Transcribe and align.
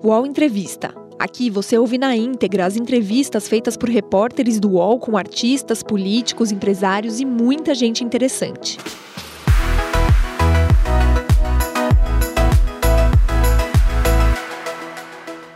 UOL 0.00 0.24
Entrevista. 0.24 0.94
Aqui 1.18 1.50
você 1.50 1.76
ouve 1.76 1.98
na 1.98 2.14
íntegra 2.14 2.64
as 2.64 2.76
entrevistas 2.76 3.48
feitas 3.48 3.76
por 3.76 3.88
repórteres 3.88 4.60
do 4.60 4.74
UOL 4.74 5.00
com 5.00 5.16
artistas, 5.16 5.82
políticos, 5.82 6.52
empresários 6.52 7.18
e 7.18 7.24
muita 7.24 7.74
gente 7.74 8.04
interessante. 8.04 8.78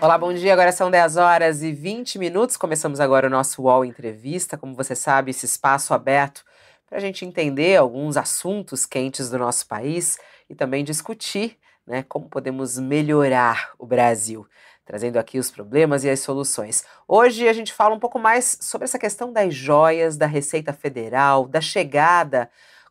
Olá, 0.01 0.19
bom 0.19 0.35
dia. 0.35 0.53
Agora 0.53 0.73
são 0.73 0.91
10 0.91 1.17
horas 1.19 1.63
e 1.63 1.71
20 1.71 2.19
minutos. 2.19 2.57
Começamos 2.57 2.99
agora 2.99 3.29
o 3.29 3.31
nosso 3.31 3.63
UOL 3.63 3.85
Entrevista. 3.85 4.59
Como 4.59 4.75
você 4.75 4.97
sabe, 4.97 5.31
esse 5.31 5.47
espaço 5.47 5.95
aberto 5.95 6.43
para 6.89 6.99
a 6.99 7.01
gente 7.01 7.25
entender 7.25 7.77
alguns 7.77 8.17
assuntos 8.17 8.85
quentes 8.85 9.31
do 9.31 9.39
nosso 9.39 9.69
país 9.69 10.19
e 10.51 10.55
também 10.57 10.83
discutir 10.83 11.62
né, 11.87 12.05
como 12.09 12.29
podemos 12.29 12.79
melhorar 12.79 13.73
o 13.79 13.87
Brasil, 13.87 14.47
trazendo 14.85 15.19
aqui 15.19 15.39
os 15.39 15.51
problemas 15.51 16.05
e 16.05 16.11
as 16.11 16.21
soluções. 16.21 16.85
Hoje 17.07 17.49
a 17.49 17.53
gente 17.53 17.73
fala 17.73 17.95
um 17.95 17.99
pouco 17.99 18.19
mais 18.19 18.59
sobre 18.61 18.85
essa 18.85 18.99
questão 18.99 19.33
das 19.33 19.55
joias, 19.55 20.17
da 20.17 20.27
Receita 20.27 20.73
Federal, 20.73 21.47
da 21.47 21.61
chegada 21.61 22.51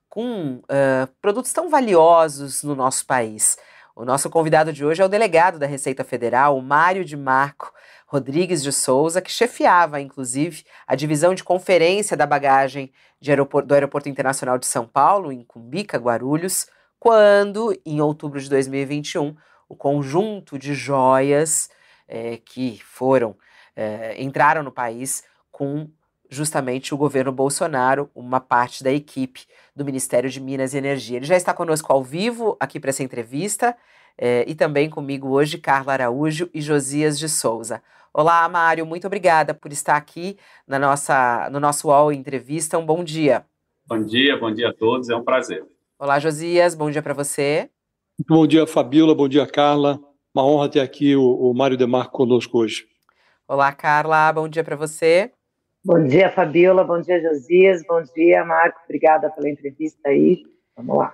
com 0.09 0.55
uh, 0.55 1.07
produtos 1.21 1.53
tão 1.53 1.69
valiosos 1.69 2.63
no 2.63 2.75
nosso 2.75 3.05
país. 3.05 3.57
O 3.95 4.03
nosso 4.03 4.29
convidado 4.29 4.71
de 4.73 4.85
hoje 4.85 5.01
é 5.01 5.05
o 5.05 5.09
delegado 5.09 5.59
da 5.59 5.65
Receita 5.65 6.03
Federal, 6.03 6.59
Mário 6.61 7.05
de 7.05 7.15
Marco 7.15 7.73
Rodrigues 8.07 8.61
de 8.61 8.71
Souza, 8.73 9.21
que 9.21 9.31
chefiava, 9.31 10.01
inclusive, 10.01 10.65
a 10.85 10.95
divisão 10.95 11.33
de 11.33 11.45
conferência 11.45 12.17
da 12.17 12.25
bagagem 12.25 12.91
aeroporto, 13.25 13.67
do 13.69 13.73
Aeroporto 13.73 14.09
Internacional 14.09 14.57
de 14.57 14.65
São 14.65 14.85
Paulo, 14.85 15.31
em 15.31 15.43
Cumbica, 15.43 15.97
Guarulhos, 15.97 16.67
quando, 17.01 17.75
em 17.83 17.99
outubro 17.99 18.39
de 18.39 18.47
2021, 18.47 19.35
o 19.67 19.75
conjunto 19.75 20.59
de 20.59 20.75
joias 20.75 21.67
é, 22.07 22.37
que 22.37 22.79
foram 22.83 23.35
é, 23.75 24.21
entraram 24.21 24.61
no 24.61 24.71
país 24.71 25.23
com 25.51 25.89
justamente 26.29 26.93
o 26.93 26.97
governo 26.97 27.31
Bolsonaro, 27.31 28.07
uma 28.13 28.39
parte 28.39 28.83
da 28.83 28.91
equipe 28.91 29.47
do 29.75 29.83
Ministério 29.83 30.29
de 30.29 30.39
Minas 30.39 30.75
e 30.75 30.77
Energia. 30.77 31.17
Ele 31.17 31.25
já 31.25 31.35
está 31.35 31.55
conosco 31.55 31.91
ao 31.91 32.03
vivo 32.03 32.55
aqui 32.59 32.79
para 32.79 32.91
essa 32.91 33.01
entrevista 33.01 33.75
é, 34.15 34.45
e 34.47 34.53
também 34.53 34.87
comigo 34.87 35.29
hoje 35.29 35.57
Carla 35.57 35.93
Araújo 35.93 36.51
e 36.53 36.61
Josias 36.61 37.17
de 37.17 37.27
Souza. 37.27 37.81
Olá, 38.13 38.47
Mário, 38.47 38.85
muito 38.85 39.07
obrigada 39.07 39.55
por 39.55 39.71
estar 39.71 39.95
aqui 39.95 40.37
na 40.67 40.77
nossa, 40.77 41.49
no 41.49 41.59
nosso 41.59 41.87
UOL 41.87 42.13
Entrevista. 42.13 42.77
Um 42.77 42.85
bom 42.85 43.03
dia. 43.03 43.43
Bom 43.87 44.03
dia, 44.03 44.37
bom 44.37 44.53
dia 44.53 44.69
a 44.69 44.73
todos, 44.73 45.09
é 45.09 45.15
um 45.15 45.23
prazer. 45.23 45.65
Olá, 46.01 46.17
Josias, 46.17 46.73
bom 46.73 46.89
dia 46.89 47.03
para 47.03 47.13
você. 47.13 47.69
Bom 48.27 48.47
dia, 48.47 48.65
Fabiola, 48.65 49.13
bom 49.13 49.27
dia, 49.29 49.45
Carla. 49.45 49.99
Uma 50.33 50.43
honra 50.43 50.67
ter 50.67 50.79
aqui 50.79 51.15
o, 51.15 51.21
o 51.21 51.53
Mário 51.53 51.77
Demarco 51.77 52.11
conosco 52.11 52.57
hoje. 52.57 52.87
Olá, 53.47 53.71
Carla, 53.71 54.33
bom 54.33 54.49
dia 54.49 54.63
para 54.63 54.75
você. 54.75 55.31
Bom 55.85 56.03
dia, 56.03 56.31
Fabiola, 56.31 56.83
bom 56.83 56.99
dia, 56.99 57.21
Josias, 57.21 57.83
bom 57.87 58.01
dia, 58.15 58.43
Marco, 58.43 58.79
obrigada 58.85 59.29
pela 59.29 59.47
entrevista 59.47 60.09
aí. 60.09 60.43
Vamos 60.75 60.97
lá. 60.97 61.13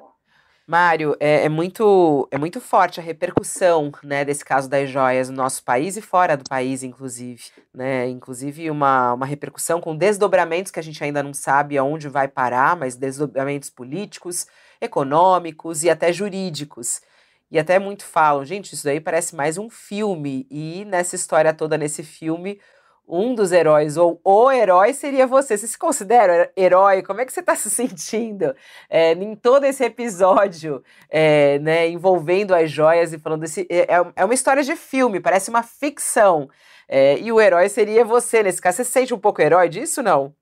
Mário, 0.65 1.17
é, 1.19 1.45
é, 1.45 1.49
muito, 1.49 2.27
é 2.31 2.37
muito 2.37 2.61
forte 2.61 3.01
a 3.01 3.03
repercussão 3.03 3.91
né, 4.01 4.23
desse 4.23 4.43
caso 4.43 4.69
das 4.69 4.89
joias 4.89 5.29
no 5.29 5.35
nosso 5.35 5.63
país 5.65 5.97
e 5.97 6.01
fora 6.01 6.37
do 6.37 6.43
país, 6.47 6.81
inclusive. 6.81 7.43
Né? 7.73 8.07
Inclusive, 8.07 8.69
uma, 8.69 9.13
uma 9.13 9.25
repercussão 9.25 9.81
com 9.81 9.95
desdobramentos 9.95 10.71
que 10.71 10.79
a 10.79 10.83
gente 10.83 11.01
ainda 11.03 11.21
não 11.21 11.33
sabe 11.33 11.77
aonde 11.77 12.07
vai 12.07 12.29
parar, 12.29 12.77
mas 12.77 12.95
desdobramentos 12.95 13.69
políticos, 13.69 14.45
econômicos 14.81 15.83
e 15.83 15.89
até 15.89 16.11
jurídicos. 16.11 17.01
E 17.49 17.57
até 17.57 17.79
muito 17.79 18.05
falam, 18.05 18.43
gente, 18.43 18.73
isso 18.73 18.83
daí 18.83 18.99
parece 18.99 19.35
mais 19.35 19.57
um 19.57 19.69
filme. 19.69 20.45
E 20.51 20.83
nessa 20.85 21.15
história 21.15 21.53
toda, 21.53 21.77
nesse 21.77 22.03
filme, 22.03 22.59
um 23.07 23.33
dos 23.33 23.53
heróis, 23.53 23.95
ou 23.95 24.19
o 24.23 24.51
herói 24.51 24.93
seria 24.93 25.25
você. 25.25 25.57
Você 25.57 25.67
se 25.67 25.77
considera 25.77 26.51
herói? 26.57 27.01
Como 27.01 27.21
é 27.21 27.25
que 27.25 27.31
você 27.31 27.39
está 27.39 27.55
se 27.55 27.69
sentindo 27.69 28.53
é, 28.89 29.13
em 29.13 29.35
todo 29.35 29.65
esse 29.65 29.83
episódio, 29.85 30.83
é, 31.09 31.57
né, 31.59 31.87
envolvendo 31.87 32.53
as 32.53 32.69
joias 32.69 33.13
e 33.13 33.17
falando 33.19 33.41
desse. 33.41 33.65
É, 33.69 33.95
é, 33.95 34.05
é 34.17 34.25
uma 34.25 34.33
história 34.33 34.63
de 34.63 34.75
filme, 34.75 35.21
parece 35.21 35.49
uma 35.49 35.63
ficção. 35.63 36.49
E 37.21 37.29
o 37.33 37.41
herói 37.41 37.67
seria 37.67 38.05
você 38.05 38.41
nesse 38.43 38.61
caso. 38.61 38.77
Você 38.77 38.85
se 38.85 38.91
sente 38.91 39.13
um 39.13 39.19
pouco 39.19 39.41
herói 39.41 39.67
disso, 39.67 40.01
não? 40.01 40.33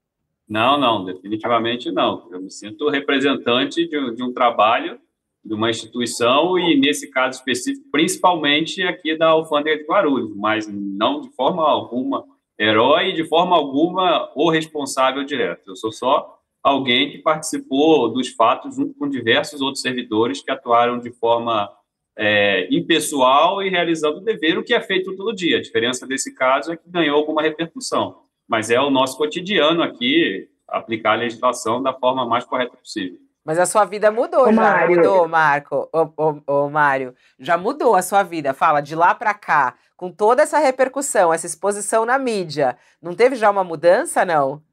Não, 0.48 0.80
não, 0.80 1.04
definitivamente 1.04 1.92
não. 1.92 2.28
Eu 2.32 2.42
me 2.42 2.52
sinto 2.52 2.90
representante 2.90 3.88
de, 3.88 4.16
de 4.16 4.24
um 4.24 4.32
trabalho, 4.32 5.00
de 5.44 5.54
uma 5.54 5.70
instituição 5.70 6.58
e, 6.58 6.80
nesse 6.80 7.10
caso 7.10 7.40
específico, 7.40 7.88
principalmente 7.92 8.82
aqui 8.84 9.18
da 9.18 9.28
Alfândega 9.30 9.78
de 9.78 9.88
Guarulhos, 9.88 10.36
mas 10.36 10.68
não 10.68 11.22
de 11.22 11.30
forma 11.32 11.64
alguma 11.68 12.26
herói 12.60 13.12
de 13.14 13.24
forma 13.26 13.56
alguma 13.56 14.32
o 14.36 14.50
responsável 14.50 15.24
direto. 15.24 15.72
Eu 15.72 15.76
sou 15.76 15.92
só 15.92 16.40
alguém 16.64 17.12
que 17.12 17.20
participou 17.20 18.12
dos 18.12 18.30
fatos 18.30 18.76
junto 18.76 18.94
com 18.96 19.10
diversos 19.10 19.62
outros 19.62 19.82
servidores 19.82 20.42
que 20.42 20.52
atuaram 20.52 20.98
de 20.98 21.12
forma 21.12 21.70
é, 22.18 22.68
impessoal 22.74 23.62
e 23.62 23.70
realizando 23.70 24.18
o 24.18 24.24
dever, 24.24 24.58
o 24.58 24.64
que 24.64 24.74
é 24.74 24.82
feito 24.82 25.16
todo 25.16 25.36
dia. 25.36 25.58
A 25.58 25.62
diferença 25.62 26.08
desse 26.08 26.34
caso 26.34 26.72
é 26.72 26.78
que 26.78 26.90
ganhou 26.90 27.18
alguma 27.18 27.42
repercussão, 27.42 28.25
mas 28.48 28.70
é 28.70 28.80
o 28.80 28.90
nosso 28.90 29.18
cotidiano 29.18 29.82
aqui 29.82 30.50
aplicar 30.68 31.14
a 31.14 31.16
legislação 31.16 31.82
da 31.82 31.94
forma 31.94 32.26
mais 32.26 32.44
correta 32.44 32.76
possível. 32.78 33.20
Mas 33.44 33.60
a 33.60 33.66
sua 33.68 33.86
vida 33.86 34.10
mudou, 34.10 34.48
Ô, 34.48 34.52
já 34.52 34.62
Mário. 34.62 34.96
mudou, 34.96 35.28
Marco. 35.28 35.88
Ô, 35.94 36.10
ô, 36.18 36.42
ô, 36.48 36.70
Mário, 36.70 37.14
já 37.40 37.58
mudou 37.58 37.96
a 37.96 38.02
sua 38.02 38.24
vida. 38.24 38.56
Fala, 38.56 38.82
de 38.82 38.96
lá 38.96 39.14
para 39.14 39.36
cá, 39.36 39.76
com 39.96 40.12
toda 40.12 40.42
essa 40.42 40.58
repercussão, 40.58 41.32
essa 41.32 41.46
exposição 41.46 42.06
na 42.06 42.18
mídia, 42.18 42.76
não 43.00 43.14
teve 43.14 43.36
já 43.36 43.52
uma 43.52 43.64
mudança, 43.64 44.26
não? 44.26 44.64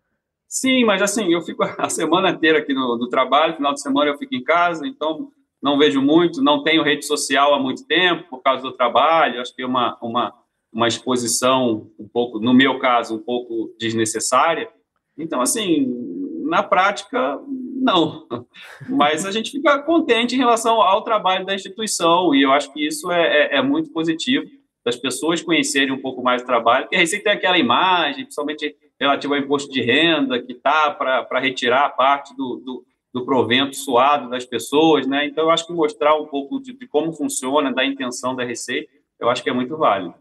Sim, 0.48 0.84
mas 0.84 1.02
assim, 1.02 1.32
eu 1.32 1.42
fico 1.42 1.62
a 1.78 1.88
semana 1.90 2.30
inteira 2.30 2.58
aqui 2.58 2.72
no, 2.72 2.96
no 2.96 3.08
trabalho, 3.08 3.56
final 3.56 3.74
de 3.74 3.80
semana 3.80 4.10
eu 4.10 4.18
fico 4.18 4.34
em 4.34 4.42
casa, 4.42 4.86
então 4.86 5.30
não 5.62 5.78
vejo 5.78 6.02
muito, 6.02 6.42
não 6.42 6.62
tenho 6.62 6.82
rede 6.82 7.06
social 7.06 7.54
há 7.54 7.58
muito 7.58 7.86
tempo 7.86 8.24
por 8.28 8.42
causa 8.42 8.62
do 8.62 8.72
trabalho, 8.72 9.40
acho 9.40 9.54
que 9.54 9.62
é 9.62 9.66
uma, 9.66 9.96
uma, 10.02 10.34
uma 10.72 10.88
exposição 10.88 11.90
um 11.98 12.08
pouco, 12.08 12.40
no 12.40 12.54
meu 12.54 12.78
caso, 12.78 13.16
um 13.16 13.22
pouco 13.22 13.74
desnecessária. 13.78 14.68
Então, 15.18 15.40
assim, 15.40 15.86
na 16.44 16.62
prática, 16.62 17.38
não. 17.48 18.26
Mas 18.88 19.26
a 19.26 19.30
gente 19.30 19.50
fica 19.50 19.78
contente 19.82 20.34
em 20.34 20.38
relação 20.38 20.80
ao 20.80 21.02
trabalho 21.02 21.44
da 21.44 21.54
instituição, 21.54 22.34
e 22.34 22.42
eu 22.42 22.52
acho 22.52 22.72
que 22.72 22.86
isso 22.86 23.10
é, 23.10 23.54
é, 23.54 23.56
é 23.58 23.62
muito 23.62 23.90
positivo, 23.92 24.46
das 24.84 24.96
pessoas 24.96 25.42
conhecerem 25.42 25.92
um 25.92 26.00
pouco 26.00 26.22
mais 26.22 26.42
o 26.42 26.46
trabalho, 26.46 26.84
porque 26.84 26.96
a 26.96 26.98
Receita 26.98 27.24
tem 27.24 27.32
aquela 27.34 27.58
imagem, 27.58 28.24
principalmente 28.24 28.74
relativa 28.98 29.34
ao 29.34 29.40
imposto 29.40 29.70
de 29.70 29.80
renda, 29.80 30.42
que 30.42 30.52
está 30.52 30.90
para 30.90 31.40
retirar 31.40 31.90
parte 31.90 32.34
do, 32.36 32.56
do, 32.64 32.84
do, 33.12 33.24
provento 33.24 33.76
suado 33.76 34.28
das 34.28 34.44
pessoas, 34.44 35.06
né? 35.06 35.26
Então, 35.26 35.44
eu 35.44 35.50
acho 35.50 35.66
que 35.66 35.72
mostrar 35.72 36.16
um 36.16 36.26
pouco 36.26 36.60
de, 36.60 36.72
de 36.72 36.86
como 36.86 37.12
funciona, 37.12 37.72
da 37.72 37.84
intenção 37.84 38.34
da 38.34 38.44
Receita, 38.44 38.90
eu 39.20 39.28
acho 39.30 39.42
que 39.42 39.50
é 39.50 39.52
muito 39.52 39.76
válido. 39.76 40.14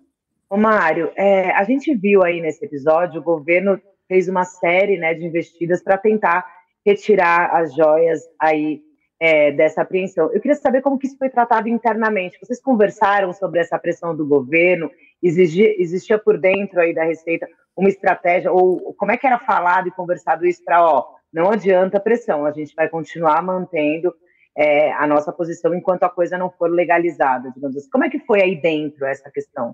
Ô, 0.51 0.57
Mário, 0.57 1.13
é, 1.15 1.49
a 1.51 1.63
gente 1.63 1.95
viu 1.95 2.25
aí 2.25 2.41
nesse 2.41 2.65
episódio, 2.65 3.21
o 3.21 3.23
governo 3.23 3.81
fez 4.05 4.27
uma 4.27 4.43
série 4.43 4.97
né, 4.97 5.13
de 5.13 5.25
investidas 5.25 5.81
para 5.81 5.97
tentar 5.97 6.45
retirar 6.85 7.55
as 7.55 7.73
joias 7.73 8.19
aí 8.37 8.81
é, 9.17 9.53
dessa 9.53 9.81
apreensão. 9.81 10.25
Eu 10.33 10.41
queria 10.41 10.55
saber 10.55 10.81
como 10.81 10.99
que 10.99 11.07
isso 11.07 11.17
foi 11.17 11.29
tratado 11.29 11.69
internamente. 11.69 12.37
Vocês 12.37 12.61
conversaram 12.61 13.31
sobre 13.31 13.61
essa 13.61 13.79
pressão 13.79 14.13
do 14.13 14.27
governo? 14.27 14.91
Existia, 15.23 15.73
existia 15.81 16.19
por 16.19 16.37
dentro 16.37 16.81
aí 16.81 16.93
da 16.93 17.05
Receita 17.05 17.47
uma 17.73 17.87
estratégia? 17.87 18.51
Ou 18.51 18.93
como 18.95 19.13
é 19.13 19.17
que 19.17 19.25
era 19.25 19.39
falado 19.39 19.87
e 19.87 19.91
conversado 19.91 20.45
isso 20.45 20.61
para, 20.65 20.85
ó, 20.85 21.15
não 21.31 21.49
adianta 21.49 21.95
a 21.95 22.01
pressão, 22.01 22.45
a 22.45 22.51
gente 22.51 22.75
vai 22.75 22.89
continuar 22.89 23.41
mantendo 23.41 24.13
é, 24.57 24.91
a 24.91 25.07
nossa 25.07 25.31
posição 25.31 25.73
enquanto 25.73 26.03
a 26.03 26.09
coisa 26.09 26.37
não 26.37 26.51
for 26.51 26.69
legalizada, 26.69 27.49
digamos 27.55 27.77
assim. 27.77 27.89
Como 27.89 28.03
é 28.03 28.09
que 28.09 28.19
foi 28.19 28.41
aí 28.41 28.61
dentro 28.61 29.05
essa 29.05 29.31
questão? 29.31 29.73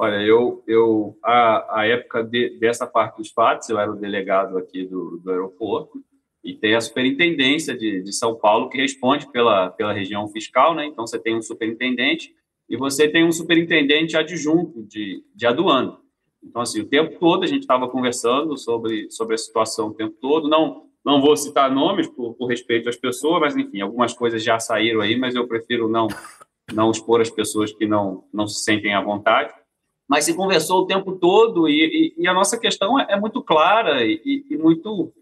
Olha, 0.00 0.22
eu, 0.22 0.62
eu 0.64 1.18
a, 1.24 1.80
a 1.80 1.86
época 1.86 2.22
de, 2.22 2.56
dessa 2.60 2.86
parte 2.86 3.16
dos 3.16 3.32
fatos, 3.32 3.68
eu 3.68 3.80
era 3.80 3.90
o 3.90 3.96
delegado 3.96 4.56
aqui 4.56 4.86
do, 4.86 5.18
do 5.18 5.30
aeroporto, 5.32 6.00
e 6.44 6.54
tem 6.54 6.76
a 6.76 6.80
superintendência 6.80 7.76
de, 7.76 8.00
de 8.02 8.12
São 8.12 8.36
Paulo 8.36 8.70
que 8.70 8.78
responde 8.78 9.28
pela, 9.32 9.70
pela 9.70 9.92
região 9.92 10.28
fiscal, 10.28 10.72
né? 10.72 10.86
Então 10.86 11.04
você 11.04 11.18
tem 11.18 11.36
um 11.36 11.42
superintendente 11.42 12.32
e 12.68 12.76
você 12.76 13.08
tem 13.08 13.24
um 13.24 13.32
superintendente 13.32 14.16
adjunto 14.16 14.84
de, 14.84 15.24
de 15.34 15.46
aduana. 15.46 15.98
Então, 16.42 16.62
assim, 16.62 16.80
o 16.80 16.86
tempo 16.86 17.18
todo 17.18 17.42
a 17.42 17.46
gente 17.48 17.62
estava 17.62 17.88
conversando 17.88 18.56
sobre, 18.56 19.10
sobre 19.10 19.34
a 19.34 19.38
situação 19.38 19.88
o 19.88 19.94
tempo 19.94 20.16
todo. 20.20 20.48
Não, 20.48 20.84
não 21.04 21.20
vou 21.20 21.36
citar 21.36 21.74
nomes 21.74 22.06
por, 22.06 22.34
por 22.34 22.46
respeito 22.46 22.88
às 22.88 22.96
pessoas, 22.96 23.40
mas, 23.40 23.56
enfim, 23.56 23.80
algumas 23.80 24.14
coisas 24.14 24.44
já 24.44 24.60
saíram 24.60 25.00
aí, 25.00 25.16
mas 25.16 25.34
eu 25.34 25.48
prefiro 25.48 25.88
não, 25.88 26.06
não 26.72 26.92
expor 26.92 27.20
as 27.20 27.30
pessoas 27.30 27.72
que 27.72 27.84
não, 27.84 28.24
não 28.32 28.46
se 28.46 28.62
sentem 28.62 28.94
à 28.94 29.02
vontade. 29.02 29.52
Mas 30.08 30.24
se 30.24 30.34
conversou 30.34 30.82
o 30.82 30.86
tempo 30.86 31.12
todo 31.12 31.68
e, 31.68 32.14
e, 32.16 32.22
e 32.22 32.28
a 32.28 32.32
nossa 32.32 32.58
questão 32.58 32.98
é, 32.98 33.06
é 33.10 33.20
muito 33.20 33.42
clara 33.42 34.04
e, 34.04 34.44
e 34.50 34.56
muito 34.56 35.12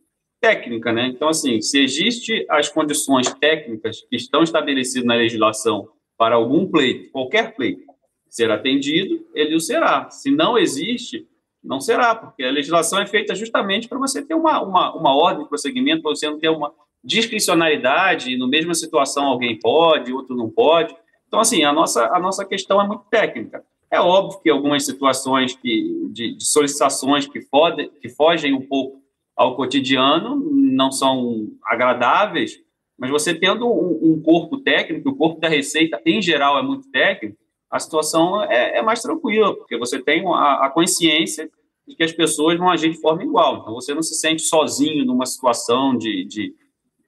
técnica, 0.41 0.93
né? 0.93 1.07
Então, 1.09 1.29
assim, 1.29 1.61
se 1.61 1.83
existe 1.83 2.47
as 2.49 2.69
condições 2.69 3.33
técnicas 3.35 4.03
que 4.03 4.17
estão 4.17 4.43
estabelecidas 4.43 5.07
na 5.07 5.15
legislação 5.15 5.89
para 6.17 6.37
algum 6.37 6.67
pleito, 6.67 7.11
qualquer 7.11 7.55
pleito, 7.55 7.83
ser 8.29 8.51
atendido, 8.51 9.27
ele 9.35 9.57
o 9.57 9.61
será. 9.61 10.09
Se 10.11 10.31
não 10.31 10.57
existe, 10.57 11.27
não 11.63 11.81
será, 11.81 12.15
porque 12.15 12.45
a 12.45 12.51
legislação 12.51 13.01
é 13.01 13.07
feita 13.07 13.35
justamente 13.35 13.89
para 13.89 13.99
você 13.99 14.25
ter 14.25 14.35
uma, 14.35 14.63
uma, 14.63 14.95
uma 14.95 15.17
ordem 15.17 15.43
de 15.43 15.49
prosseguimento, 15.49 16.03
para 16.03 16.15
você 16.15 16.29
não 16.29 16.39
ter 16.39 16.49
uma 16.49 16.73
discricionalidade, 17.03 18.37
no 18.37 18.49
mesma 18.49 18.75
situação 18.75 19.27
alguém 19.27 19.59
pode, 19.59 20.13
outro 20.13 20.37
não 20.37 20.51
pode. 20.51 20.95
Então, 21.27 21.41
assim, 21.41 21.65
a 21.65 21.73
nossa, 21.73 22.07
a 22.07 22.19
nossa 22.19 22.45
questão 22.45 22.81
é 22.81 22.87
muito 22.87 23.05
técnica. 23.11 23.65
É 23.91 24.01
óbvio 24.01 24.41
que 24.41 24.51
algumas 24.51 24.85
situações 24.85 25.55
que, 25.55 26.09
de, 26.11 26.35
de 26.35 26.45
solicitações 26.45 27.27
que, 27.27 27.41
fode, 27.41 27.89
que 28.01 28.09
fogem 28.09 28.53
um 28.53 28.67
pouco 28.67 29.01
ao 29.37 29.55
cotidiano 29.55 30.37
não 30.53 30.91
são 30.91 31.49
agradáveis, 31.65 32.59
mas 32.99 33.11
você 33.11 33.35
tendo 33.35 33.67
um, 33.67 34.13
um, 34.13 34.23
corpo 34.23 34.59
técnico, 34.59 35.11
o 35.11 35.17
corpo 35.17 35.41
da 35.41 35.49
Receita, 35.49 36.01
em 36.05 36.23
geral, 36.23 36.59
é 36.59 36.63
muito 36.63 36.91
técnico, 36.91 37.37
a 37.71 37.79
situação 37.79 38.43
é, 38.45 38.79
é 38.79 38.83
mais 38.83 39.03
tranquila, 39.03 39.55
porque 39.55 39.77
você 39.77 40.03
tem 40.03 40.27
a, 40.27 40.67
a, 40.67 40.71
consciência 40.71 41.51
de 41.87 41.95
que 41.95 42.03
as 42.03 42.13
pessoas 42.13 42.57
vão 42.59 42.71
agir 42.71 42.91
de 42.91 43.01
forma 43.01 43.23
igual. 43.23 43.59
Então, 43.59 43.75
você 43.75 43.93
não 43.93 44.03
se 44.03 44.15
sente 44.15 44.43
sozinho 44.43 45.05
numa 45.05 45.27
situação 45.27 45.97
de, 45.97 46.25
de 46.25 46.55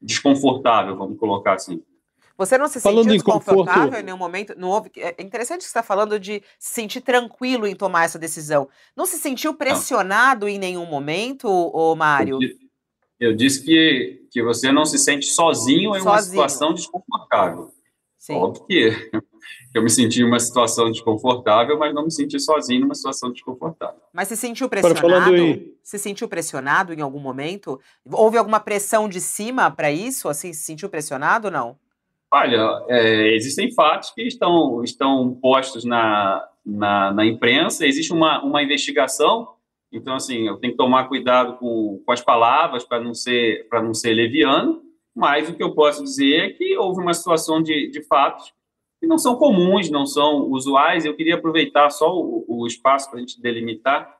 desconfortável, 0.00 0.96
vamos 0.96 1.18
colocar 1.18 1.54
assim. 1.54 1.82
Você 2.38 2.56
não 2.56 2.68
se 2.68 2.80
falando 2.80 3.10
sentiu 3.10 3.16
desconfortável 3.16 3.98
em, 3.98 4.00
em 4.00 4.04
nenhum 4.04 4.16
momento? 4.16 4.54
Não 4.56 4.68
houve, 4.68 4.92
é 4.96 5.20
interessante 5.20 5.58
que 5.58 5.64
você 5.64 5.70
está 5.70 5.82
falando 5.82 6.20
de 6.20 6.40
se 6.56 6.74
sentir 6.74 7.00
tranquilo 7.00 7.66
em 7.66 7.74
tomar 7.74 8.04
essa 8.04 8.16
decisão. 8.16 8.68
Não 8.96 9.04
se 9.04 9.18
sentiu 9.18 9.54
pressionado 9.54 10.46
não. 10.46 10.52
em 10.52 10.56
nenhum 10.56 10.86
momento, 10.86 11.48
ô 11.48 11.96
Mário? 11.96 12.38
Eu, 13.18 13.34
disse 13.34 13.64
que, 13.64 14.24
que 14.30 14.40
você 14.40 14.70
não 14.70 14.84
se 14.84 14.98
sente 14.98 15.26
sozinho 15.26 15.96
em 15.96 16.00
sozinho. 16.00 16.12
uma 16.12 16.22
situação 16.22 16.72
desconfortável. 16.72 17.72
Sim. 18.16 18.34
Óbvio 18.34 18.64
que 18.66 19.10
eu 19.74 19.82
me 19.82 19.90
senti 19.90 20.20
em 20.20 20.24
uma 20.24 20.38
situação 20.38 20.92
desconfortável, 20.92 21.76
mas 21.76 21.92
não 21.92 22.04
me 22.04 22.12
senti 22.12 22.38
sozinho 22.38 22.82
numa 22.82 22.94
situação 22.94 23.32
desconfortável. 23.32 24.00
Mas 24.12 24.28
se 24.28 24.36
sentiu 24.36 24.68
pressionado? 24.68 25.36
Em... 25.36 25.74
Se 25.82 25.98
sentiu 25.98 26.28
pressionado 26.28 26.94
em 26.94 27.00
algum 27.00 27.18
momento? 27.18 27.80
Houve 28.08 28.38
alguma 28.38 28.60
pressão 28.60 29.08
de 29.08 29.20
cima 29.20 29.72
para 29.72 29.90
isso? 29.90 30.28
Assim, 30.28 30.52
se 30.52 30.62
sentiu 30.62 30.88
pressionado 30.88 31.48
ou 31.48 31.52
não? 31.52 31.87
Olha, 32.30 32.84
é, 32.88 33.34
existem 33.34 33.72
fatos 33.72 34.10
que 34.10 34.22
estão, 34.22 34.82
estão 34.84 35.34
postos 35.40 35.84
na, 35.84 36.46
na, 36.64 37.12
na, 37.12 37.24
imprensa, 37.24 37.86
existe 37.86 38.12
uma, 38.12 38.42
uma 38.44 38.62
investigação, 38.62 39.48
então, 39.90 40.14
assim, 40.14 40.46
eu 40.46 40.56
tenho 40.58 40.74
que 40.74 40.76
tomar 40.76 41.08
cuidado 41.08 41.56
com, 41.56 42.02
com 42.04 42.12
as 42.12 42.20
palavras 42.20 42.84
para 42.84 43.00
não, 43.00 43.14
ser, 43.14 43.66
não 43.72 43.94
ser 43.94 44.12
leviano, 44.12 44.82
mas 45.14 45.48
o 45.48 45.54
que 45.54 45.62
eu 45.62 45.74
posso 45.74 46.04
dizer 46.04 46.36
é 46.36 46.50
que 46.50 46.76
houve 46.76 47.00
uma 47.00 47.14
situação 47.14 47.62
de, 47.62 47.90
de 47.90 48.02
fatos 48.02 48.52
que 49.00 49.06
não 49.06 49.18
são 49.18 49.36
comuns, 49.36 49.90
não 49.90 50.04
são 50.04 50.50
usuais. 50.50 51.04
Eu 51.04 51.16
queria 51.16 51.36
aproveitar 51.36 51.90
só 51.90 52.14
o, 52.14 52.44
o 52.46 52.66
espaço 52.66 53.08
para 53.08 53.18
a 53.18 53.20
gente 53.20 53.40
delimitar 53.40 54.18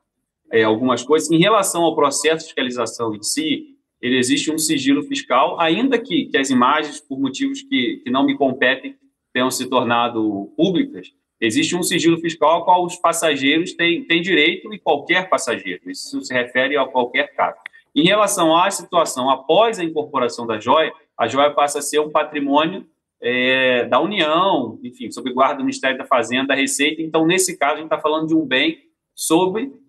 é, 0.51 0.63
algumas 0.65 1.03
coisas. 1.03 1.31
Em 1.31 1.39
relação 1.39 1.83
ao 1.83 1.95
processo 1.95 2.39
de 2.39 2.45
fiscalização 2.47 3.15
em 3.15 3.23
si, 3.23 3.78
ele 4.01 4.17
existe 4.17 4.51
um 4.51 4.59
sigilo 4.59 5.03
fiscal, 5.03 5.59
ainda 5.61 5.99
que, 5.99 6.27
que 6.27 6.39
as 6.39 6.51
imagens, 6.51 7.01
por 7.01 7.19
motivos 7.19 7.63
que, 7.63 8.01
que 8.05 8.11
não 8.11 8.25
me 8.25 8.37
competem, 8.37 8.97
tenham 9.33 9.51
se 9.51 9.69
tornado 9.69 10.53
públicas, 10.57 11.13
existe 11.41 11.77
um 11.77 11.83
sigilo 11.83 12.19
fiscal 12.19 12.51
ao 12.51 12.65
qual 12.65 12.85
os 12.85 12.97
passageiros 12.97 13.73
têm, 13.73 14.05
têm 14.05 14.23
direito 14.23 14.73
e 14.73 14.79
qualquer 14.79 15.29
passageiro. 15.29 15.91
Isso 15.91 16.21
se 16.23 16.33
refere 16.33 16.77
a 16.77 16.87
qualquer 16.87 17.35
caso. 17.35 17.59
Em 17.95 18.05
relação 18.05 18.57
à 18.57 18.71
situação 18.71 19.29
após 19.31 19.79
a 19.79 19.85
incorporação 19.85 20.47
da 20.47 20.59
joia, 20.59 20.93
a 21.17 21.27
joia 21.27 21.51
passa 21.51 21.81
a 21.81 21.83
ser 21.83 21.99
um 21.99 22.11
patrimônio 22.11 22.87
é, 23.21 23.85
da 23.87 24.01
União, 24.01 24.79
enfim, 24.83 25.11
sob 25.11 25.33
guarda 25.33 25.57
do 25.57 25.65
Ministério 25.65 25.99
da 25.99 26.05
Fazenda, 26.05 26.49
da 26.49 26.55
Receita. 26.55 27.03
Então, 27.03 27.27
nesse 27.27 27.57
caso, 27.59 27.75
a 27.75 27.77
gente 27.77 27.87
está 27.87 27.99
falando 27.99 28.29
de 28.29 28.35
um 28.35 28.47
bem 28.47 28.79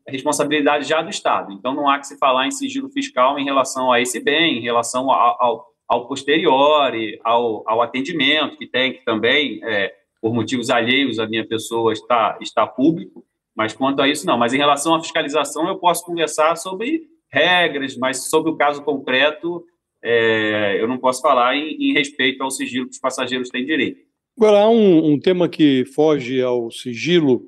responsabilidade 0.09 0.87
já 0.87 1.01
do 1.01 1.09
Estado. 1.09 1.51
Então, 1.51 1.73
não 1.73 1.89
há 1.89 1.99
que 1.99 2.07
se 2.07 2.17
falar 2.17 2.47
em 2.47 2.51
sigilo 2.51 2.89
fiscal 2.89 3.37
em 3.39 3.45
relação 3.45 3.91
a 3.91 4.01
esse 4.01 4.19
bem, 4.19 4.57
em 4.57 4.61
relação 4.61 5.09
ao, 5.09 5.41
ao, 5.41 5.65
ao 5.87 6.07
posterior, 6.07 6.91
ao, 7.23 7.63
ao 7.67 7.81
atendimento, 7.81 8.57
que 8.57 8.67
tem 8.67 8.93
que 8.93 9.03
também, 9.05 9.59
é, 9.63 9.93
por 10.21 10.33
motivos 10.33 10.69
alheios 10.69 11.19
à 11.19 11.27
minha 11.27 11.47
pessoa, 11.47 11.93
está, 11.93 12.37
está 12.41 12.67
público. 12.67 13.23
Mas 13.55 13.73
quanto 13.73 14.01
a 14.01 14.07
isso, 14.07 14.25
não. 14.25 14.37
Mas 14.37 14.53
em 14.53 14.57
relação 14.57 14.95
à 14.95 15.01
fiscalização, 15.01 15.67
eu 15.67 15.77
posso 15.77 16.05
conversar 16.05 16.55
sobre 16.55 17.01
regras, 17.31 17.95
mas 17.97 18.29
sobre 18.29 18.51
o 18.51 18.55
caso 18.55 18.83
concreto, 18.83 19.63
é, 20.03 20.81
eu 20.81 20.87
não 20.87 20.97
posso 20.97 21.21
falar 21.21 21.55
em, 21.55 21.75
em, 21.75 21.93
respeito 21.93 22.41
ao 22.41 22.51
sigilo 22.51 22.85
que 22.85 22.93
os 22.93 22.99
passageiros 22.99 23.49
têm 23.49 23.65
direito. 23.65 24.01
Agora, 24.37 24.61
há 24.61 24.69
um, 24.69 25.11
um 25.11 25.19
tema 25.19 25.49
que 25.49 25.85
foge 25.85 26.41
ao 26.41 26.71
sigilo 26.71 27.43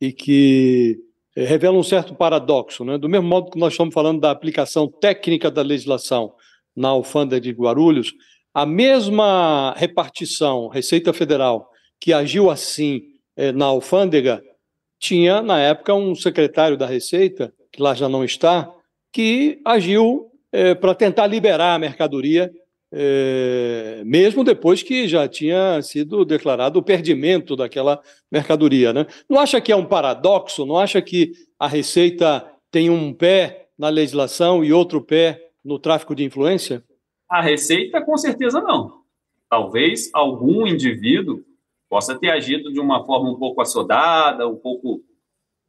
e 0.00 0.12
que 0.12 0.98
revela 1.36 1.76
um 1.76 1.82
certo 1.82 2.14
paradoxo. 2.14 2.84
Né? 2.84 2.98
Do 2.98 3.08
mesmo 3.08 3.26
modo 3.26 3.50
que 3.50 3.58
nós 3.58 3.72
estamos 3.72 3.94
falando 3.94 4.20
da 4.20 4.30
aplicação 4.30 4.88
técnica 4.88 5.50
da 5.50 5.62
legislação 5.62 6.34
na 6.74 6.88
alfândega 6.88 7.40
de 7.40 7.50
Guarulhos, 7.50 8.12
a 8.54 8.66
mesma 8.66 9.74
repartição, 9.76 10.68
Receita 10.68 11.12
Federal, 11.12 11.70
que 12.00 12.12
agiu 12.12 12.50
assim 12.50 13.02
é, 13.36 13.50
na 13.52 13.66
alfândega, 13.66 14.42
tinha, 14.98 15.42
na 15.42 15.58
época, 15.58 15.94
um 15.94 16.14
secretário 16.14 16.76
da 16.76 16.86
Receita, 16.86 17.52
que 17.72 17.82
lá 17.82 17.94
já 17.94 18.08
não 18.08 18.24
está, 18.24 18.70
que 19.12 19.60
agiu 19.64 20.30
é, 20.52 20.74
para 20.74 20.94
tentar 20.94 21.26
liberar 21.26 21.74
a 21.74 21.78
mercadoria 21.78 22.52
é, 22.92 24.02
mesmo 24.04 24.44
depois 24.44 24.82
que 24.82 25.08
já 25.08 25.26
tinha 25.26 25.80
sido 25.80 26.24
declarado 26.26 26.78
o 26.78 26.82
perdimento 26.82 27.56
daquela 27.56 28.02
mercadoria. 28.30 28.92
Né? 28.92 29.06
Não 29.28 29.40
acha 29.40 29.60
que 29.60 29.72
é 29.72 29.76
um 29.76 29.86
paradoxo? 29.86 30.66
Não 30.66 30.76
acha 30.76 31.00
que 31.00 31.32
a 31.58 31.66
Receita 31.66 32.46
tem 32.70 32.90
um 32.90 33.14
pé 33.14 33.68
na 33.78 33.88
legislação 33.88 34.62
e 34.62 34.72
outro 34.72 35.00
pé 35.00 35.40
no 35.64 35.78
tráfico 35.78 36.14
de 36.14 36.22
influência? 36.22 36.84
A 37.28 37.40
Receita, 37.40 38.04
com 38.04 38.16
certeza, 38.18 38.60
não. 38.60 39.00
Talvez 39.48 40.10
algum 40.12 40.66
indivíduo 40.66 41.42
possa 41.88 42.18
ter 42.18 42.30
agido 42.30 42.72
de 42.72 42.80
uma 42.80 43.04
forma 43.04 43.30
um 43.30 43.38
pouco 43.38 43.62
assodada, 43.62 44.46
um 44.48 44.56
pouco 44.56 45.02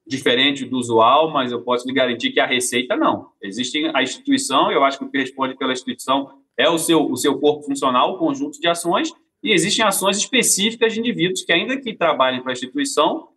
diferente 0.05 0.65
do 0.65 0.77
usual, 0.77 1.31
mas 1.31 1.51
eu 1.51 1.61
posso 1.61 1.87
lhe 1.87 1.93
garantir 1.93 2.31
que 2.31 2.39
a 2.39 2.45
Receita 2.45 2.97
não. 2.97 3.29
Existe 3.41 3.89
a 3.93 4.03
instituição, 4.03 4.69
eu 4.69 4.83
acho 4.83 4.99
que 4.99 5.05
o 5.05 5.09
que 5.09 5.17
responde 5.17 5.55
pela 5.55 5.71
instituição 5.71 6.42
é 6.57 6.69
o 6.69 6.77
seu, 6.77 7.09
o 7.09 7.17
seu 7.17 7.39
corpo 7.39 7.63
funcional, 7.63 8.13
o 8.13 8.17
conjunto 8.17 8.59
de 8.59 8.67
ações, 8.67 9.11
e 9.43 9.51
existem 9.51 9.85
ações 9.85 10.17
específicas 10.17 10.93
de 10.93 10.99
indivíduos 10.99 11.43
que, 11.43 11.51
ainda 11.51 11.79
que 11.79 11.93
trabalhem 11.93 12.41
para 12.41 12.51
a 12.51 12.53
instituição, 12.53 13.27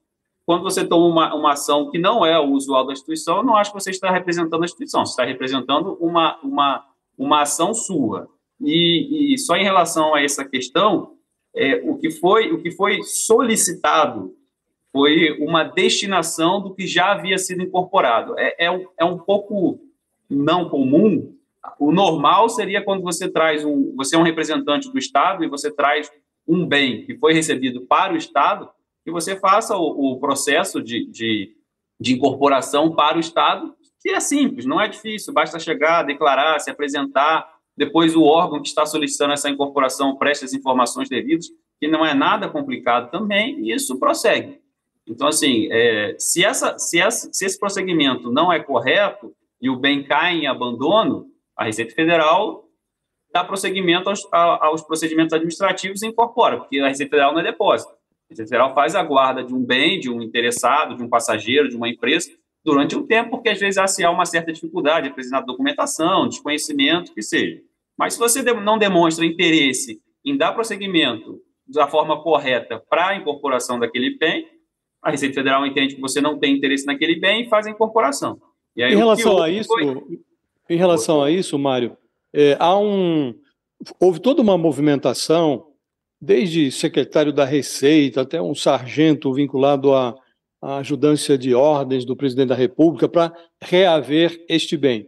quando 0.45 0.63
você 0.63 0.87
toma 0.87 1.07
uma, 1.07 1.35
uma 1.35 1.53
ação 1.53 1.91
que 1.91 1.99
não 1.99 2.25
é 2.25 2.39
o 2.39 2.53
usual 2.53 2.87
da 2.87 2.93
instituição, 2.93 3.39
eu 3.39 3.43
não 3.43 3.57
acho 3.57 3.73
que 3.73 3.81
você 3.81 3.91
está 3.91 4.11
representando 4.11 4.63
a 4.63 4.65
instituição, 4.65 5.05
você 5.05 5.11
está 5.11 5.25
representando 5.25 5.99
uma, 6.01 6.39
uma, 6.41 6.85
uma 7.19 7.43
ação 7.43 7.75
sua. 7.75 8.29
E, 8.61 9.35
e 9.35 9.39
só 9.39 9.57
em 9.57 9.65
relação 9.65 10.15
a 10.15 10.23
essa 10.23 10.45
questão, 10.45 11.15
é, 11.55 11.83
o, 11.85 11.99
que 11.99 12.11
foi, 12.11 12.53
o 12.53 12.63
que 12.63 12.71
foi 12.71 13.03
solicitado 13.03 14.35
foi 14.93 15.37
uma 15.41 15.65
destinação 15.65 16.63
do 16.63 16.73
que 16.73 16.87
já 16.87 17.13
havia 17.13 17.39
sido 17.39 17.63
incorporado. 17.63 18.39
É, 18.39 18.67
é, 18.67 18.87
é 18.99 19.05
um 19.05 19.19
pouco 19.19 19.81
não 20.31 20.69
comum 20.69 21.36
o 21.79 21.93
normal 21.93 22.49
seria 22.49 22.83
quando 22.83 23.03
você 23.03 23.29
traz 23.29 23.65
um, 23.65 23.95
você 23.97 24.17
é 24.17 24.19
um 24.19 24.23
representante 24.23 24.91
do 24.91 24.99
Estado 24.99 25.45
e 25.45 25.49
você 25.49 25.71
traz 25.71 26.11
um 26.47 26.67
bem 26.67 27.05
que 27.05 27.17
foi 27.17 27.33
recebido 27.33 27.83
para 27.83 28.13
o 28.13 28.17
Estado 28.17 28.69
e 29.05 29.11
você 29.11 29.37
faça 29.37 29.77
o, 29.77 30.13
o 30.13 30.21
processo 30.21 30.83
de, 30.83 31.07
de, 31.07 31.57
de, 32.01 32.15
incorporação 32.15 32.95
para 32.95 33.17
o 33.17 33.21
Estado, 33.21 33.75
que 34.01 34.11
é 34.11 34.21
simples, 34.21 34.67
não 34.67 34.81
é 34.81 34.89
difícil, 34.89 35.33
basta 35.33 35.59
chegar, 35.59 36.03
declarar, 36.03 36.59
se 36.61 36.71
apresentar, 36.71 37.49
depois 37.77 38.17
o 38.17 38.23
órgão 38.23 38.61
que 38.61 38.69
está 38.69 38.87
solicitando 38.87 39.33
essa 39.33 39.51
incorporação 39.51 40.17
preste 40.17 40.45
as 40.45 40.55
informações 40.55 41.09
devidas, 41.09 41.47
que 41.79 41.87
não 41.87 42.05
é 42.05 42.15
nada 42.15 42.49
complicado 42.49 43.11
também, 43.11 43.61
e 43.61 43.73
isso 43.73 43.99
prossegue. 43.99 44.61
Então, 45.07 45.29
assim, 45.29 45.69
é, 45.71 46.17
se, 46.19 46.45
essa, 46.45 46.79
se, 46.79 46.99
essa, 46.99 47.29
se 47.33 47.45
esse 47.45 47.59
prosseguimento 47.59 48.33
não 48.33 48.53
é 48.53 48.59
correto 48.59 49.33
e 49.61 49.71
o 49.71 49.77
bem 49.77 50.03
cai 50.03 50.35
em 50.35 50.47
abandono, 50.47 51.27
a 51.57 51.65
Receita 51.65 51.95
Federal 51.95 52.65
dá 53.33 53.43
prosseguimento 53.45 54.09
aos, 54.09 54.27
aos 54.33 54.83
procedimentos 54.83 55.33
administrativos 55.33 56.03
e 56.03 56.07
incorpora, 56.07 56.59
porque 56.59 56.79
a 56.79 56.89
Receita 56.89 57.11
Federal 57.11 57.33
não 57.33 57.41
é 57.41 57.45
depósito. 57.45 57.93
A 57.93 58.31
Receita 58.31 58.49
Federal 58.49 58.75
faz 58.75 58.95
a 58.95 59.03
guarda 59.03 59.43
de 59.43 59.55
um 59.55 59.65
bem, 59.65 59.99
de 59.99 60.11
um 60.11 60.23
interessado, 60.23 60.97
de 60.97 61.03
um 61.03 61.09
passageiro, 61.09 61.69
de 61.69 61.77
uma 61.77 61.89
empresa, 61.89 62.31
durante 62.65 62.97
um 62.97 63.07
tempo, 63.07 63.31
porque 63.31 63.49
às 63.49 63.61
vezes 63.61 63.79
há 63.79 64.11
uma 64.11 64.27
certa 64.27 64.53
dificuldade, 64.53 65.09
apresentar 65.09 65.41
documentação, 65.43 66.29
desconhecimento, 66.29 67.15
que 67.15 67.23
seja. 67.23 67.61
Mas 67.97 68.15
se 68.15 68.19
você 68.19 68.43
não 68.43 68.77
demonstra 68.77 69.25
interesse 69.25 70.01
em 70.25 70.37
dar 70.37 70.53
prosseguimento 70.53 71.41
da 71.69 71.87
forma 71.87 72.21
correta 72.23 72.83
para 72.91 73.09
a 73.09 73.17
incorporação 73.17 73.79
daquele 73.79 74.19
bem, 74.19 74.49
a 75.03 75.11
Receita 75.11 75.35
Federal 75.35 75.65
entende 75.65 75.95
que 75.95 76.01
você 76.01 76.21
não 76.21 76.39
tem 76.39 76.57
interesse 76.57 76.85
naquele 76.85 77.21
bem 77.21 77.45
e 77.45 77.49
faz 77.49 77.67
a 77.67 77.71
incorporação. 77.71 78.41
Aí, 78.77 78.93
em 78.93 78.97
relação 78.97 79.41
a 79.41 79.49
isso, 79.49 79.69
foi... 79.69 79.85
Em 80.69 80.77
relação 80.77 81.23
a 81.23 81.31
isso, 81.31 81.59
Mário, 81.59 81.97
é, 82.35 82.57
há 82.59 82.77
um, 82.79 83.35
houve 84.01 84.21
toda 84.21 84.43
uma 84.43 84.59
movimentação 84.59 85.67
desde 86.21 86.71
secretário 86.73 87.33
da 87.33 87.45
Receita 87.45 88.23
até 88.23 88.41
um 88.41 88.55
sargento 88.55 89.33
vinculado 89.33 89.95
à, 89.95 90.15
à 90.61 90.79
ajudância 90.79 91.39
de 91.39 91.55
ordens 91.55 92.05
do 92.05 92.17
presidente 92.17 92.49
da 92.49 92.55
República 92.55 93.09
para 93.09 93.33
reaver 93.63 94.45
este 94.49 94.77
bem. 94.77 95.07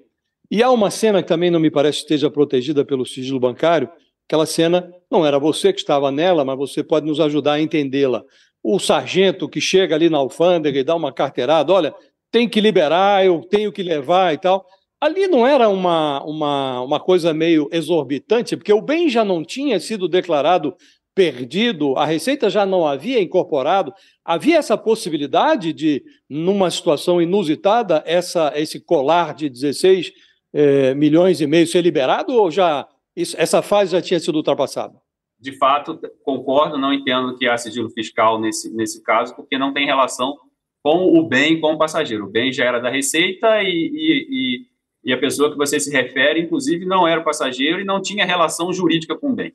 E 0.50 0.62
há 0.62 0.70
uma 0.70 0.90
cena 0.90 1.22
que 1.22 1.28
também 1.28 1.50
não 1.50 1.60
me 1.60 1.70
parece 1.70 1.98
esteja 1.98 2.30
protegida 2.30 2.84
pelo 2.84 3.04
sigilo 3.04 3.40
bancário. 3.40 3.88
Aquela 4.28 4.46
cena 4.46 4.90
não 5.10 5.26
era 5.26 5.38
você 5.38 5.72
que 5.72 5.80
estava 5.80 6.10
nela, 6.10 6.44
mas 6.44 6.56
você 6.56 6.82
pode 6.82 7.06
nos 7.06 7.20
ajudar 7.20 7.54
a 7.54 7.60
entendê-la. 7.60 8.22
O 8.62 8.78
sargento 8.78 9.48
que 9.48 9.60
chega 9.60 9.94
ali 9.94 10.08
na 10.08 10.18
alfândega 10.18 10.78
e 10.78 10.84
dá 10.84 10.94
uma 10.94 11.12
carteirada, 11.12 11.72
olha, 11.72 11.94
tem 12.30 12.48
que 12.48 12.60
liberar, 12.60 13.24
eu 13.24 13.40
tenho 13.40 13.72
que 13.72 13.82
levar 13.82 14.34
e 14.34 14.38
tal. 14.38 14.66
Ali 15.00 15.28
não 15.28 15.46
era 15.46 15.68
uma, 15.68 16.22
uma, 16.24 16.80
uma 16.82 17.00
coisa 17.00 17.32
meio 17.32 17.68
exorbitante, 17.70 18.56
porque 18.56 18.72
o 18.72 18.82
bem 18.82 19.08
já 19.08 19.24
não 19.24 19.44
tinha 19.44 19.78
sido 19.78 20.08
declarado 20.08 20.74
perdido, 21.14 21.96
a 21.96 22.04
Receita 22.04 22.48
já 22.48 22.64
não 22.64 22.86
havia 22.86 23.20
incorporado. 23.20 23.92
Havia 24.24 24.56
essa 24.56 24.76
possibilidade 24.76 25.72
de, 25.72 26.02
numa 26.28 26.70
situação 26.70 27.20
inusitada, 27.20 28.02
essa, 28.06 28.52
esse 28.54 28.80
colar 28.80 29.34
de 29.34 29.48
16 29.48 30.12
é, 30.52 30.94
milhões 30.94 31.40
e 31.40 31.46
meio 31.46 31.66
ser 31.66 31.82
liberado 31.82 32.32
ou 32.32 32.50
já 32.50 32.86
isso, 33.18 33.34
essa 33.36 33.60
fase 33.60 33.90
já 33.90 34.00
tinha 34.00 34.20
sido 34.20 34.36
ultrapassada? 34.36 34.94
De 35.40 35.50
fato, 35.58 36.00
concordo, 36.22 36.78
não 36.78 36.94
entendo 36.94 37.36
que 37.36 37.48
há 37.48 37.58
sigilo 37.58 37.90
fiscal 37.90 38.40
nesse, 38.40 38.72
nesse 38.72 39.02
caso, 39.02 39.34
porque 39.34 39.58
não 39.58 39.72
tem 39.72 39.86
relação 39.86 40.36
com 40.84 41.18
o 41.18 41.26
bem 41.26 41.60
com 41.60 41.72
o 41.72 41.78
passageiro. 41.78 42.26
O 42.26 42.30
bem 42.30 42.52
já 42.52 42.64
era 42.64 42.78
da 42.78 42.88
Receita 42.88 43.60
e, 43.60 43.66
e, 43.66 44.26
e, 44.30 44.66
a 45.06 45.16
pessoa 45.18 45.50
que 45.50 45.56
você 45.56 45.78
se 45.80 45.90
refere, 45.90 46.40
inclusive, 46.40 46.84
não 46.84 47.06
era 47.06 47.22
passageiro 47.22 47.80
e 47.80 47.84
não 47.84 48.02
tinha 48.02 48.24
relação 48.24 48.72
jurídica 48.72 49.16
com 49.16 49.30
o 49.30 49.34
bem. 49.34 49.52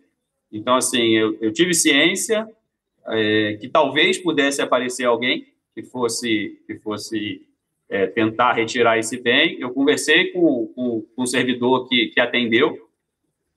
Então, 0.52 0.76
assim, 0.76 1.18
eu, 1.18 1.38
eu 1.42 1.52
tive 1.52 1.74
ciência 1.74 2.48
é, 3.08 3.58
que 3.60 3.68
talvez 3.68 4.18
pudesse 4.18 4.62
aparecer 4.62 5.06
alguém 5.06 5.48
que 5.74 5.84
fosse, 5.84 6.60
que 6.66 6.76
fosse 6.76 7.42
é, 7.90 8.08
tentar 8.08 8.54
retirar 8.54 8.98
esse 8.98 9.22
bem. 9.22 9.58
Eu 9.60 9.72
conversei 9.72 10.32
com, 10.32 10.68
com, 10.68 11.06
com 11.16 11.22
o 11.24 11.28
servidor 11.28 11.88
que, 11.88 12.08
que 12.08 12.20
atendeu, 12.20 12.90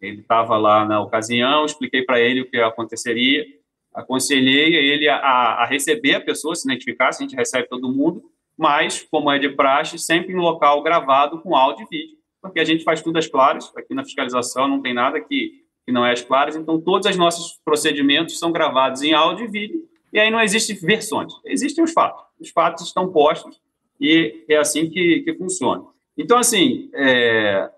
ele 0.00 0.20
estava 0.20 0.56
lá 0.56 0.84
na 0.84 1.00
ocasião, 1.00 1.64
expliquei 1.64 2.02
para 2.02 2.20
ele 2.20 2.42
o 2.42 2.46
que 2.46 2.58
aconteceria, 2.58 3.46
aconselhei 3.94 4.74
ele 4.74 5.08
a, 5.08 5.16
a, 5.16 5.66
receber 5.66 6.14
a 6.16 6.20
pessoa, 6.20 6.54
se 6.54 6.68
identificar, 6.68 7.12
se 7.12 7.22
a 7.22 7.26
gente 7.26 7.36
recebe 7.36 7.66
todo 7.68 7.92
mundo, 7.92 8.22
mas, 8.56 9.06
como 9.10 9.30
é 9.30 9.38
de 9.38 9.50
praxe, 9.50 9.98
sempre 9.98 10.32
em 10.32 10.36
local 10.36 10.82
gravado 10.82 11.40
com 11.40 11.54
áudio 11.54 11.86
e 11.86 11.88
vídeo, 11.88 12.16
porque 12.40 12.60
a 12.60 12.64
gente 12.64 12.84
faz 12.84 13.02
tudo 13.02 13.18
às 13.18 13.26
claras, 13.26 13.70
aqui 13.76 13.94
na 13.94 14.04
fiscalização 14.04 14.68
não 14.68 14.80
tem 14.80 14.94
nada 14.94 15.20
que, 15.20 15.64
que 15.84 15.92
não 15.92 16.04
é 16.04 16.12
às 16.12 16.22
claras, 16.22 16.56
então 16.56 16.80
todos 16.80 17.08
os 17.08 17.16
nossos 17.16 17.60
procedimentos 17.64 18.38
são 18.38 18.52
gravados 18.52 19.02
em 19.02 19.12
áudio 19.12 19.46
e 19.46 19.50
vídeo, 19.50 19.88
e 20.12 20.18
aí 20.18 20.30
não 20.30 20.40
existem 20.40 20.76
versões, 20.76 21.32
existem 21.44 21.84
os 21.84 21.92
fatos, 21.92 22.24
os 22.40 22.50
fatos 22.50 22.86
estão 22.86 23.12
postos, 23.12 23.60
e 24.00 24.44
é 24.48 24.56
assim 24.56 24.88
que, 24.88 25.20
que 25.20 25.34
funciona. 25.34 25.84
Então, 26.16 26.38
assim, 26.38 26.90
é, 26.94 27.70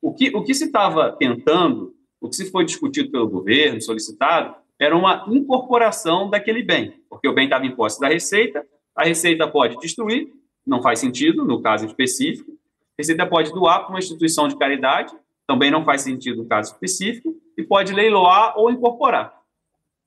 o, 0.00 0.12
que, 0.12 0.34
o 0.34 0.42
que 0.44 0.54
se 0.54 0.66
estava 0.66 1.12
tentando, 1.12 1.94
o 2.20 2.28
que 2.28 2.36
se 2.36 2.50
foi 2.50 2.64
discutido 2.64 3.10
pelo 3.10 3.28
governo, 3.28 3.80
solicitado, 3.80 4.54
era 4.78 4.96
uma 4.96 5.24
incorporação 5.28 6.30
daquele 6.30 6.62
bem, 6.62 6.94
porque 7.08 7.28
o 7.28 7.34
bem 7.34 7.44
estava 7.44 7.66
em 7.66 7.74
posse 7.74 8.00
da 8.00 8.08
Receita, 8.08 8.66
a 8.96 9.04
Receita 9.04 9.46
pode 9.48 9.76
destruir, 9.78 10.28
não 10.66 10.82
faz 10.82 10.98
sentido 10.98 11.44
no 11.44 11.62
caso 11.62 11.86
específico, 11.86 12.52
a 12.52 12.94
Receita 12.98 13.26
pode 13.26 13.52
doar 13.52 13.80
para 13.80 13.90
uma 13.90 13.98
instituição 13.98 14.48
de 14.48 14.56
caridade, 14.56 15.12
também 15.46 15.70
não 15.70 15.84
faz 15.84 16.02
sentido 16.02 16.42
no 16.42 16.48
caso 16.48 16.72
específico, 16.72 17.34
e 17.56 17.62
pode 17.62 17.92
leiloar 17.92 18.58
ou 18.58 18.70
incorporar. 18.70 19.34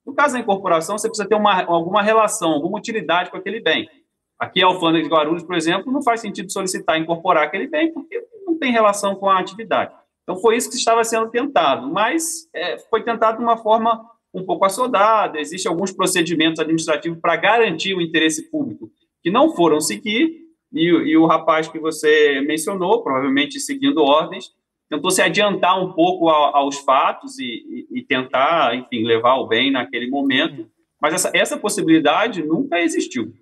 No 0.04 0.14
caso 0.14 0.34
da 0.34 0.40
incorporação, 0.40 0.98
você 0.98 1.08
precisa 1.08 1.28
ter 1.28 1.34
uma, 1.34 1.64
alguma 1.64 2.02
relação, 2.02 2.52
alguma 2.52 2.78
utilidade 2.78 3.30
com 3.30 3.36
aquele 3.36 3.60
bem. 3.60 3.88
Aqui, 4.38 4.62
a 4.62 4.66
Alfândega 4.66 5.04
de 5.04 5.10
Guarulhos, 5.10 5.42
por 5.42 5.54
exemplo, 5.54 5.92
não 5.92 6.02
faz 6.02 6.20
sentido 6.20 6.52
solicitar 6.52 6.98
incorporar 6.98 7.44
aquele 7.44 7.66
bem, 7.66 7.92
porque 7.92 8.22
não 8.46 8.58
tem 8.58 8.72
relação 8.72 9.14
com 9.14 9.28
a 9.28 9.38
atividade. 9.38 9.94
Então, 10.22 10.36
foi 10.36 10.56
isso 10.56 10.68
que 10.68 10.76
estava 10.76 11.04
sendo 11.04 11.30
tentado, 11.30 11.90
mas 11.90 12.48
é, 12.52 12.78
foi 12.90 13.02
tentado 13.02 13.38
de 13.38 13.44
uma 13.44 13.56
forma 13.56 14.04
um 14.34 14.44
pouco 14.44 14.64
assodada. 14.64 15.38
Existem 15.38 15.70
alguns 15.70 15.92
procedimentos 15.92 16.58
administrativos 16.58 17.18
para 17.20 17.36
garantir 17.36 17.94
o 17.94 18.00
interesse 18.00 18.50
público 18.50 18.90
que 19.22 19.30
não 19.30 19.54
foram 19.54 19.80
seguir, 19.80 20.44
e, 20.72 20.86
e 20.86 21.16
o 21.16 21.24
rapaz 21.24 21.68
que 21.68 21.78
você 21.78 22.40
mencionou, 22.40 23.02
provavelmente 23.02 23.60
seguindo 23.60 24.02
ordens, 24.02 24.50
tentou 24.90 25.10
se 25.10 25.22
adiantar 25.22 25.82
um 25.82 25.92
pouco 25.92 26.28
a, 26.28 26.58
aos 26.58 26.78
fatos 26.80 27.38
e, 27.38 27.44
e, 27.44 28.00
e, 28.00 28.02
tentar, 28.04 28.74
enfim, 28.74 29.04
levar 29.04 29.36
o 29.36 29.46
bem 29.46 29.70
naquele 29.70 30.10
momento, 30.10 30.66
mas 31.00 31.14
essa, 31.14 31.30
essa 31.32 31.56
possibilidade 31.56 32.42
nunca 32.42 32.80
existiu. 32.80 33.32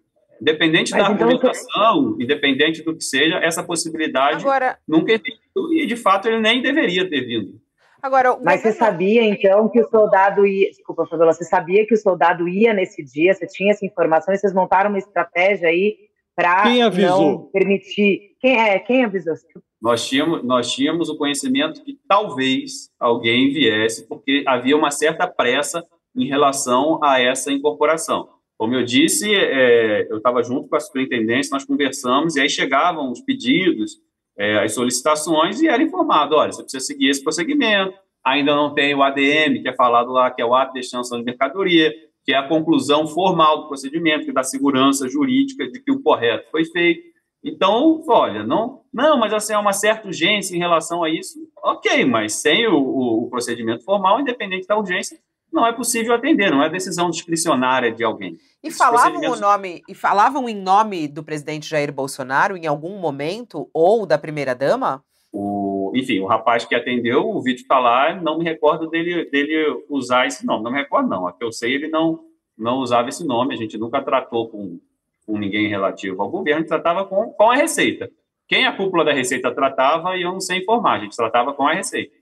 Independente 0.40 0.92
Mas 0.92 1.02
da 1.02 1.12
então, 1.12 1.28
argumentação, 1.28 2.16
independente 2.20 2.82
do 2.82 2.96
que 2.96 3.04
seja, 3.04 3.36
essa 3.36 3.62
possibilidade 3.62 4.42
Agora... 4.42 4.76
nunca 4.86 5.12
existiu 5.12 5.72
e, 5.72 5.86
de 5.86 5.96
fato, 5.96 6.28
ele 6.28 6.40
nem 6.40 6.60
deveria 6.60 7.08
ter 7.08 7.20
vindo. 7.20 7.60
Agora, 8.02 8.36
Mas 8.42 8.60
você 8.60 8.72
sabia, 8.72 9.22
então, 9.22 9.68
que 9.68 9.80
o 9.80 9.88
soldado 9.88 10.44
ia. 10.44 10.68
Desculpa, 10.70 11.06
Fabiola, 11.06 11.32
você 11.32 11.44
sabia 11.44 11.86
que 11.86 11.94
o 11.94 11.96
soldado 11.96 12.48
ia 12.48 12.74
nesse 12.74 13.02
dia? 13.04 13.32
Você 13.32 13.46
tinha 13.46 13.70
essa 13.70 13.86
informação 13.86 14.34
e 14.34 14.38
vocês 14.38 14.52
montaram 14.52 14.90
uma 14.90 14.98
estratégia 14.98 15.68
aí 15.68 15.96
para 16.34 16.64
não 16.90 17.48
permitir. 17.52 18.32
Quem 18.40 18.60
é? 18.60 18.76
Quem 18.80 19.04
avisou? 19.04 19.34
Nós 19.80 20.08
tínhamos, 20.08 20.44
nós 20.44 20.72
tínhamos 20.72 21.08
o 21.08 21.16
conhecimento 21.16 21.82
que 21.84 21.96
talvez 22.08 22.90
alguém 22.98 23.52
viesse, 23.52 24.08
porque 24.08 24.42
havia 24.48 24.76
uma 24.76 24.90
certa 24.90 25.28
pressa 25.28 25.84
em 26.16 26.26
relação 26.26 27.02
a 27.02 27.20
essa 27.20 27.52
incorporação. 27.52 28.28
Como 28.58 28.74
eu 28.74 28.84
disse, 28.84 29.32
é, 29.34 30.06
eu 30.10 30.18
estava 30.18 30.42
junto 30.42 30.68
com 30.68 30.76
a 30.76 30.80
superintendência, 30.80 31.52
nós 31.52 31.64
conversamos, 31.64 32.36
e 32.36 32.40
aí 32.40 32.48
chegavam 32.48 33.10
os 33.10 33.20
pedidos, 33.20 34.00
é, 34.38 34.64
as 34.64 34.74
solicitações, 34.74 35.60
e 35.60 35.68
era 35.68 35.82
informado, 35.82 36.36
olha, 36.36 36.52
você 36.52 36.62
precisa 36.62 36.84
seguir 36.84 37.08
esse 37.08 37.22
procedimento, 37.22 37.94
ainda 38.24 38.54
não 38.54 38.72
tem 38.72 38.94
o 38.94 39.02
ADM, 39.02 39.62
que 39.62 39.68
é 39.68 39.74
falado 39.74 40.10
lá, 40.12 40.30
que 40.30 40.40
é 40.40 40.44
o 40.44 40.54
ato 40.54 40.72
de 40.72 40.80
extensão 40.80 41.18
de 41.18 41.24
mercadoria, 41.24 41.92
que 42.24 42.32
é 42.32 42.36
a 42.36 42.48
conclusão 42.48 43.06
formal 43.06 43.62
do 43.62 43.68
procedimento, 43.68 44.24
que 44.24 44.32
dá 44.32 44.42
segurança 44.42 45.08
jurídica 45.08 45.68
de 45.68 45.80
que 45.80 45.90
o 45.90 46.00
correto 46.00 46.50
foi 46.50 46.64
feito. 46.64 47.02
Então, 47.44 48.00
olha, 48.06 48.44
não, 48.44 48.82
não, 48.92 49.18
mas 49.18 49.32
assim, 49.32 49.52
há 49.52 49.58
uma 49.58 49.72
certa 49.72 50.06
urgência 50.06 50.54
em 50.54 50.60
relação 50.60 51.02
a 51.02 51.10
isso. 51.10 51.36
Ok, 51.64 52.04
mas 52.04 52.34
sem 52.34 52.68
o, 52.68 52.76
o, 52.76 53.24
o 53.24 53.30
procedimento 53.30 53.82
formal, 53.82 54.20
independente 54.20 54.66
da 54.66 54.78
urgência, 54.78 55.18
não 55.52 55.66
é 55.66 55.72
possível 55.72 56.14
atender, 56.14 56.50
não 56.50 56.62
é 56.62 56.70
decisão 56.70 57.10
discricionária 57.10 57.92
de 57.92 58.04
alguém. 58.04 58.38
E 58.62 58.70
falavam 58.70 59.20
o 59.20 59.36
nome, 59.36 59.82
e 59.88 59.94
falavam 59.94 60.48
em 60.48 60.54
nome 60.54 61.08
do 61.08 61.24
presidente 61.24 61.68
Jair 61.68 61.92
Bolsonaro 61.92 62.56
em 62.56 62.66
algum 62.66 62.98
momento 62.98 63.68
ou 63.74 64.06
da 64.06 64.16
primeira 64.16 64.54
dama? 64.54 65.02
O, 65.32 65.92
enfim, 65.94 66.20
o 66.20 66.26
rapaz 66.26 66.64
que 66.64 66.74
atendeu, 66.74 67.28
o 67.28 67.42
vídeo 67.42 67.62
está 67.62 67.78
lá, 67.78 68.14
não 68.14 68.38
me 68.38 68.44
recordo 68.44 68.88
dele, 68.88 69.28
dele 69.30 69.84
usar 69.88 70.26
esse 70.26 70.46
nome, 70.46 70.62
não 70.62 70.70
me 70.70 70.78
recordo 70.78 71.08
não. 71.08 71.26
A 71.26 71.32
que 71.32 71.42
eu 71.42 71.50
sei, 71.50 71.74
ele 71.74 71.88
não 71.88 72.20
não 72.56 72.78
usava 72.78 73.08
esse 73.08 73.26
nome, 73.26 73.54
a 73.54 73.56
gente 73.56 73.76
nunca 73.76 74.00
tratou 74.02 74.48
com, 74.48 74.78
com 75.26 75.38
ninguém 75.38 75.68
relativo 75.68 76.22
ao 76.22 76.30
governo, 76.30 76.58
a 76.58 76.60
gente 76.60 76.68
tratava 76.68 77.04
com, 77.04 77.32
com 77.32 77.50
a 77.50 77.56
Receita. 77.56 78.10
Quem 78.46 78.66
a 78.66 78.76
cúpula 78.76 79.04
da 79.04 79.12
Receita 79.12 79.52
tratava, 79.52 80.16
eu 80.16 80.32
não 80.32 80.40
sei 80.40 80.58
informar, 80.58 80.98
a 80.98 80.98
gente 81.00 81.16
tratava 81.16 81.52
com 81.52 81.66
a 81.66 81.74
Receita. 81.74 82.14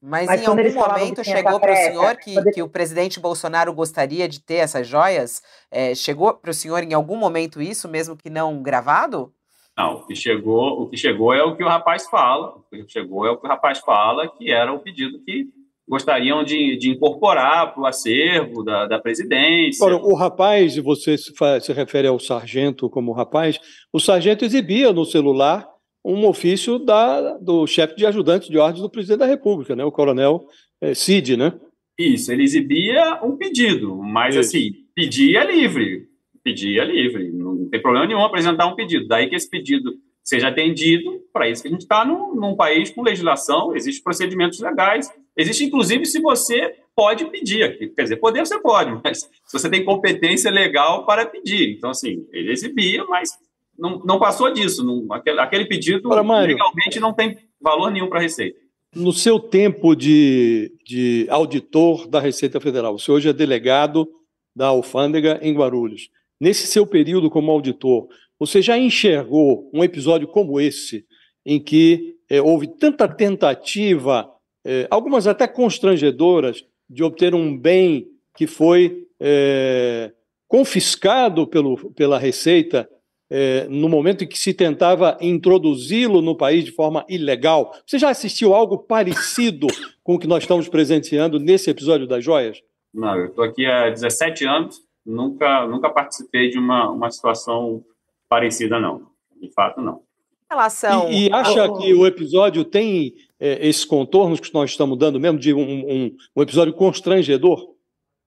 Mas, 0.00 0.26
Mas 0.26 0.42
em 0.42 0.46
algum 0.46 0.74
momento 0.74 1.24
chegou 1.24 1.58
para 1.58 1.72
o 1.72 1.76
senhor 1.76 2.16
que, 2.16 2.34
poder... 2.34 2.52
que 2.52 2.62
o 2.62 2.68
presidente 2.68 3.18
Bolsonaro 3.18 3.72
gostaria 3.72 4.28
de 4.28 4.40
ter 4.40 4.56
essas 4.56 4.86
joias? 4.86 5.42
É, 5.70 5.94
chegou 5.94 6.32
para 6.34 6.52
o 6.52 6.54
senhor 6.54 6.84
em 6.84 6.94
algum 6.94 7.16
momento 7.16 7.60
isso, 7.60 7.88
mesmo 7.88 8.16
que 8.16 8.30
não 8.30 8.62
gravado? 8.62 9.32
Não, 9.76 9.94
o 9.94 10.06
que 10.06 10.14
chegou, 10.14 10.82
o 10.82 10.88
que 10.88 10.96
chegou 10.96 11.34
é 11.34 11.42
o 11.42 11.56
que 11.56 11.64
o 11.64 11.68
rapaz 11.68 12.08
fala. 12.08 12.56
O 12.56 12.62
que 12.70 12.84
chegou 12.88 13.26
é 13.26 13.30
o 13.30 13.36
que 13.36 13.46
o 13.46 13.50
rapaz 13.50 13.80
fala, 13.80 14.28
que 14.28 14.52
era 14.52 14.72
o 14.72 14.78
pedido 14.78 15.20
que 15.24 15.46
gostariam 15.88 16.44
de, 16.44 16.76
de 16.76 16.90
incorporar 16.90 17.72
para 17.72 17.82
o 17.82 17.86
acervo 17.86 18.62
da, 18.62 18.86
da 18.86 18.98
presidência. 18.98 19.84
Ora, 19.84 19.96
o 19.96 20.14
rapaz, 20.14 20.76
você 20.76 21.16
se, 21.16 21.34
faz, 21.34 21.64
se 21.64 21.72
refere 21.72 22.06
ao 22.06 22.20
sargento 22.20 22.90
como 22.90 23.12
rapaz, 23.12 23.58
o 23.92 23.98
sargento 23.98 24.44
exibia 24.44 24.92
no 24.92 25.04
celular 25.04 25.66
um 26.04 26.26
ofício 26.26 26.78
da, 26.78 27.36
do 27.38 27.66
chefe 27.66 27.96
de 27.96 28.06
ajudante 28.06 28.50
de 28.50 28.58
ordens 28.58 28.82
do 28.82 28.90
presidente 28.90 29.20
da 29.20 29.26
República, 29.26 29.74
né, 29.76 29.84
o 29.84 29.92
coronel 29.92 30.46
é, 30.80 30.94
Cid, 30.94 31.36
né? 31.36 31.52
Isso, 31.98 32.32
ele 32.32 32.44
exibia 32.44 33.20
um 33.24 33.36
pedido, 33.36 33.96
mas 33.96 34.36
Isso. 34.36 34.48
assim, 34.48 34.70
pedia 34.94 35.44
livre, 35.44 36.06
pedia 36.44 36.84
livre, 36.84 37.32
não 37.32 37.68
tem 37.68 37.82
problema 37.82 38.06
nenhum 38.06 38.24
apresentar 38.24 38.66
um 38.66 38.76
pedido. 38.76 39.08
Daí 39.08 39.28
que 39.28 39.34
esse 39.34 39.50
pedido 39.50 39.94
seja 40.28 40.48
atendido, 40.48 41.22
para 41.32 41.48
isso 41.48 41.62
que 41.62 41.68
a 41.68 41.70
gente 41.70 41.82
está 41.82 42.04
num, 42.04 42.34
num 42.34 42.54
país 42.54 42.90
com 42.90 43.02
legislação, 43.02 43.74
existem 43.74 44.04
procedimentos 44.04 44.60
legais, 44.60 45.10
existe 45.34 45.64
inclusive 45.64 46.04
se 46.04 46.20
você 46.20 46.74
pode 46.94 47.24
pedir 47.30 47.62
aqui, 47.62 47.88
quer 47.88 48.02
dizer, 48.02 48.16
poder 48.16 48.40
você 48.44 48.60
pode, 48.60 48.90
mas 49.02 49.20
se 49.20 49.52
você 49.52 49.70
tem 49.70 49.84
competência 49.84 50.50
legal 50.50 51.06
para 51.06 51.24
pedir. 51.24 51.76
Então, 51.76 51.90
assim, 51.90 52.26
ele 52.30 52.52
exibia, 52.52 53.04
mas 53.06 53.30
não, 53.78 54.00
não 54.04 54.18
passou 54.18 54.52
disso. 54.52 54.84
Não, 54.84 55.06
aquele, 55.12 55.40
aquele 55.40 55.66
pedido 55.66 56.08
Para, 56.08 56.22
legalmente 56.22 56.98
não 57.00 57.12
tem 57.12 57.38
valor 57.60 57.90
nenhum 57.90 58.08
para 58.08 58.18
a 58.18 58.22
Receita. 58.22 58.58
no 58.94 59.12
seu 59.12 59.38
tempo 59.38 59.94
de, 59.94 60.72
de 60.84 61.26
auditor 61.30 62.08
da 62.08 62.18
Receita 62.18 62.60
Federal, 62.60 62.98
você 62.98 63.10
hoje 63.10 63.28
é 63.28 63.32
delegado 63.32 64.08
da 64.54 64.66
alfândega 64.66 65.38
em 65.42 65.54
Guarulhos. 65.54 66.10
Nesse 66.40 66.66
seu 66.66 66.86
período 66.86 67.30
como 67.30 67.50
auditor, 67.50 68.08
você 68.38 68.62
já 68.62 68.78
enxergou 68.78 69.70
um 69.72 69.82
episódio 69.82 70.26
como 70.28 70.60
esse, 70.60 71.04
em 71.44 71.60
que 71.60 72.16
é, 72.28 72.40
houve 72.40 72.66
tanta 72.66 73.08
tentativa, 73.08 74.30
é, 74.64 74.86
algumas 74.90 75.26
até 75.26 75.46
constrangedoras, 75.46 76.64
de 76.88 77.02
obter 77.02 77.34
um 77.34 77.56
bem 77.56 78.08
que 78.36 78.46
foi 78.46 79.06
é, 79.20 80.12
confiscado 80.46 81.46
pelo, 81.46 81.92
pela 81.92 82.18
Receita 82.18 82.88
é, 83.30 83.66
no 83.68 83.88
momento 83.88 84.24
em 84.24 84.26
que 84.26 84.38
se 84.38 84.54
tentava 84.54 85.16
introduzi-lo 85.20 86.22
no 86.22 86.36
país 86.36 86.64
de 86.64 86.72
forma 86.72 87.04
ilegal. 87.08 87.72
Você 87.86 87.98
já 87.98 88.10
assistiu 88.10 88.54
algo 88.54 88.78
parecido 88.78 89.66
com 90.02 90.14
o 90.14 90.18
que 90.18 90.26
nós 90.26 90.44
estamos 90.44 90.68
presenciando 90.68 91.38
nesse 91.38 91.70
episódio 91.70 92.06
das 92.06 92.24
joias? 92.24 92.62
Não, 92.92 93.16
eu 93.16 93.26
estou 93.26 93.44
aqui 93.44 93.66
há 93.66 93.90
17 93.90 94.46
anos, 94.46 94.80
nunca, 95.04 95.66
nunca 95.66 95.90
participei 95.90 96.48
de 96.48 96.58
uma, 96.58 96.90
uma 96.90 97.10
situação 97.10 97.84
parecida, 98.28 98.80
não. 98.80 99.06
De 99.40 99.52
fato, 99.52 99.80
não. 99.80 100.02
Relação... 100.50 101.10
E, 101.10 101.28
e 101.28 101.32
acha 101.32 101.68
que 101.76 101.92
o 101.92 102.06
episódio 102.06 102.64
tem 102.64 103.14
é, 103.38 103.68
esses 103.68 103.84
contornos 103.84 104.40
que 104.40 104.52
nós 104.52 104.70
estamos 104.70 104.98
dando 104.98 105.20
mesmo, 105.20 105.38
de 105.38 105.52
um, 105.52 105.60
um, 105.60 106.16
um 106.34 106.42
episódio 106.42 106.72
constrangedor? 106.72 107.74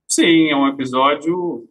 Sim, 0.08 0.50
é 0.50 0.56
um 0.56 0.68
episódio 0.68 1.68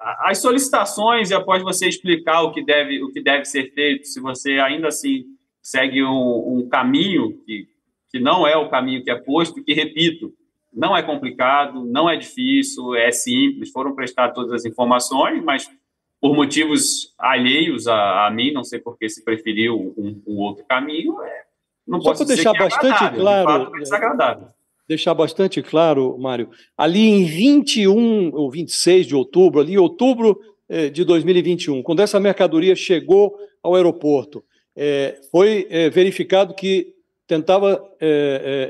as 0.00 0.38
solicitações 0.38 1.30
e 1.30 1.34
após 1.34 1.62
você 1.62 1.88
explicar 1.88 2.42
o 2.42 2.52
que 2.52 2.64
deve, 2.64 3.02
o 3.02 3.10
que 3.10 3.20
deve 3.20 3.44
ser 3.44 3.72
feito, 3.72 4.06
se 4.06 4.20
você 4.20 4.52
ainda 4.60 4.88
assim 4.88 5.24
segue 5.60 6.02
um, 6.04 6.58
um 6.58 6.68
caminho 6.68 7.36
que, 7.44 7.68
que 8.10 8.20
não 8.20 8.46
é 8.46 8.56
o 8.56 8.68
caminho 8.68 9.02
que 9.02 9.10
é 9.10 9.16
posto, 9.16 9.62
que, 9.62 9.74
repito, 9.74 10.32
não 10.72 10.96
é 10.96 11.02
complicado, 11.02 11.84
não 11.84 12.08
é 12.08 12.16
difícil, 12.16 12.94
é 12.94 13.10
simples, 13.10 13.70
foram 13.70 13.94
prestar 13.94 14.30
todas 14.30 14.52
as 14.52 14.64
informações, 14.64 15.42
mas 15.42 15.68
por 16.20 16.34
motivos 16.34 17.14
alheios 17.18 17.88
a, 17.88 18.26
a 18.26 18.30
mim, 18.30 18.52
não 18.52 18.64
sei 18.64 18.78
por 18.78 18.96
que 18.96 19.08
se 19.08 19.24
preferiu 19.24 19.94
um, 19.96 20.22
um 20.26 20.38
outro 20.38 20.64
caminho, 20.64 21.20
é, 21.22 21.42
não 21.86 22.00
Só 22.00 22.10
posso 22.10 22.24
deixar 22.24 22.52
dizer 22.52 22.64
bastante 22.64 23.04
é 23.04 23.10
claro, 23.10 23.46
fato, 23.46 23.76
é. 23.76 23.78
desagradável 23.80 24.57
deixar 24.88 25.12
bastante 25.12 25.60
claro, 25.60 26.16
Mário, 26.18 26.48
ali 26.76 27.06
em 27.06 27.24
21 27.24 28.34
ou 28.34 28.50
26 28.50 29.06
de 29.06 29.14
outubro, 29.14 29.60
ali 29.60 29.74
em 29.74 29.78
outubro 29.78 30.40
eh, 30.68 30.88
de 30.88 31.04
2021, 31.04 31.82
quando 31.82 32.00
essa 32.00 32.18
mercadoria 32.18 32.74
chegou 32.74 33.36
ao 33.62 33.74
aeroporto, 33.74 34.42
eh, 34.74 35.20
foi 35.30 35.66
eh, 35.68 35.90
verificado 35.90 36.54
que 36.54 36.94
tentava 37.26 37.84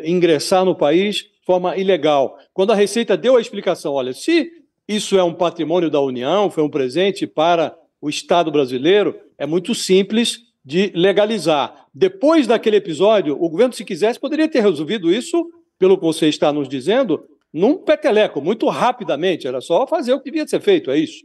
ingressar 0.04 0.64
no 0.64 0.74
país 0.74 1.18
de 1.18 1.44
forma 1.46 1.76
ilegal. 1.76 2.36
Quando 2.52 2.72
a 2.72 2.74
Receita 2.74 3.16
deu 3.16 3.36
a 3.36 3.40
explicação, 3.40 3.92
olha, 3.94 4.12
se 4.12 4.50
isso 4.88 5.16
é 5.16 5.22
um 5.22 5.32
patrimônio 5.32 5.88
da 5.88 6.00
União, 6.00 6.50
foi 6.50 6.64
um 6.64 6.68
presente 6.68 7.24
para 7.24 7.72
o 8.00 8.08
Estado 8.08 8.50
brasileiro, 8.50 9.14
é 9.38 9.46
muito 9.46 9.76
simples 9.76 10.40
de 10.64 10.90
legalizar. 10.92 11.86
Depois 11.94 12.48
daquele 12.48 12.78
episódio, 12.78 13.36
o 13.40 13.48
governo, 13.48 13.72
se 13.72 13.84
quisesse, 13.84 14.18
poderia 14.18 14.48
ter 14.48 14.60
resolvido 14.60 15.12
isso 15.12 15.48
pelo 15.78 15.96
que 15.96 16.04
você 16.04 16.28
está 16.28 16.52
nos 16.52 16.68
dizendo, 16.68 17.24
num 17.52 17.76
peteleco, 17.76 18.40
muito 18.40 18.68
rapidamente. 18.68 19.46
Era 19.46 19.60
só 19.60 19.86
fazer 19.86 20.12
o 20.12 20.20
que 20.20 20.30
devia 20.30 20.46
ser 20.46 20.60
feito, 20.60 20.90
é 20.90 20.98
isso? 20.98 21.24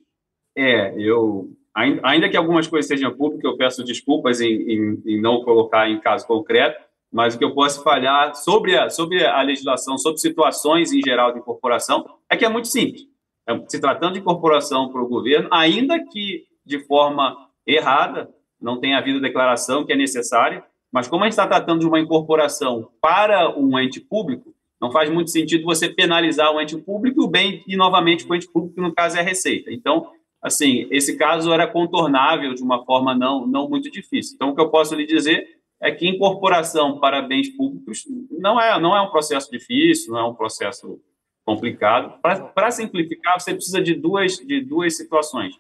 É, 0.56 0.94
eu. 0.98 1.50
Ainda 1.76 2.30
que 2.30 2.38
algumas 2.38 2.68
coisas 2.68 2.88
sejam 2.88 3.12
públicas, 3.16 3.44
eu 3.44 3.58
peço 3.58 3.84
desculpas 3.84 4.40
em, 4.40 4.48
em, 4.48 5.02
em 5.08 5.22
não 5.22 5.44
colocar 5.44 5.90
em 5.90 6.00
caso 6.00 6.28
concreto, 6.28 6.80
mas 7.12 7.34
o 7.34 7.40
que 7.40 7.44
eu 7.44 7.56
posso 7.56 7.82
falhar 7.82 8.36
sobre 8.36 8.78
a, 8.78 8.92
sobre 8.92 9.26
a 9.26 9.42
legislação, 9.42 9.98
sobre 9.98 10.20
situações 10.20 10.94
em 10.94 11.02
geral 11.02 11.34
de 11.34 11.40
incorporação, 11.40 12.06
é 12.30 12.38
que 12.38 12.46
é 12.46 12.50
muito 12.50 12.68
simples. 12.68 13.08
É, 13.50 13.60
se 13.68 13.82
tratando 13.82 14.14
de 14.14 14.20
incorporação 14.20 14.90
para 14.90 15.02
o 15.02 15.08
governo, 15.08 15.50
ainda 15.52 16.00
que 16.06 16.46
de 16.66 16.80
forma 16.86 17.36
errada, 17.66 18.30
não 18.62 18.80
tenha 18.80 18.98
havido 18.98 19.20
declaração 19.20 19.86
que 19.86 19.92
é 19.94 19.96
necessária, 19.96 20.64
mas 20.94 21.08
como 21.08 21.24
a 21.24 21.26
gente 21.26 21.34
está 21.34 21.48
tratando 21.48 21.80
de 21.80 21.88
uma 21.88 22.00
incorporação 22.00 22.88
para 23.02 23.50
um 23.58 23.80
ente 23.80 24.00
público, 24.00 24.54
não 24.80 24.92
faz 24.92 25.10
muito 25.10 25.32
sentido 25.32 25.64
você 25.64 25.90
penalizar 25.90 26.54
o 26.54 26.62
ente 26.62 26.78
público 26.78 27.24
o 27.24 27.28
bem 27.28 27.64
e 27.68 27.76
novamente 27.76 28.30
o 28.30 28.36
ente 28.36 28.48
público, 28.48 28.76
que 28.76 28.82
no 28.82 28.94
caso 28.94 29.18
é 29.18 29.22
a 29.22 29.24
Receita. 29.24 29.72
Então, 29.72 30.12
assim, 30.40 30.88
esse 30.92 31.18
caso 31.18 31.52
era 31.52 31.66
contornável 31.66 32.54
de 32.54 32.62
uma 32.62 32.86
forma 32.86 33.16
não, 33.16 33.48
não 33.48 33.68
muito 33.68 33.90
difícil. 33.90 34.36
Então, 34.36 34.50
o 34.50 34.56
que 34.56 34.62
eu 34.62 34.70
posso 34.70 34.94
lhe 34.94 35.08
dizer 35.08 35.48
é 35.82 35.92
que 35.92 36.08
incorporação 36.08 37.00
para 37.00 37.24
bens 37.24 37.50
públicos 37.50 38.04
não 38.30 38.62
é, 38.62 38.80
não 38.80 38.96
é 38.96 39.02
um 39.02 39.10
processo 39.10 39.50
difícil, 39.50 40.14
não 40.14 40.20
é 40.20 40.24
um 40.26 40.36
processo 40.36 41.02
complicado. 41.44 42.22
Para 42.22 42.70
simplificar, 42.70 43.40
você 43.40 43.54
precisa 43.54 43.82
de 43.82 43.96
duas, 43.96 44.38
de 44.38 44.62
duas 44.62 44.96
situações. 44.96 45.56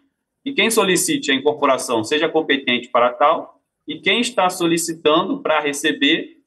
E 0.45 0.53
quem 0.53 0.69
solicite 0.69 1.31
a 1.31 1.35
incorporação 1.35 2.03
seja 2.03 2.29
competente 2.29 2.89
para 2.89 3.11
tal, 3.11 3.52
e 3.87 3.99
quem 3.99 4.21
está 4.21 4.49
solicitando 4.49 5.41
para 5.41 5.59
receber 5.59 6.37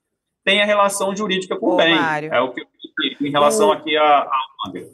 tem 0.44 0.62
a 0.62 0.64
relação 0.64 1.14
jurídica 1.14 1.56
com 1.56 1.70
o 1.70 1.76
bem. 1.76 1.94
Mário. 1.94 2.32
É 2.32 2.40
o 2.40 2.52
que 2.52 2.60
eu 2.60 2.66
em 3.20 3.30
relação 3.30 3.68
o... 3.68 3.72
aqui 3.72 3.96
à, 3.96 4.20
à 4.20 4.40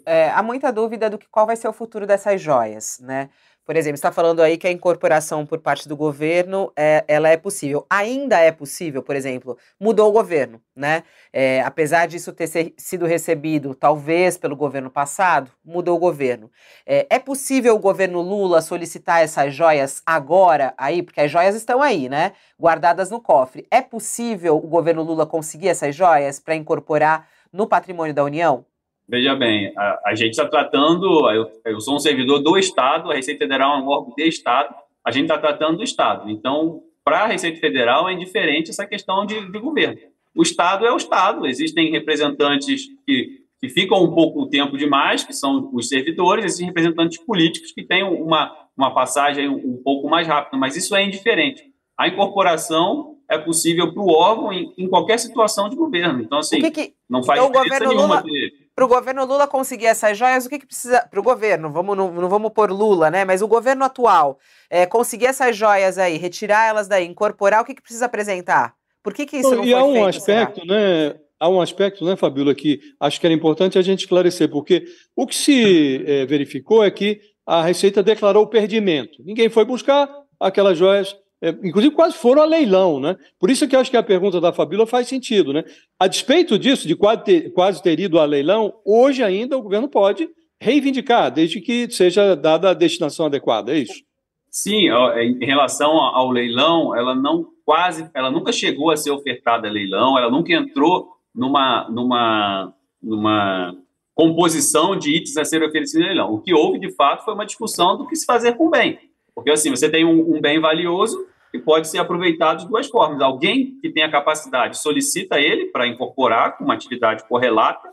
é, 0.06 0.30
Há 0.30 0.42
muita 0.42 0.72
dúvida 0.72 1.08
do 1.08 1.18
que 1.18 1.28
qual 1.28 1.46
vai 1.46 1.56
ser 1.56 1.68
o 1.68 1.72
futuro 1.72 2.06
dessas 2.06 2.40
joias, 2.40 2.98
né? 3.00 3.30
Por 3.64 3.76
exemplo, 3.76 3.94
está 3.94 4.10
falando 4.10 4.42
aí 4.42 4.58
que 4.58 4.66
a 4.66 4.72
incorporação 4.72 5.46
por 5.46 5.60
parte 5.60 5.88
do 5.88 5.96
governo 5.96 6.72
é, 6.76 7.04
ela 7.06 7.28
é 7.28 7.36
possível. 7.36 7.86
Ainda 7.88 8.38
é 8.40 8.50
possível, 8.50 9.02
por 9.04 9.14
exemplo, 9.14 9.56
mudou 9.78 10.08
o 10.08 10.12
governo, 10.12 10.60
né? 10.74 11.04
É, 11.32 11.60
apesar 11.62 12.06
disso 12.06 12.32
ter 12.32 12.48
ser, 12.48 12.74
sido 12.76 13.06
recebido, 13.06 13.72
talvez, 13.72 14.36
pelo 14.36 14.56
governo 14.56 14.90
passado, 14.90 15.50
mudou 15.64 15.96
o 15.96 16.00
governo. 16.00 16.50
É, 16.84 17.06
é, 17.08 17.18
possível 17.20 17.76
o 17.76 17.78
governo 17.78 18.20
Lula 18.20 18.60
solicitar 18.60 19.22
essas 19.22 19.54
joias 19.54 20.02
agora 20.04 20.74
aí, 20.76 21.00
porque 21.00 21.20
as 21.20 21.30
joias 21.30 21.54
estão 21.54 21.80
aí, 21.80 22.08
né? 22.08 22.32
Guardadas 22.58 23.10
no 23.10 23.20
cofre. 23.20 23.66
É 23.70 23.80
possível 23.80 24.56
o 24.56 24.66
governo 24.66 25.02
Lula 25.04 25.24
conseguir 25.24 25.68
essas 25.68 25.94
joias 25.94 26.40
para 26.40 26.56
incorporar 26.56 27.28
no 27.52 27.68
patrimônio 27.68 28.14
da 28.14 28.24
União? 28.24 28.64
Veja 29.08 29.34
bem, 29.34 29.72
a, 29.76 30.00
a 30.06 30.14
gente 30.14 30.30
está 30.30 30.46
tratando, 30.48 31.30
eu, 31.30 31.50
eu, 31.64 31.80
sou 31.80 31.96
um 31.96 31.98
servidor 31.98 32.38
do 32.40 32.56
Estado, 32.56 33.10
a 33.10 33.14
Receita 33.14 33.44
Federal 33.44 33.76
é 33.78 33.82
um 33.82 33.88
órgão 33.88 34.14
de 34.14 34.26
Estado, 34.26 34.74
a 35.04 35.10
gente 35.10 35.24
está 35.24 35.38
tratando 35.38 35.78
do 35.78 35.84
Estado. 35.84 36.30
Então, 36.30 36.82
para 37.04 37.20
a 37.20 37.26
Receita 37.26 37.58
Federal 37.58 38.08
é 38.08 38.12
indiferente 38.12 38.70
essa 38.70 38.86
questão 38.86 39.26
de, 39.26 39.50
de, 39.50 39.58
governo. 39.58 39.98
O 40.34 40.42
Estado 40.42 40.86
é 40.86 40.92
o 40.92 40.96
Estado, 40.96 41.46
existem 41.46 41.90
representantes 41.90 42.86
que, 43.04 43.42
que 43.60 43.68
ficam 43.68 44.02
um 44.02 44.14
pouco 44.14 44.46
tempo 44.48 44.78
demais, 44.78 45.24
que 45.24 45.32
são 45.32 45.68
os 45.72 45.88
servidores, 45.88 46.44
existem 46.44 46.66
representantes 46.66 47.18
políticos 47.24 47.72
que 47.72 47.82
têm 47.82 48.04
uma, 48.04 48.56
uma 48.76 48.94
passagem 48.94 49.48
um, 49.48 49.56
um 49.56 49.82
pouco 49.82 50.08
mais 50.08 50.26
rápida, 50.26 50.56
mas 50.56 50.76
isso 50.76 50.94
é 50.94 51.04
indiferente. 51.04 51.64
A 51.98 52.08
incorporação 52.08 53.16
é 53.28 53.38
possível 53.38 53.92
para 53.92 54.02
o 54.02 54.10
órgão 54.10 54.52
em, 54.52 54.72
em, 54.78 54.88
qualquer 54.88 55.18
situação 55.18 55.68
de 55.68 55.76
governo. 55.76 56.22
Então, 56.22 56.38
assim, 56.38 56.60
que 56.60 56.70
que... 56.70 56.94
não 57.08 57.22
faz 57.22 57.42
então, 57.42 57.62
diferença 57.62 57.88
nenhuma 57.88 58.20
Lula... 58.20 58.22
de 58.22 58.61
para 58.74 58.84
o 58.84 58.88
governo 58.88 59.24
Lula 59.24 59.46
conseguir 59.46 59.86
essas 59.86 60.16
joias, 60.16 60.46
o 60.46 60.48
que, 60.48 60.58
que 60.58 60.66
precisa. 60.66 61.06
Para 61.10 61.20
o 61.20 61.22
governo, 61.22 61.70
vamos, 61.70 61.96
não, 61.96 62.12
não, 62.12 62.28
vamos 62.28 62.52
pôr 62.52 62.70
Lula, 62.70 63.10
né? 63.10 63.24
Mas 63.24 63.42
o 63.42 63.48
governo 63.48 63.84
atual, 63.84 64.38
é, 64.70 64.86
conseguir 64.86 65.26
essas 65.26 65.56
joias 65.56 65.98
aí, 65.98 66.16
retirar 66.16 66.68
elas 66.68 66.88
daí, 66.88 67.06
incorporar, 67.06 67.62
o 67.62 67.64
que, 67.64 67.74
que 67.74 67.82
precisa 67.82 68.06
apresentar? 68.06 68.74
Por 69.02 69.12
que, 69.12 69.26
que 69.26 69.38
isso 69.38 69.54
não, 69.54 69.64
e 69.64 69.70
foi 69.70 69.80
há 69.80 69.84
um 69.84 69.92
feito, 69.92 70.08
aspecto, 70.08 70.60
será? 70.60 70.74
né? 70.74 71.14
Há 71.38 71.48
um 71.48 71.60
aspecto, 71.60 72.04
né, 72.04 72.14
Fabíola, 72.14 72.54
que 72.54 72.78
acho 73.00 73.20
que 73.20 73.26
era 73.26 73.34
importante 73.34 73.76
a 73.76 73.82
gente 73.82 74.00
esclarecer, 74.00 74.48
porque 74.48 74.84
o 75.16 75.26
que 75.26 75.34
se 75.34 76.04
é, 76.06 76.24
verificou 76.24 76.84
é 76.84 76.90
que 76.90 77.20
a 77.44 77.62
Receita 77.62 78.00
declarou 78.00 78.46
perdimento. 78.46 79.20
Ninguém 79.24 79.48
foi 79.48 79.64
buscar 79.64 80.08
aquelas 80.38 80.78
joias 80.78 81.16
inclusive 81.62 81.94
quase 81.94 82.16
foram 82.16 82.42
a 82.42 82.46
leilão, 82.46 83.00
né? 83.00 83.16
Por 83.38 83.50
isso 83.50 83.66
que 83.66 83.74
eu 83.74 83.80
acho 83.80 83.90
que 83.90 83.96
a 83.96 84.02
pergunta 84.02 84.40
da 84.40 84.52
Fabíola 84.52 84.86
faz 84.86 85.08
sentido, 85.08 85.52
né? 85.52 85.64
A 85.98 86.06
despeito 86.06 86.58
disso, 86.58 86.86
de 86.86 86.94
quase 86.94 87.24
ter, 87.24 87.52
quase 87.52 87.82
ter 87.82 87.98
ido 87.98 88.18
a 88.18 88.24
leilão, 88.24 88.74
hoje 88.84 89.22
ainda 89.22 89.56
o 89.56 89.62
governo 89.62 89.88
pode 89.88 90.28
reivindicar, 90.60 91.30
desde 91.32 91.60
que 91.60 91.90
seja 91.90 92.36
dada 92.36 92.70
a 92.70 92.74
destinação 92.74 93.26
adequada, 93.26 93.72
é 93.72 93.78
isso? 93.78 94.04
Sim, 94.48 94.88
em 95.16 95.44
relação 95.44 95.92
ao 95.92 96.30
leilão, 96.30 96.94
ela 96.94 97.14
não 97.14 97.46
quase, 97.64 98.08
ela 98.14 98.30
nunca 98.30 98.52
chegou 98.52 98.90
a 98.90 98.96
ser 98.96 99.10
ofertada 99.10 99.66
a 99.66 99.70
leilão, 99.70 100.16
ela 100.18 100.30
nunca 100.30 100.52
entrou 100.52 101.08
numa, 101.34 101.88
numa, 101.88 102.74
numa 103.02 103.74
composição 104.14 104.96
de 104.96 105.16
itens 105.16 105.36
a 105.36 105.44
ser 105.44 105.62
oferecido 105.62 106.04
a 106.04 106.06
leilão. 106.06 106.32
O 106.32 106.40
que 106.40 106.54
houve, 106.54 106.78
de 106.78 106.94
fato, 106.94 107.24
foi 107.24 107.34
uma 107.34 107.46
discussão 107.46 107.96
do 107.96 108.06
que 108.06 108.14
se 108.14 108.26
fazer 108.26 108.52
com 108.52 108.66
o 108.66 108.70
bem. 108.70 108.98
Porque, 109.34 109.50
assim, 109.50 109.70
você 109.70 109.88
tem 109.88 110.04
um, 110.04 110.36
um 110.36 110.40
bem 110.40 110.60
valioso, 110.60 111.26
que 111.52 111.58
pode 111.58 111.86
ser 111.86 111.98
aproveitado 111.98 112.60
de 112.60 112.68
duas 112.68 112.88
formas. 112.88 113.20
Alguém 113.20 113.78
que 113.80 113.90
tem 113.90 114.02
a 114.02 114.10
capacidade 114.10 114.78
solicita 114.78 115.38
ele 115.38 115.66
para 115.66 115.86
incorporar 115.86 116.56
com 116.56 116.64
uma 116.64 116.72
atividade 116.72 117.28
correlata, 117.28 117.90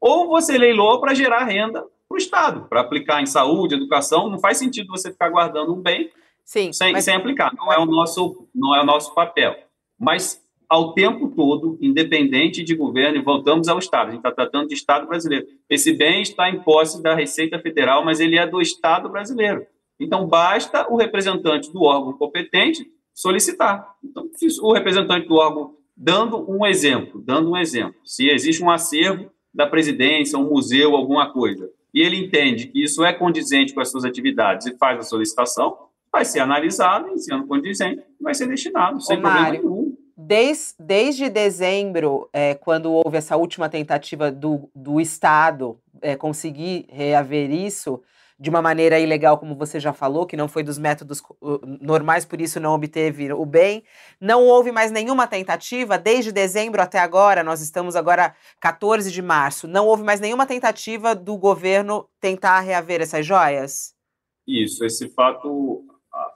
ou 0.00 0.26
você 0.26 0.56
leiloa 0.56 0.98
para 1.00 1.12
gerar 1.12 1.44
renda 1.44 1.84
para 2.08 2.14
o 2.14 2.18
Estado, 2.18 2.66
para 2.66 2.80
aplicar 2.80 3.22
em 3.22 3.26
saúde, 3.26 3.74
educação. 3.74 4.30
Não 4.30 4.38
faz 4.38 4.56
sentido 4.56 4.88
você 4.88 5.12
ficar 5.12 5.28
guardando 5.28 5.74
um 5.74 5.80
bem 5.82 6.10
Sim, 6.44 6.72
sem, 6.72 6.92
mas... 6.92 7.04
sem 7.04 7.14
aplicar. 7.14 7.52
Não 7.54 7.70
é, 7.70 7.78
o 7.78 7.84
nosso, 7.84 8.48
não 8.54 8.74
é 8.74 8.80
o 8.80 8.86
nosso 8.86 9.14
papel. 9.14 9.54
Mas 9.98 10.42
ao 10.68 10.94
tempo 10.94 11.28
todo, 11.28 11.76
independente 11.80 12.64
de 12.64 12.74
governo, 12.74 13.18
e 13.18 13.22
voltamos 13.22 13.68
ao 13.68 13.78
Estado. 13.78 14.08
A 14.08 14.10
gente 14.12 14.20
está 14.20 14.32
tratando 14.32 14.68
de 14.68 14.74
Estado 14.74 15.06
brasileiro. 15.06 15.46
Esse 15.68 15.92
bem 15.92 16.22
está 16.22 16.48
em 16.48 16.60
posse 16.60 17.02
da 17.02 17.14
Receita 17.14 17.58
Federal, 17.58 18.02
mas 18.02 18.18
ele 18.18 18.38
é 18.38 18.46
do 18.46 18.60
Estado 18.60 19.08
brasileiro. 19.10 19.66
Então, 19.98 20.26
basta 20.26 20.86
o 20.92 20.96
representante 20.96 21.72
do 21.72 21.82
órgão 21.82 22.12
competente 22.14 22.84
solicitar. 23.12 23.94
Então, 24.02 24.28
o 24.62 24.72
representante 24.72 25.28
do 25.28 25.36
órgão, 25.36 25.74
dando 25.96 26.50
um 26.50 26.66
exemplo, 26.66 27.22
dando 27.24 27.50
um 27.50 27.56
exemplo, 27.56 27.94
se 28.04 28.28
existe 28.28 28.62
um 28.62 28.70
acervo 28.70 29.30
da 29.52 29.66
presidência, 29.66 30.38
um 30.38 30.48
museu, 30.48 30.96
alguma 30.96 31.32
coisa, 31.32 31.70
e 31.94 32.02
ele 32.02 32.16
entende 32.16 32.66
que 32.66 32.82
isso 32.82 33.04
é 33.04 33.12
condizente 33.12 33.72
com 33.72 33.80
as 33.80 33.88
suas 33.88 34.04
atividades 34.04 34.66
e 34.66 34.76
faz 34.76 34.98
a 34.98 35.02
solicitação, 35.02 35.78
vai 36.12 36.24
ser 36.24 36.40
analisado, 36.40 37.08
e 37.14 37.18
sendo 37.18 37.46
condizente, 37.46 38.02
vai 38.20 38.34
ser 38.34 38.48
destinado, 38.48 39.00
sem 39.00 39.16
Ô, 39.16 39.20
problema 39.20 39.44
Mário, 39.44 39.62
nenhum. 39.62 39.96
Desde, 40.16 40.74
desde 40.78 41.28
dezembro, 41.28 42.28
é, 42.32 42.54
quando 42.54 42.92
houve 42.92 43.16
essa 43.16 43.36
última 43.36 43.68
tentativa 43.68 44.30
do, 44.30 44.70
do 44.74 45.00
Estado 45.00 45.78
é, 46.00 46.16
conseguir 46.16 46.86
reaver 46.88 47.50
isso, 47.50 48.00
de 48.38 48.50
uma 48.50 48.60
maneira 48.60 48.98
ilegal, 48.98 49.38
como 49.38 49.54
você 49.54 49.78
já 49.78 49.92
falou, 49.92 50.26
que 50.26 50.36
não 50.36 50.48
foi 50.48 50.64
dos 50.64 50.76
métodos 50.76 51.22
normais, 51.80 52.24
por 52.24 52.40
isso 52.40 52.58
não 52.58 52.74
obteve 52.74 53.32
o 53.32 53.46
bem. 53.46 53.84
Não 54.20 54.44
houve 54.44 54.72
mais 54.72 54.90
nenhuma 54.90 55.26
tentativa, 55.26 55.96
desde 55.96 56.32
dezembro 56.32 56.82
até 56.82 56.98
agora, 56.98 57.44
nós 57.44 57.60
estamos 57.60 57.94
agora 57.94 58.34
14 58.60 59.10
de 59.12 59.22
março, 59.22 59.68
não 59.68 59.86
houve 59.86 60.02
mais 60.02 60.20
nenhuma 60.20 60.46
tentativa 60.46 61.14
do 61.14 61.36
governo 61.36 62.08
tentar 62.20 62.60
reaver 62.60 63.00
essas 63.00 63.24
joias? 63.24 63.94
Isso, 64.46 64.84
esse 64.84 65.08
fato, 65.08 65.84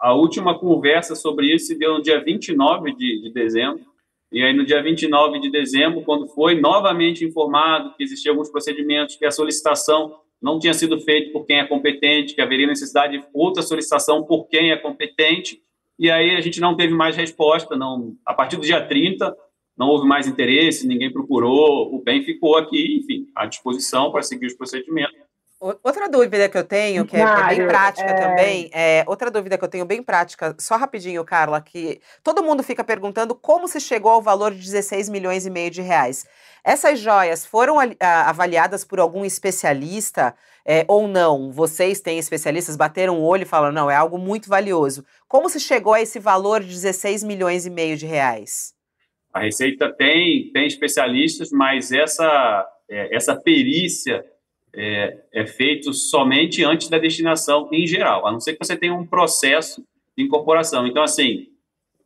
a, 0.01 0.15
última 0.15 0.59
conversa 0.59 1.17
sobre 1.17 1.53
isso 1.53 1.67
se 1.67 1.79
deu 1.79 1.95
no 1.95 2.03
dia 2.03 2.23
29 2.23 2.95
de, 2.95 3.23
de 3.23 3.33
dezembro, 3.33 3.85
e 4.31 4.43
aí, 4.43 4.55
no 4.55 4.65
dia 4.65 4.83
29 4.83 5.41
de 5.41 5.51
dezembro, 5.51 6.03
quando 6.03 6.29
foi 6.29 6.61
novamente 6.61 7.25
informado 7.25 7.95
que 7.97 8.05
existiam 8.05 8.35
alguns 8.35 8.51
procedimentos, 8.51 9.17
que 9.17 9.25
a 9.25 9.31
solicitação 9.31 10.21
não 10.41 10.59
tinha 10.59 10.75
sido 10.75 11.01
feito 11.01 11.33
por 11.33 11.45
quem 11.45 11.59
é 11.59 11.67
competente, 11.67 12.35
que 12.35 12.41
haveria 12.41 12.67
necessidade 12.67 13.19
de 13.19 13.25
outra 13.33 13.63
solicitação 13.63 14.25
por 14.25 14.49
quem 14.49 14.71
é 14.71 14.77
competente, 14.77 15.61
e 15.99 16.11
aí 16.11 16.37
a 16.37 16.41
gente 16.41 16.61
não 16.61 16.77
teve 16.77 16.95
mais 16.95 17.17
resposta, 17.17 17.77
não, 17.77 18.15
a 18.25 18.33
partir 18.33 18.57
do 18.57 18.63
dia 18.63 18.87
30 18.87 19.35
não 19.77 19.89
houve 19.89 20.07
mais 20.07 20.27
interesse, 20.27 20.87
ninguém 20.87 21.13
procurou, 21.13 21.95
o 21.95 22.03
bem 22.03 22.23
ficou 22.25 22.57
aqui, 22.57 22.99
enfim, 22.99 23.27
à 23.35 23.47
disposição 23.47 24.11
para 24.11 24.23
seguir 24.23 24.47
os 24.47 24.55
procedimentos. 24.55 25.28
Outra 25.61 26.09
dúvida 26.09 26.49
que 26.49 26.57
eu 26.57 26.63
tenho, 26.63 27.05
que 27.05 27.17
é, 27.17 27.25
Mário, 27.25 27.59
bem 27.59 27.67
prática 27.67 28.09
é... 28.09 28.15
também, 28.15 28.71
é 28.73 29.05
outra 29.09 29.29
dúvida 29.29 29.59
que 29.59 29.65
eu 29.65 29.69
tenho 29.69 29.85
bem 29.85 30.01
prática, 30.01 30.55
só 30.57 30.77
rapidinho, 30.77 31.25
Carla, 31.25 31.61
que 31.61 32.01
todo 32.23 32.45
mundo 32.45 32.63
fica 32.63 32.85
perguntando 32.85 33.35
como 33.35 33.67
se 33.67 33.81
chegou 33.81 34.13
ao 34.13 34.23
valor 34.23 34.53
de 34.53 34.61
16 34.61 35.09
milhões 35.09 35.47
e 35.47 35.51
meio 35.51 35.69
de 35.69 35.83
reais. 35.83 36.25
Essas 36.65 37.01
joias 37.01 37.45
foram 37.45 37.77
avaliadas 37.99 38.85
por 38.85 39.01
algum 39.01 39.25
especialista 39.25 40.33
é, 40.65 40.85
ou 40.87 41.09
não? 41.09 41.51
Vocês 41.51 42.01
têm 42.01 42.19
especialistas, 42.19 42.77
bateram 42.77 43.19
o 43.19 43.25
olho 43.25 43.43
e 43.43 43.47
falaram, 43.47 43.73
não, 43.75 43.91
é 43.91 43.97
algo 43.97 44.19
muito 44.19 44.49
valioso. 44.49 45.05
Como 45.27 45.49
se 45.49 45.59
chegou 45.59 45.95
a 45.95 46.01
esse 46.03 46.21
valor 46.21 46.61
de 46.61 46.69
16 46.69 47.25
milhões 47.25 47.67
e 47.67 47.71
meio 47.71 47.97
de 47.97 48.07
reais? 48.07 48.75
A 49.33 49.41
Receita 49.41 49.93
tem, 49.93 50.53
tem 50.53 50.67
especialistas, 50.67 51.51
mas 51.51 51.91
essa, 51.91 52.69
é, 52.89 53.17
essa 53.17 53.35
perícia 53.35 54.25
é, 54.75 55.19
é 55.33 55.47
feito 55.47 55.93
somente 55.93 56.65
antes 56.65 56.89
da 56.89 56.99
destinação 56.99 57.69
em 57.73 57.87
geral, 57.87 58.27
a 58.27 58.33
não 58.33 58.41
ser 58.41 58.53
que 58.55 58.65
você 58.65 58.77
tenha 58.77 58.95
um 58.95 59.07
processo 59.07 59.85
de 60.17 60.25
incorporação. 60.25 60.87
Então, 60.87 61.03
assim, 61.03 61.49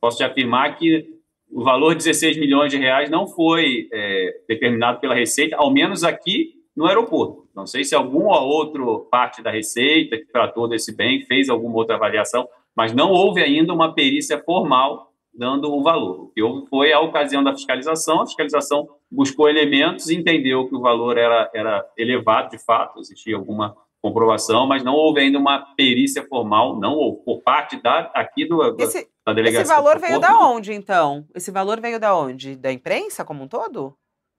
posso 0.01 0.19
te 0.19 0.25
afirmar 0.25 0.77
que 0.77 1.07
o 1.51 1.63
valor 1.63 1.95
de 1.95 2.05
16 2.05 2.39
milhões 2.39 2.71
de 2.71 2.79
reais 2.79 3.11
não 3.11 3.27
foi 3.27 3.89
é, 3.93 4.41
determinado 4.49 5.01
pela 5.01 5.15
Receita, 5.15 5.57
ao 5.57 5.71
menos 5.71 6.03
aqui 6.03 6.55
no 6.75 6.87
aeroporto. 6.87 7.47
Não 7.55 7.67
sei 7.67 7.85
se 7.85 7.95
alguma 7.95 8.41
outra 8.41 8.83
parte 9.11 9.43
da 9.43 9.51
Receita 9.51 10.17
que 10.17 10.33
tratou 10.33 10.67
desse 10.67 10.97
bem 10.97 11.21
fez 11.27 11.51
alguma 11.51 11.77
outra 11.77 11.97
avaliação, 11.97 12.49
mas 12.75 12.95
não 12.95 13.11
houve 13.11 13.43
ainda 13.43 13.73
uma 13.73 13.95
perícia 13.95 14.43
formal 14.43 15.12
dando 15.35 15.73
o 15.73 15.83
valor. 15.83 16.25
O 16.25 16.29
que 16.29 16.43
houve 16.43 16.67
foi 16.69 16.93
a 16.93 17.01
ocasião 17.01 17.43
da 17.43 17.53
fiscalização, 17.53 18.21
a 18.21 18.27
fiscalização 18.27 18.89
buscou 19.11 19.49
elementos 19.49 20.09
e 20.09 20.17
entendeu 20.17 20.69
que 20.69 20.75
o 20.75 20.81
valor 20.81 21.17
era, 21.17 21.51
era 21.55 21.87
elevado 21.97 22.51
de 22.51 22.59
fato, 22.59 23.01
existia 23.01 23.37
alguma 23.37 23.77
comprovação, 24.01 24.67
mas 24.67 24.83
não 24.83 24.95
houve 24.95 25.21
ainda 25.21 25.39
uma 25.39 25.61
perícia 25.77 26.27
formal, 26.27 26.79
não 26.79 26.95
houve, 26.95 27.25
por 27.25 27.41
parte 27.41 27.81
da, 27.81 28.11
aqui 28.15 28.45
do, 28.45 28.61
esse, 28.81 29.09
da 29.25 29.33
delegacia. 29.33 29.63
Esse 29.63 29.73
valor 29.73 29.99
veio 30.01 30.19
da 30.19 30.39
onde, 30.41 30.73
então? 30.73 31.25
Esse 31.35 31.53
valor 31.53 31.81
veio 31.81 32.01
da 32.01 32.17
onde? 32.17 32.57
Da 32.57 32.73
imprensa 32.73 33.25
como 33.25 33.45
um 33.45 33.49
todo? 33.49 33.95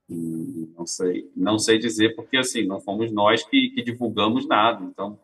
Hum, 0.10 0.74
não 0.78 0.86
sei, 0.86 1.32
não 1.34 1.58
sei 1.58 1.80
dizer, 1.80 2.14
porque 2.14 2.38
assim, 2.38 2.66
não 2.66 2.82
fomos 2.82 3.10
nós 3.12 3.42
que, 3.44 3.70
que 3.70 3.82
divulgamos 3.82 4.46
nada, 4.46 4.84
então 4.84 5.18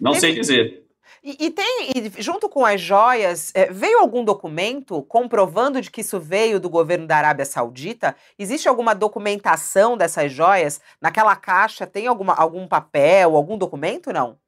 não 0.00 0.14
sei 0.14 0.34
dizer. 0.34 0.85
E, 1.22 1.46
e 1.46 1.50
tem, 1.50 1.90
e 1.94 2.22
junto 2.22 2.48
com 2.48 2.64
as 2.64 2.80
joias, 2.80 3.52
é, 3.54 3.72
veio 3.72 3.98
algum 3.98 4.24
documento 4.24 5.02
comprovando 5.02 5.80
de 5.80 5.90
que 5.90 6.00
isso 6.00 6.20
veio 6.20 6.60
do 6.60 6.68
governo 6.68 7.06
da 7.06 7.16
Arábia 7.16 7.44
Saudita? 7.44 8.14
Existe 8.38 8.68
alguma 8.68 8.94
documentação 8.94 9.96
dessas 9.96 10.32
joias? 10.32 10.80
Naquela 11.00 11.34
caixa 11.36 11.86
tem 11.86 12.06
alguma, 12.06 12.34
algum 12.34 12.66
papel, 12.66 13.36
algum 13.36 13.58
documento, 13.58 14.12
não? 14.12 14.38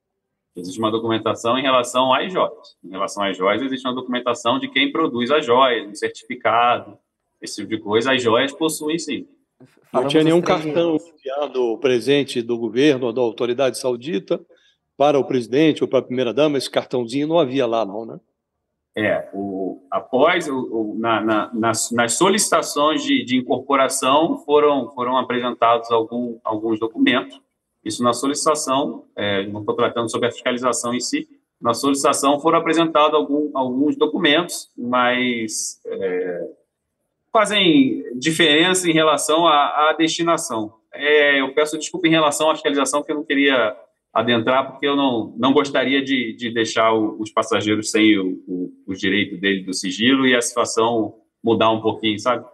Existe 0.56 0.78
uma 0.78 0.90
documentação 0.90 1.56
em 1.56 1.62
relação 1.62 2.12
às 2.12 2.32
joias. 2.32 2.76
Em 2.84 2.90
relação 2.90 3.22
às 3.22 3.36
joias, 3.36 3.62
existe 3.62 3.86
uma 3.86 3.94
documentação 3.94 4.58
de 4.58 4.68
quem 4.68 4.90
produz 4.90 5.30
as 5.30 5.44
joias, 5.44 5.88
um 5.88 5.94
certificado, 5.94 6.98
esse 7.40 7.56
tipo 7.56 7.68
de 7.68 7.78
coisa. 7.78 8.12
As 8.12 8.22
joias 8.22 8.52
possuem 8.52 8.98
sim. 8.98 9.26
Não 9.92 10.06
tinha 10.06 10.22
nenhum 10.22 10.42
cartão 10.42 10.96
enviado 10.96 11.78
presente 11.78 12.42
do 12.42 12.58
governo 12.58 13.06
ou 13.06 13.12
da 13.12 13.22
autoridade 13.22 13.78
saudita 13.78 14.40
para 14.98 15.16
o 15.16 15.24
presidente 15.24 15.84
ou 15.84 15.88
para 15.88 16.00
a 16.00 16.02
primeira-dama, 16.02 16.58
esse 16.58 16.68
cartãozinho 16.68 17.28
não 17.28 17.38
havia 17.38 17.64
lá, 17.64 17.86
não, 17.86 18.04
né? 18.04 18.18
É, 18.96 19.28
o, 19.32 19.86
após, 19.88 20.48
o, 20.48 20.58
o, 20.58 20.98
na, 20.98 21.20
na, 21.20 21.54
nas, 21.54 21.92
nas, 21.92 22.14
solicitações 22.14 23.04
de, 23.04 23.24
de, 23.24 23.36
incorporação 23.36 24.38
foram, 24.38 24.90
foram 24.90 25.16
apresentados 25.16 25.88
algum, 25.92 26.40
alguns 26.42 26.80
documentos. 26.80 27.40
Isso 27.84 28.02
na 28.02 28.12
solicitação, 28.12 29.04
é, 29.14 29.46
não 29.46 29.60
estou 29.60 29.76
tratando 29.76 30.10
sobre 30.10 30.26
a 30.26 30.32
fiscalização 30.32 30.92
em 30.92 30.98
si, 30.98 31.28
na 31.60 31.74
solicitação 31.74 32.40
foram 32.40 32.58
apresentados 32.58 33.14
algum, 33.14 33.56
alguns 33.56 33.96
documentos, 33.96 34.68
mas 34.76 35.80
é, 35.86 36.48
fazem 37.32 38.02
diferença 38.18 38.90
em 38.90 38.92
relação 38.92 39.46
à, 39.46 39.90
à 39.90 39.92
destinação. 39.92 40.74
É, 40.92 41.40
eu 41.40 41.54
peço 41.54 41.78
desculpa 41.78 42.08
em 42.08 42.10
relação 42.10 42.50
à 42.50 42.54
fiscalização, 42.54 43.04
que 43.04 43.12
eu 43.12 43.16
não 43.16 43.24
queria 43.24 43.76
adentrar, 44.18 44.70
porque 44.70 44.86
eu 44.86 44.96
não, 44.96 45.34
não 45.36 45.52
gostaria 45.52 46.02
de, 46.02 46.34
de 46.34 46.50
deixar 46.50 46.92
o, 46.92 47.20
os 47.20 47.30
passageiros 47.30 47.90
sem 47.90 48.18
o, 48.18 48.42
o, 48.46 48.72
o, 48.86 48.94
direito 48.94 49.36
dele 49.36 49.62
do 49.62 49.72
sigilo 49.72 50.26
e 50.26 50.34
a 50.34 50.40
situação 50.40 51.14
mudar 51.42 51.70
um 51.70 51.80
pouquinho, 51.80 52.18
sabe? 52.18 52.44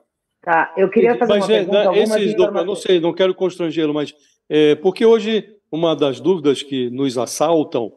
Tá, 0.42 0.74
eu 0.76 0.90
queria 0.90 1.16
fazer 1.16 1.32
mas, 1.32 1.44
uma 1.44 1.54
é, 1.54 1.64
pergunta. 1.64 1.96
Esses 1.96 2.34
eu 2.34 2.64
não 2.64 2.74
sei, 2.74 3.00
não 3.00 3.12
quero 3.14 3.34
constrangê-lo, 3.34 3.94
mas 3.94 4.14
é, 4.48 4.74
porque 4.74 5.06
hoje 5.06 5.48
uma 5.72 5.96
das 5.96 6.20
dúvidas 6.20 6.62
que 6.62 6.90
nos 6.90 7.16
assaltam 7.16 7.92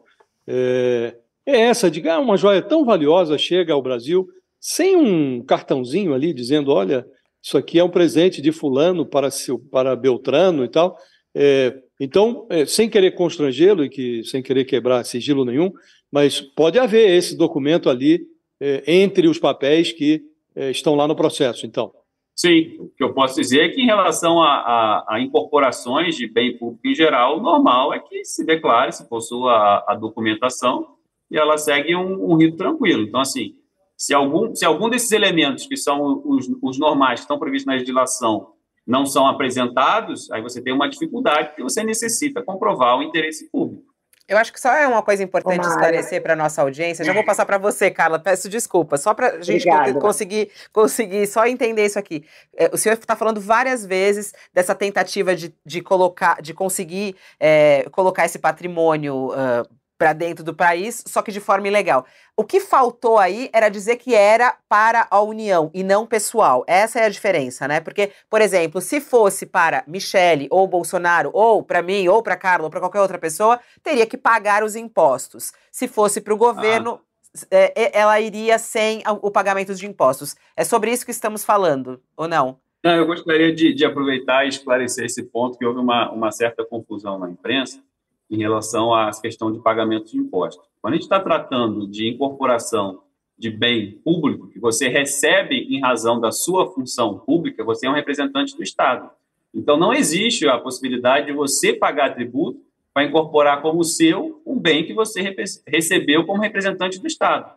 é, 0.46 1.14
é 1.46 1.60
essa 1.60 1.90
de 1.90 2.06
ah, 2.08 2.18
uma 2.18 2.36
joia 2.36 2.62
tão 2.62 2.84
valiosa 2.84 3.36
chega 3.36 3.72
ao 3.72 3.82
Brasil 3.82 4.26
sem 4.58 4.96
um 4.96 5.42
cartãozinho 5.44 6.14
ali 6.14 6.32
dizendo, 6.32 6.72
olha, 6.72 7.06
isso 7.42 7.56
aqui 7.56 7.78
é 7.78 7.84
um 7.84 7.90
presente 7.90 8.40
de 8.42 8.50
fulano 8.50 9.06
para, 9.06 9.28
para 9.70 9.94
Beltrano 9.94 10.64
e 10.64 10.68
tal. 10.68 10.96
É, 11.34 11.78
então, 11.98 12.46
é, 12.48 12.64
sem 12.64 12.88
querer 12.88 13.12
constrangê-lo 13.12 13.84
e 13.84 13.88
que 13.88 14.22
sem 14.24 14.42
querer 14.42 14.64
quebrar 14.64 15.04
sigilo 15.04 15.44
nenhum, 15.44 15.72
mas 16.10 16.40
pode 16.40 16.78
haver 16.78 17.10
esse 17.10 17.36
documento 17.36 17.90
ali 17.90 18.20
é, 18.60 18.82
entre 18.86 19.26
os 19.28 19.38
papéis 19.38 19.92
que 19.92 20.22
é, 20.54 20.70
estão 20.70 20.94
lá 20.94 21.06
no 21.06 21.16
processo, 21.16 21.66
então. 21.66 21.92
Sim, 22.34 22.76
o 22.78 22.88
que 22.96 23.02
eu 23.02 23.12
posso 23.12 23.34
dizer 23.34 23.64
é 23.64 23.68
que 23.68 23.80
em 23.82 23.86
relação 23.86 24.40
a, 24.40 24.48
a, 24.48 25.14
a 25.16 25.20
incorporações 25.20 26.14
de 26.14 26.28
bem 26.28 26.56
público 26.56 26.86
em 26.86 26.94
geral, 26.94 27.36
o 27.38 27.42
normal 27.42 27.92
é 27.92 27.98
que 27.98 28.24
se 28.24 28.44
declare, 28.44 28.92
se 28.92 29.08
possua 29.08 29.52
a, 29.52 29.92
a 29.92 29.94
documentação 29.96 30.86
e 31.28 31.36
ela 31.36 31.58
segue 31.58 31.96
um, 31.96 32.30
um, 32.30 32.36
rito 32.36 32.56
tranquilo. 32.56 33.02
Então, 33.02 33.20
assim, 33.20 33.54
se 33.96 34.14
algum, 34.14 34.54
se 34.54 34.64
algum 34.64 34.88
desses 34.88 35.10
elementos 35.10 35.66
que 35.66 35.76
são 35.76 36.22
os, 36.24 36.48
os 36.62 36.78
normais 36.78 37.18
que 37.18 37.24
estão 37.24 37.40
previstos 37.40 37.66
na 37.66 37.72
legislação 37.72 38.52
não 38.88 39.04
são 39.04 39.26
apresentados, 39.26 40.30
aí 40.32 40.40
você 40.40 40.62
tem 40.62 40.72
uma 40.72 40.88
dificuldade, 40.88 41.48
porque 41.48 41.62
você 41.62 41.84
necessita 41.84 42.42
comprovar 42.42 42.96
o 42.96 43.02
interesse 43.02 43.50
público. 43.50 43.86
Eu 44.26 44.36
acho 44.36 44.52
que 44.52 44.60
só 44.60 44.70
é 44.74 44.86
uma 44.86 45.02
coisa 45.02 45.22
importante 45.22 45.66
esclarecer 45.66 46.22
para 46.22 46.34
a 46.34 46.36
nossa 46.36 46.60
audiência. 46.60 47.02
Já 47.02 47.14
vou 47.14 47.24
passar 47.24 47.46
para 47.46 47.56
você, 47.56 47.90
Carla. 47.90 48.18
Peço 48.18 48.46
desculpa, 48.46 48.98
só 48.98 49.14
para 49.14 49.36
a 49.36 49.40
gente 49.40 49.66
Obrigada. 49.66 49.98
conseguir, 49.98 50.50
conseguir 50.70 51.26
só 51.26 51.46
entender 51.46 51.86
isso 51.86 51.98
aqui. 51.98 52.26
É, 52.54 52.70
o 52.70 52.76
senhor 52.76 52.94
está 52.94 53.16
falando 53.16 53.40
várias 53.40 53.86
vezes 53.86 54.34
dessa 54.52 54.74
tentativa 54.74 55.34
de, 55.34 55.54
de 55.64 55.80
colocar, 55.80 56.42
de 56.42 56.52
conseguir 56.52 57.16
é, 57.40 57.86
colocar 57.90 58.26
esse 58.26 58.38
patrimônio 58.38 59.28
uh, 59.28 59.66
para 59.98 60.12
dentro 60.12 60.44
do 60.44 60.54
país, 60.54 61.02
só 61.06 61.20
que 61.20 61.32
de 61.32 61.40
forma 61.40 61.66
ilegal. 61.66 62.06
O 62.36 62.44
que 62.44 62.60
faltou 62.60 63.18
aí 63.18 63.50
era 63.52 63.68
dizer 63.68 63.96
que 63.96 64.14
era 64.14 64.56
para 64.68 65.08
a 65.10 65.20
União 65.20 65.70
e 65.74 65.82
não 65.82 66.06
pessoal. 66.06 66.64
Essa 66.68 67.00
é 67.00 67.06
a 67.06 67.08
diferença, 67.08 67.66
né? 67.66 67.80
Porque, 67.80 68.12
por 68.30 68.40
exemplo, 68.40 68.80
se 68.80 69.00
fosse 69.00 69.44
para 69.44 69.82
Michele 69.88 70.46
ou 70.50 70.68
Bolsonaro, 70.68 71.30
ou 71.34 71.64
para 71.64 71.82
mim, 71.82 72.06
ou 72.06 72.22
para 72.22 72.36
Carlos, 72.36 72.66
ou 72.66 72.70
para 72.70 72.78
qualquer 72.78 73.00
outra 73.00 73.18
pessoa, 73.18 73.58
teria 73.82 74.06
que 74.06 74.16
pagar 74.16 74.62
os 74.62 74.76
impostos. 74.76 75.52
Se 75.72 75.88
fosse 75.88 76.20
para 76.20 76.32
o 76.32 76.36
governo, 76.36 77.00
ah. 77.34 77.46
é, 77.50 77.98
ela 77.98 78.20
iria 78.20 78.56
sem 78.56 79.02
o 79.20 79.32
pagamento 79.32 79.74
de 79.74 79.84
impostos. 79.84 80.36
É 80.56 80.62
sobre 80.62 80.92
isso 80.92 81.04
que 81.04 81.10
estamos 81.10 81.44
falando, 81.44 82.00
ou 82.16 82.28
não? 82.28 82.60
Não, 82.84 82.94
eu 82.94 83.04
gostaria 83.04 83.52
de, 83.52 83.74
de 83.74 83.84
aproveitar 83.84 84.44
e 84.44 84.48
esclarecer 84.50 85.04
esse 85.04 85.24
ponto, 85.24 85.58
que 85.58 85.66
houve 85.66 85.80
uma, 85.80 86.08
uma 86.12 86.30
certa 86.30 86.64
confusão 86.64 87.18
na 87.18 87.28
imprensa 87.28 87.82
em 88.30 88.38
relação 88.38 88.92
à 88.92 89.10
questão 89.20 89.52
de 89.52 89.58
pagamento 89.60 90.10
de 90.10 90.18
impostos. 90.18 90.66
Quando 90.80 90.94
a 90.94 90.96
gente 90.96 91.04
está 91.04 91.20
tratando 91.20 91.86
de 91.86 92.08
incorporação 92.08 93.02
de 93.38 93.50
bem 93.50 93.92
público 94.04 94.48
que 94.48 94.58
você 94.58 94.88
recebe 94.88 95.56
em 95.70 95.80
razão 95.80 96.20
da 96.20 96.32
sua 96.32 96.66
função 96.72 97.18
pública, 97.18 97.64
você 97.64 97.86
é 97.86 97.90
um 97.90 97.94
representante 97.94 98.56
do 98.56 98.62
Estado. 98.62 99.10
Então, 99.54 99.76
não 99.76 99.92
existe 99.92 100.46
a 100.46 100.58
possibilidade 100.58 101.26
de 101.26 101.32
você 101.32 101.72
pagar 101.72 102.14
tributo 102.14 102.60
para 102.92 103.04
incorporar 103.04 103.62
como 103.62 103.84
seu 103.84 104.42
um 104.44 104.58
bem 104.58 104.84
que 104.84 104.92
você 104.92 105.34
recebeu 105.66 106.26
como 106.26 106.42
representante 106.42 107.00
do 107.00 107.06
Estado. 107.06 107.52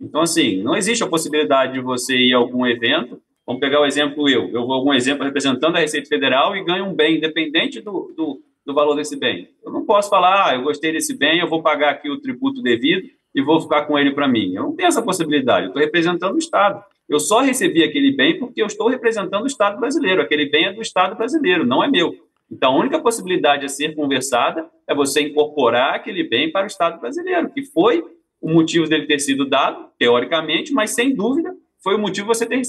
Então, 0.00 0.20
assim, 0.20 0.62
não 0.62 0.76
existe 0.76 1.04
a 1.04 1.08
possibilidade 1.08 1.74
de 1.74 1.80
você 1.80 2.16
ir 2.16 2.34
a 2.34 2.38
algum 2.38 2.66
evento. 2.66 3.20
Vamos 3.46 3.60
pegar 3.60 3.80
o 3.80 3.86
exemplo 3.86 4.28
eu. 4.28 4.48
Eu 4.48 4.66
vou 4.66 4.72
algum 4.72 4.92
exemplo 4.92 5.24
representando 5.24 5.76
a 5.76 5.80
Receita 5.80 6.08
Federal 6.08 6.56
e 6.56 6.64
ganho 6.64 6.86
um 6.86 6.94
bem, 6.94 7.16
independente 7.16 7.80
do, 7.80 8.12
do 8.16 8.40
do 8.64 8.74
valor 8.74 8.94
desse 8.94 9.16
bem. 9.16 9.48
Eu 9.64 9.72
não 9.72 9.84
posso 9.84 10.08
falar, 10.08 10.48
ah, 10.48 10.54
eu 10.54 10.62
gostei 10.62 10.92
desse 10.92 11.16
bem, 11.16 11.40
eu 11.40 11.48
vou 11.48 11.62
pagar 11.62 11.90
aqui 11.90 12.10
o 12.10 12.20
tributo 12.20 12.62
devido 12.62 13.08
e 13.34 13.42
vou 13.42 13.60
ficar 13.60 13.86
com 13.86 13.98
ele 13.98 14.12
para 14.12 14.28
mim. 14.28 14.54
Eu 14.54 14.64
não 14.64 14.76
tenho 14.76 14.88
essa 14.88 15.02
possibilidade, 15.02 15.66
eu 15.66 15.68
estou 15.68 15.82
representando 15.82 16.34
o 16.34 16.38
Estado. 16.38 16.82
Eu 17.08 17.18
só 17.18 17.40
recebi 17.40 17.82
aquele 17.82 18.12
bem 18.12 18.38
porque 18.38 18.62
eu 18.62 18.66
estou 18.66 18.88
representando 18.88 19.42
o 19.42 19.46
Estado 19.46 19.80
brasileiro. 19.80 20.22
Aquele 20.22 20.48
bem 20.48 20.66
é 20.66 20.72
do 20.72 20.80
Estado 20.80 21.16
brasileiro, 21.16 21.66
não 21.66 21.82
é 21.82 21.88
meu. 21.88 22.14
Então, 22.50 22.74
a 22.74 22.78
única 22.78 23.00
possibilidade 23.00 23.64
a 23.64 23.68
ser 23.68 23.94
conversada 23.94 24.68
é 24.86 24.94
você 24.94 25.22
incorporar 25.22 25.94
aquele 25.94 26.24
bem 26.24 26.50
para 26.50 26.64
o 26.64 26.66
Estado 26.66 27.00
brasileiro, 27.00 27.50
que 27.50 27.62
foi 27.62 28.04
o 28.40 28.48
motivo 28.48 28.88
dele 28.88 29.06
ter 29.06 29.18
sido 29.20 29.44
dado, 29.44 29.88
teoricamente, 29.98 30.72
mas 30.72 30.90
sem 30.90 31.14
dúvida 31.14 31.54
foi 31.82 31.94
o 31.94 31.98
motivo 31.98 32.26
você 32.26 32.46
ter, 32.46 32.60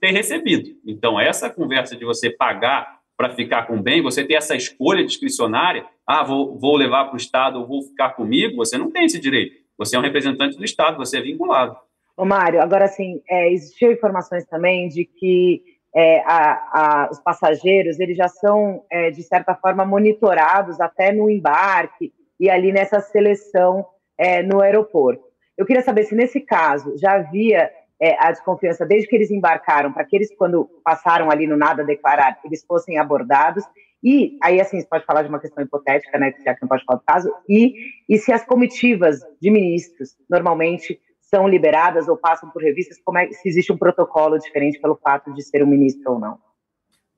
ter 0.00 0.10
recebido. 0.10 0.70
Então, 0.84 1.18
essa 1.18 1.48
conversa 1.48 1.96
de 1.96 2.04
você 2.04 2.30
pagar 2.30 2.97
para 3.18 3.34
ficar 3.34 3.66
com 3.66 3.82
bem, 3.82 4.00
você 4.00 4.24
tem 4.24 4.36
essa 4.36 4.54
escolha 4.54 5.04
discricionária, 5.04 5.84
ah, 6.06 6.22
vou, 6.22 6.56
vou 6.56 6.76
levar 6.76 7.06
para 7.06 7.14
o 7.14 7.16
Estado 7.16 7.58
ou 7.58 7.66
vou 7.66 7.82
ficar 7.82 8.10
comigo, 8.10 8.54
você 8.54 8.78
não 8.78 8.92
tem 8.92 9.06
esse 9.06 9.18
direito. 9.18 9.56
Você 9.76 9.96
é 9.96 9.98
um 9.98 10.02
representante 10.02 10.56
do 10.56 10.64
Estado, 10.64 10.96
você 10.96 11.18
é 11.18 11.20
vinculado. 11.20 11.76
Ô, 12.16 12.24
Mário, 12.24 12.62
agora 12.62 12.86
sim, 12.86 13.20
é, 13.28 13.52
existiam 13.52 13.90
informações 13.90 14.46
também 14.46 14.88
de 14.88 15.04
que 15.04 15.62
é, 15.94 16.20
a, 16.20 16.52
a, 16.72 17.08
os 17.10 17.18
passageiros 17.20 17.98
eles 17.98 18.16
já 18.16 18.28
são, 18.28 18.84
é, 18.90 19.10
de 19.10 19.22
certa 19.24 19.52
forma, 19.52 19.84
monitorados 19.84 20.80
até 20.80 21.12
no 21.12 21.28
embarque 21.28 22.12
e 22.38 22.48
ali 22.48 22.70
nessa 22.70 23.00
seleção 23.00 23.84
é, 24.16 24.44
no 24.44 24.60
aeroporto. 24.60 25.24
Eu 25.56 25.66
queria 25.66 25.82
saber 25.82 26.04
se 26.04 26.14
nesse 26.14 26.40
caso 26.40 26.96
já 26.96 27.14
havia 27.14 27.68
é, 28.00 28.16
a 28.18 28.30
desconfiança 28.30 28.86
desde 28.86 29.08
que 29.08 29.16
eles 29.16 29.30
embarcaram, 29.30 29.92
para 29.92 30.04
que 30.04 30.16
eles, 30.16 30.34
quando 30.36 30.68
passaram 30.84 31.30
ali 31.30 31.46
no 31.46 31.56
nada 31.56 31.84
declarar, 31.84 32.38
eles 32.44 32.64
fossem 32.64 32.98
abordados. 32.98 33.64
E 34.02 34.38
aí, 34.42 34.60
assim, 34.60 34.80
você 34.80 34.86
pode 34.86 35.04
falar 35.04 35.22
de 35.22 35.28
uma 35.28 35.40
questão 35.40 35.62
hipotética, 35.62 36.18
né, 36.18 36.32
já 36.44 36.54
que 36.54 36.62
não 36.62 36.68
pode 36.68 36.84
falar 36.84 37.00
do 37.00 37.04
caso, 37.04 37.32
e, 37.48 37.74
e 38.08 38.16
se 38.16 38.32
as 38.32 38.44
comitivas 38.44 39.20
de 39.40 39.50
ministros 39.50 40.16
normalmente 40.30 41.00
são 41.20 41.46
liberadas 41.46 42.08
ou 42.08 42.16
passam 42.16 42.48
por 42.50 42.62
revistas, 42.62 42.98
como 43.04 43.18
é, 43.18 43.30
se 43.32 43.48
existe 43.48 43.72
um 43.72 43.76
protocolo 43.76 44.38
diferente 44.38 44.80
pelo 44.80 44.96
fato 44.96 45.32
de 45.34 45.42
ser 45.42 45.62
um 45.62 45.66
ministro 45.66 46.12
ou 46.12 46.18
não? 46.18 46.38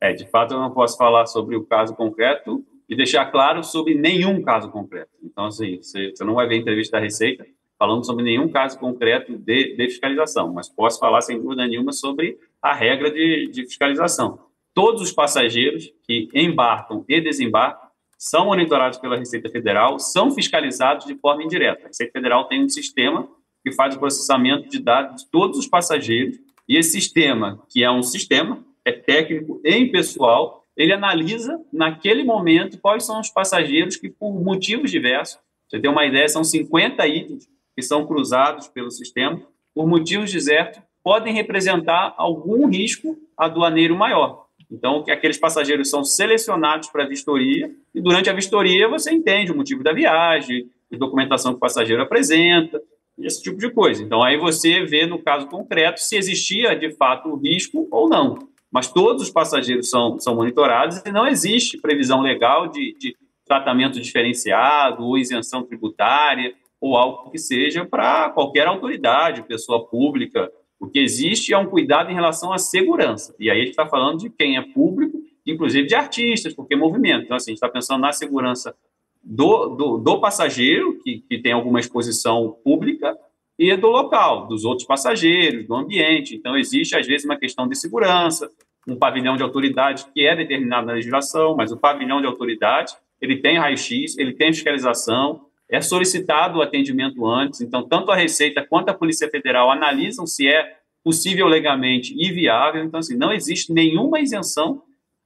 É, 0.01 0.13
de 0.13 0.27
fato, 0.27 0.55
eu 0.55 0.61
não 0.61 0.73
posso 0.73 0.97
falar 0.97 1.27
sobre 1.27 1.55
o 1.55 1.65
caso 1.65 1.95
concreto 1.95 2.65
e 2.89 2.97
deixar 2.97 3.31
claro 3.31 3.63
sobre 3.63 3.95
nenhum 3.95 4.43
caso 4.43 4.71
concreto. 4.71 5.11
Então, 5.23 5.47
assim, 5.47 5.77
você, 5.77 6.11
você 6.11 6.25
não 6.25 6.35
vai 6.35 6.49
ver 6.49 6.57
entrevista 6.57 6.97
da 6.97 7.03
Receita, 7.03 7.47
falando 7.81 8.05
sobre 8.05 8.23
nenhum 8.23 8.47
caso 8.47 8.79
concreto 8.79 9.39
de, 9.39 9.75
de, 9.75 9.85
fiscalização, 9.87 10.53
mas 10.53 10.69
posso 10.69 11.01
falar 11.01 11.23
sem 11.23 11.41
dúvida 11.41 11.67
nenhuma 11.67 11.93
sobre 11.93 12.39
a 12.61 12.75
regra 12.75 13.11
de, 13.11 13.49
de 13.51 13.65
fiscalização. 13.65 14.39
Todos 14.75 15.01
os 15.01 15.11
passageiros 15.11 15.91
que 16.07 16.29
embarcam 16.35 17.03
e 17.09 17.19
desembarcam 17.23 17.89
são 18.19 18.45
monitorados 18.45 18.99
pela 18.99 19.17
Receita 19.17 19.49
Federal, 19.49 19.99
são 19.99 20.31
fiscalizados 20.31 21.07
de 21.07 21.15
forma 21.15 21.43
indireta. 21.43 21.85
A 21.85 21.87
Receita 21.87 22.13
Federal 22.13 22.45
tem 22.45 22.63
um 22.63 22.69
sistema 22.69 23.27
que 23.65 23.73
faz 23.73 23.97
o 23.97 23.99
processamento 23.99 24.69
de 24.69 24.79
dados 24.79 25.23
de 25.23 25.31
todos 25.31 25.59
os 25.59 25.67
passageiros, 25.67 26.39
e 26.69 26.77
esse 26.77 26.91
sistema, 26.91 27.63
que 27.71 27.83
é 27.83 27.91
um 27.91 28.03
sistema, 28.03 28.63
é 28.85 28.93
técnico 28.93 29.59
e 29.65 29.75
impessoal, 29.75 30.67
ele 30.77 30.93
analisa 30.93 31.59
naquele 31.73 32.25
momento 32.25 32.79
quais 32.79 33.07
são 33.07 33.21
os 33.21 33.31
passageiros 33.31 33.97
que, 33.97 34.11
por 34.11 34.39
motivos 34.39 34.91
diversos, 34.91 35.39
você 35.67 35.81
tem 35.81 35.91
uma 35.91 36.05
ideia, 36.05 36.29
são 36.29 36.45
50 36.45 37.07
itens 37.07 37.49
que 37.75 37.83
são 37.83 38.07
cruzados 38.07 38.69
pelo 38.69 38.91
sistema, 38.91 39.41
por 39.75 39.87
motivos 39.87 40.33
desertos, 40.33 40.83
podem 41.03 41.33
representar 41.33 42.15
algum 42.17 42.67
risco 42.67 43.17
aduaneiro 43.37 43.97
maior. 43.97 44.47
Então, 44.71 45.03
que 45.03 45.11
aqueles 45.11 45.39
passageiros 45.39 45.91
são 45.91 46.05
selecionados 46.05 46.89
para 46.91 47.05
a 47.05 47.09
vistoria 47.09 47.71
e 47.95 48.01
durante 48.01 48.31
a 48.31 48.33
vistoria 48.33 48.89
você 48.89 49.11
entende 49.11 49.51
o 49.51 49.57
motivo 49.57 49.83
da 49.83 49.93
viagem, 49.93 50.71
a 50.93 50.97
documentação 50.97 51.53
que 51.53 51.57
o 51.57 51.61
passageiro 51.61 52.03
apresenta, 52.03 52.81
esse 53.19 53.43
tipo 53.43 53.59
de 53.59 53.71
coisa. 53.71 54.03
Então, 54.03 54.23
aí 54.23 54.37
você 54.37 54.85
vê 54.85 55.07
no 55.07 55.19
caso 55.19 55.47
concreto 55.47 56.01
se 56.01 56.17
existia 56.17 56.75
de 56.75 56.91
fato 56.93 57.29
o 57.29 57.37
risco 57.37 57.89
ou 57.91 58.09
não. 58.09 58.39
Mas 58.71 58.91
todos 58.91 59.25
os 59.25 59.31
passageiros 59.31 59.91
são, 59.91 60.19
são 60.21 60.37
monitorados 60.37 60.99
e 61.05 61.11
não 61.11 61.27
existe 61.27 61.79
previsão 61.79 62.21
legal 62.21 62.69
de, 62.69 62.97
de 62.99 63.17
tratamento 63.45 64.01
diferenciado 64.01 65.03
ou 65.03 65.19
isenção 65.19 65.65
tributária 65.65 66.55
ou 66.81 66.97
algo 66.97 67.31
que 67.31 67.39
seja 67.39 67.85
para 67.85 68.31
qualquer 68.31 68.67
autoridade, 68.67 69.43
pessoa 69.43 69.87
pública. 69.87 70.51
O 70.79 70.89
que 70.89 70.99
existe 70.99 71.53
é 71.53 71.59
um 71.59 71.67
cuidado 71.67 72.11
em 72.11 72.15
relação 72.15 72.53
à 72.53 72.59
segurança. 72.59 73.35
E 73.39 73.51
aí 73.51 73.59
a 73.59 73.61
gente 73.61 73.71
está 73.71 73.87
falando 73.87 74.19
de 74.19 74.31
quem 74.31 74.57
é 74.57 74.63
público, 74.63 75.19
inclusive 75.47 75.87
de 75.87 75.95
artistas, 75.95 76.55
porque 76.55 76.75
é 76.75 76.77
movimento. 76.77 77.25
Então, 77.25 77.37
assim, 77.37 77.51
a 77.51 77.53
gente 77.53 77.59
está 77.59 77.69
pensando 77.69 78.01
na 78.01 78.13
segurança 78.13 78.75
do, 79.23 79.69
do, 79.69 79.99
do 79.99 80.21
passageiro, 80.21 80.99
que, 81.03 81.21
que 81.29 81.39
tem 81.39 81.53
alguma 81.53 81.81
exposição 81.81 82.57
pública, 82.65 83.15
e 83.59 83.77
do 83.77 83.89
local, 83.89 84.47
dos 84.47 84.65
outros 84.65 84.87
passageiros, 84.87 85.67
do 85.67 85.75
ambiente. 85.75 86.35
Então, 86.35 86.57
existe, 86.57 86.97
às 86.97 87.07
vezes, 87.07 87.27
uma 87.27 87.37
questão 87.37 87.69
de 87.69 87.77
segurança, 87.77 88.51
um 88.89 88.97
pavilhão 88.97 89.37
de 89.37 89.43
autoridade 89.43 90.07
que 90.15 90.27
é 90.27 90.35
determinado 90.35 90.87
na 90.87 90.95
legislação, 90.95 91.55
mas 91.55 91.71
o 91.71 91.77
pavilhão 91.77 92.23
de 92.23 92.27
autoridade, 92.27 92.95
ele 93.21 93.37
tem 93.37 93.59
raio-x, 93.59 94.17
ele 94.17 94.33
tem 94.33 94.51
fiscalização, 94.51 95.50
é 95.71 95.81
solicitado 95.81 96.59
o 96.59 96.63
atendimento 96.63 97.25
antes, 97.27 97.61
então 97.61 97.87
tanto 97.87 98.11
a 98.11 98.17
Receita 98.17 98.67
quanto 98.67 98.89
a 98.89 98.95
Polícia 98.95 99.29
Federal 99.31 99.71
analisam 99.71 100.27
se 100.27 100.49
é 100.49 100.79
possível 101.03 101.47
legalmente 101.47 102.15
e 102.19 102.31
viável, 102.33 102.85
então 102.85 103.01
assim, 103.01 103.17
não 103.17 103.33
existe 103.33 103.73
nenhuma 103.73 104.21
isenção 104.21 104.83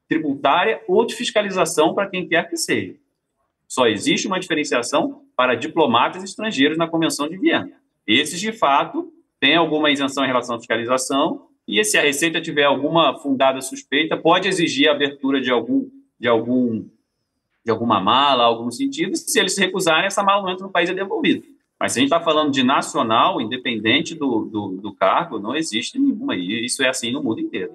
tributária 0.09 0.81
ou 0.87 1.05
de 1.07 1.15
fiscalização 1.15 1.95
para 1.95 2.09
quem 2.09 2.29
quer 2.29 2.49
que 2.49 2.57
seja. 2.57 2.95
Só 3.67 3.89
existe 3.89 4.27
uma 4.27 4.39
diferenciação 4.39 5.23
para 5.37 5.55
diplomatas 5.55 6.23
estrangeiros 6.23 6.77
na 6.77 6.87
Convenção 6.87 7.29
de 7.29 7.37
Viena. 7.39 7.73
Esses, 8.07 8.39
de 8.39 8.53
fato, 8.53 9.11
têm 9.41 9.57
alguma 9.57 9.91
isenção 9.91 10.25
em 10.25 10.29
relação 10.29 10.57
à 10.57 10.59
fiscalização, 10.59 11.49
e 11.67 11.83
se 11.83 11.97
a 11.97 12.03
Receita 12.03 12.41
tiver 12.41 12.65
alguma 12.65 13.19
fundada 13.19 13.61
suspeita, 13.63 14.17
pode 14.17 14.47
exigir 14.47 14.89
a 14.89 14.93
abertura 14.93 15.41
de 15.41 15.51
algum, 15.51 15.89
de 16.21 16.29
algum 16.29 16.85
de 17.65 17.71
alguma 17.71 17.99
mala, 17.99 18.45
algum 18.45 18.71
sentido, 18.71 19.17
se 19.17 19.41
eles 19.41 19.55
se 19.55 19.61
recusarem, 19.61 20.07
essa 20.07 20.23
mala 20.23 20.43
não 20.43 20.51
entra 20.51 20.67
no 20.67 20.73
país 20.73 20.89
e 20.89 20.93
é 20.93 20.95
devolvida. 20.95 21.43
Mas 21.81 21.93
se 21.93 21.99
a 21.99 22.01
gente 22.01 22.13
está 22.13 22.21
falando 22.21 22.53
de 22.53 22.63
nacional, 22.63 23.41
independente 23.41 24.15
do, 24.15 24.45
do, 24.45 24.69
do, 24.81 24.95
cargo, 24.95 25.39
não 25.39 25.57
existe 25.57 25.99
nenhuma. 25.99 26.37
E 26.37 26.65
isso 26.65 26.83
é 26.83 26.89
assim 26.89 27.11
no 27.11 27.23
mundo 27.23 27.41
inteiro. 27.41 27.73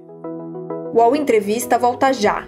O 0.93 0.97
UOL 0.97 1.15
Entrevista 1.15 1.77
volta 1.77 2.13
já. 2.13 2.47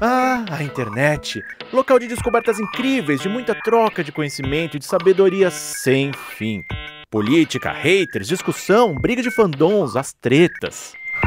Ah, 0.00 0.44
a 0.50 0.62
internet! 0.62 1.42
Local 1.72 1.98
de 1.98 2.06
descobertas 2.08 2.60
incríveis, 2.60 3.20
de 3.20 3.28
muita 3.28 3.54
troca 3.54 4.04
de 4.04 4.12
conhecimento 4.12 4.76
e 4.76 4.78
de 4.80 4.86
sabedoria 4.86 5.50
sem 5.50 6.12
fim. 6.12 6.62
Política, 7.10 7.72
haters, 7.72 8.28
discussão, 8.28 8.94
briga 8.94 9.22
de 9.22 9.30
fandons, 9.30 9.96
as 9.96 10.12
tretas. 10.12 10.94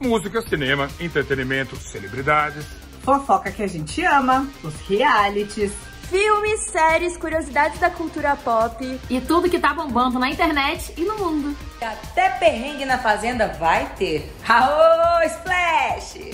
Música, 0.00 0.42
cinema, 0.42 0.88
entretenimento, 1.00 1.74
celebridades. 1.76 2.66
Fofoca 3.00 3.50
que 3.50 3.62
a 3.62 3.66
gente 3.66 4.04
ama, 4.04 4.46
os 4.62 4.74
realities. 4.88 5.72
Filmes, 6.10 6.60
séries, 6.60 7.16
curiosidades 7.16 7.80
da 7.80 7.90
cultura 7.90 8.36
pop. 8.36 9.00
E 9.10 9.20
tudo 9.20 9.50
que 9.50 9.58
tá 9.58 9.72
bombando 9.72 10.18
na 10.18 10.28
internet 10.28 10.92
e 10.96 11.04
no 11.04 11.18
mundo. 11.18 11.56
Até 11.80 12.30
perrengue 12.30 12.84
na 12.84 12.98
fazenda 12.98 13.48
vai 13.48 13.92
ter. 13.96 14.30
Aô, 14.46 15.22
Splash! 15.24 16.30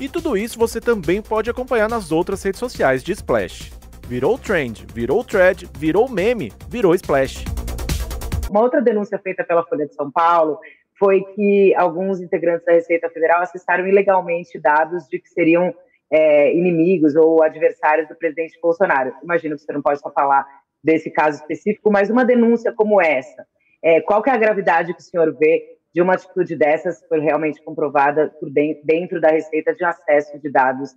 E 0.00 0.08
tudo 0.08 0.36
isso 0.36 0.58
você 0.58 0.80
também 0.80 1.22
pode 1.22 1.50
acompanhar 1.50 1.88
nas 1.88 2.10
outras 2.10 2.42
redes 2.42 2.58
sociais 2.58 3.04
de 3.04 3.12
Splash. 3.12 3.72
Virou 4.08 4.38
trend, 4.38 4.86
virou 4.92 5.22
thread, 5.22 5.68
virou 5.78 6.08
meme, 6.08 6.52
virou 6.68 6.94
Splash. 6.94 7.44
Uma 8.50 8.60
outra 8.60 8.80
denúncia 8.80 9.18
feita 9.18 9.44
pela 9.44 9.64
Folha 9.64 9.86
de 9.86 9.94
São 9.94 10.10
Paulo 10.10 10.58
foi 10.98 11.22
que 11.34 11.74
alguns 11.74 12.20
integrantes 12.20 12.64
da 12.64 12.72
Receita 12.72 13.08
Federal 13.10 13.42
acessaram 13.42 13.86
ilegalmente 13.86 14.58
dados 14.58 15.06
de 15.08 15.18
que 15.18 15.28
seriam 15.28 15.74
é, 16.10 16.54
inimigos 16.54 17.14
ou 17.16 17.42
adversários 17.42 18.08
do 18.08 18.16
presidente 18.16 18.58
Bolsonaro. 18.60 19.12
Imagino 19.22 19.56
que 19.56 19.62
você 19.62 19.72
não 19.72 19.82
pode 19.82 20.00
só 20.00 20.10
falar 20.10 20.46
desse 20.82 21.10
caso 21.10 21.40
específico, 21.40 21.90
mas 21.90 22.10
uma 22.10 22.24
denúncia 22.24 22.72
como 22.72 23.00
essa, 23.00 23.46
é, 23.82 24.00
qual 24.00 24.22
que 24.22 24.30
é 24.30 24.32
a 24.32 24.38
gravidade 24.38 24.94
que 24.94 25.00
o 25.00 25.04
senhor 25.04 25.36
vê 25.36 25.76
de 25.92 26.02
uma 26.02 26.14
atitude 26.14 26.54
dessas 26.56 27.02
foi 27.08 27.20
realmente 27.20 27.62
comprovada 27.62 28.28
por 28.38 28.50
dentro, 28.50 28.84
dentro 28.84 29.20
da 29.20 29.28
receita 29.28 29.74
de 29.74 29.84
acesso 29.84 30.38
de 30.38 30.50
dados 30.50 30.90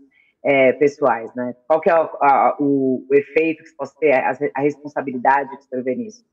é, 0.43 0.73
pessoais, 0.73 1.33
né? 1.35 1.55
Qual 1.67 1.81
que 1.81 1.89
é 1.89 1.93
a, 1.93 2.01
a, 2.01 2.57
o, 2.59 3.05
o, 3.09 3.15
efeito 3.15 3.63
que 3.63 3.69
você 3.69 3.75
pode 3.75 3.95
ter, 3.97 4.11
a, 4.11 4.31
a 4.55 4.61
responsabilidade 4.61 5.49
que 5.57 5.63
o 5.63 5.67
senhor 5.67 5.83
vê 5.83 5.95
nisso? 5.95 6.23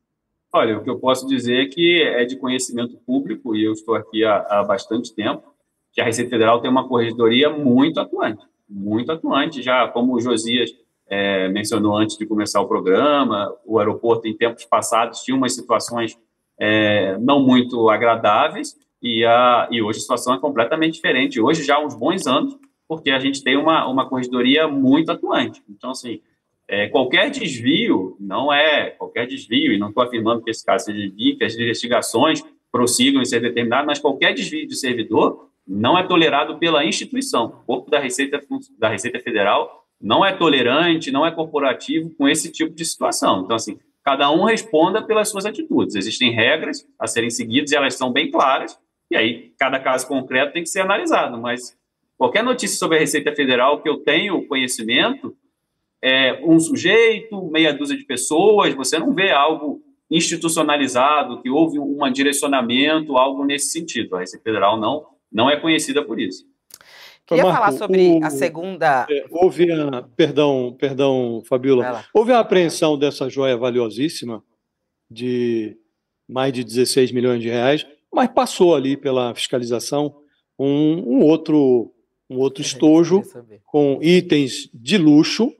Olha, 0.52 0.78
o 0.78 0.82
que 0.82 0.90
eu 0.90 0.98
posso 0.98 1.26
dizer 1.26 1.64
é 1.64 1.66
que 1.66 2.02
é 2.02 2.24
de 2.24 2.36
conhecimento 2.36 2.96
público, 2.98 3.54
e 3.54 3.64
eu 3.64 3.72
estou 3.72 3.94
aqui 3.94 4.24
há, 4.24 4.36
há 4.48 4.64
bastante 4.64 5.14
tempo, 5.14 5.54
que 5.92 6.00
a 6.00 6.04
Receita 6.04 6.30
Federal 6.30 6.60
tem 6.60 6.70
uma 6.70 6.88
corregedoria 6.88 7.50
muito 7.50 8.00
atuante 8.00 8.44
muito 8.68 9.12
atuante, 9.12 9.62
já 9.62 9.86
como 9.88 10.14
o 10.14 10.20
Josias 10.20 10.70
é, 11.08 11.48
mencionou 11.48 11.96
antes 11.96 12.18
de 12.18 12.26
começar 12.26 12.60
o 12.60 12.66
programa, 12.66 13.54
o 13.64 13.78
aeroporto 13.78 14.26
em 14.26 14.36
tempos 14.36 14.64
passados 14.64 15.22
tinha 15.22 15.36
umas 15.36 15.54
situações 15.54 16.18
é, 16.58 17.16
não 17.18 17.40
muito 17.40 17.88
agradáveis 17.88 18.76
e, 19.00 19.24
a, 19.24 19.68
e 19.70 19.80
hoje 19.80 19.98
a 19.98 20.02
situação 20.02 20.34
é 20.34 20.40
completamente 20.40 20.94
diferente. 20.94 21.40
Hoje 21.40 21.62
já 21.62 21.76
há 21.76 21.84
uns 21.84 21.94
bons 21.94 22.26
anos, 22.26 22.58
porque 22.88 23.10
a 23.10 23.18
gente 23.18 23.42
tem 23.42 23.56
uma, 23.56 23.86
uma 23.86 24.08
corredoria 24.08 24.66
muito 24.66 25.10
atuante. 25.10 25.62
Então, 25.68 25.90
assim, 25.90 26.20
é, 26.68 26.88
qualquer 26.88 27.30
desvio, 27.30 28.16
não 28.18 28.52
é 28.52 28.90
qualquer 28.90 29.26
desvio, 29.26 29.72
e 29.72 29.78
não 29.78 29.88
estou 29.88 30.02
afirmando 30.02 30.42
que 30.42 30.50
esse 30.50 30.64
caso 30.64 30.86
seja 30.86 30.98
desvio, 30.98 31.38
que 31.38 31.44
as 31.44 31.54
investigações 31.54 32.42
prossigam 32.72 33.22
em 33.22 33.24
ser 33.24 33.40
determinadas, 33.40 33.86
mas 33.86 33.98
qualquer 33.98 34.34
desvio 34.34 34.66
de 34.66 34.76
servidor 34.76 35.48
não 35.66 35.98
é 35.98 36.02
tolerado 36.06 36.58
pela 36.58 36.84
instituição. 36.84 37.46
O 37.46 37.66
corpo 37.66 37.90
da 37.90 37.98
Receita, 37.98 38.40
da 38.78 38.88
Receita 38.88 39.18
Federal 39.20 39.84
não 40.00 40.24
é 40.24 40.32
tolerante, 40.32 41.10
não 41.10 41.24
é 41.24 41.30
corporativo 41.30 42.10
com 42.10 42.28
esse 42.28 42.52
tipo 42.52 42.74
de 42.74 42.84
situação. 42.84 43.42
Então, 43.44 43.56
assim, 43.56 43.78
cada 44.04 44.30
um 44.30 44.44
responda 44.44 45.02
pelas 45.02 45.28
suas 45.28 45.46
atitudes. 45.46 45.96
Existem 45.96 46.32
regras 46.32 46.86
a 46.98 47.06
serem 47.06 47.30
seguidas 47.30 47.72
e 47.72 47.76
elas 47.76 47.94
são 47.94 48.12
bem 48.12 48.30
claras, 48.30 48.78
e 49.10 49.16
aí 49.16 49.52
cada 49.58 49.80
caso 49.80 50.06
concreto 50.06 50.52
tem 50.52 50.62
que 50.62 50.68
ser 50.68 50.80
analisado. 50.80 51.38
Mas 51.40 51.76
qualquer 52.18 52.44
notícia 52.44 52.76
sobre 52.76 52.98
a 52.98 53.00
Receita 53.00 53.34
Federal 53.34 53.80
que 53.80 53.88
eu 53.88 53.98
tenho 53.98 54.46
conhecimento, 54.46 55.34
é 56.06 56.40
um 56.44 56.58
sujeito, 56.60 57.50
meia 57.50 57.72
dúzia 57.72 57.96
de 57.96 58.04
pessoas, 58.04 58.74
você 58.74 58.98
não 58.98 59.14
vê 59.14 59.32
algo 59.32 59.82
institucionalizado, 60.10 61.42
que 61.42 61.50
houve 61.50 61.78
um 61.78 61.98
direcionamento, 62.12 63.16
algo 63.16 63.44
nesse 63.44 63.70
sentido. 63.70 64.14
A 64.14 64.20
Receita 64.20 64.44
Federal 64.44 64.78
não 64.78 65.04
não 65.30 65.50
é 65.50 65.58
conhecida 65.58 66.02
por 66.04 66.20
isso. 66.20 66.46
Queria 67.26 67.42
Marco, 67.42 67.58
falar 67.58 67.72
sobre 67.76 68.20
o, 68.20 68.24
a 68.24 68.30
segunda. 68.30 69.06
É, 69.10 69.26
houve 69.30 69.70
a. 69.72 70.02
Perdão, 70.16 70.76
perdão, 70.78 71.42
Fabiola. 71.44 72.04
Houve 72.14 72.32
a 72.32 72.38
apreensão 72.38 72.96
dessa 72.96 73.28
joia 73.28 73.56
valiosíssima 73.56 74.42
de 75.10 75.76
mais 76.28 76.52
de 76.52 76.62
16 76.62 77.12
milhões 77.12 77.42
de 77.42 77.48
reais, 77.48 77.86
mas 78.12 78.28
passou 78.28 78.74
ali 78.74 78.96
pela 78.96 79.34
fiscalização 79.34 80.16
um, 80.58 81.18
um 81.18 81.22
outro, 81.22 81.92
um 82.30 82.38
outro 82.38 82.62
estojo 82.62 83.22
com 83.64 83.98
itens 84.00 84.70
de 84.72 84.96
luxo. 84.96 85.52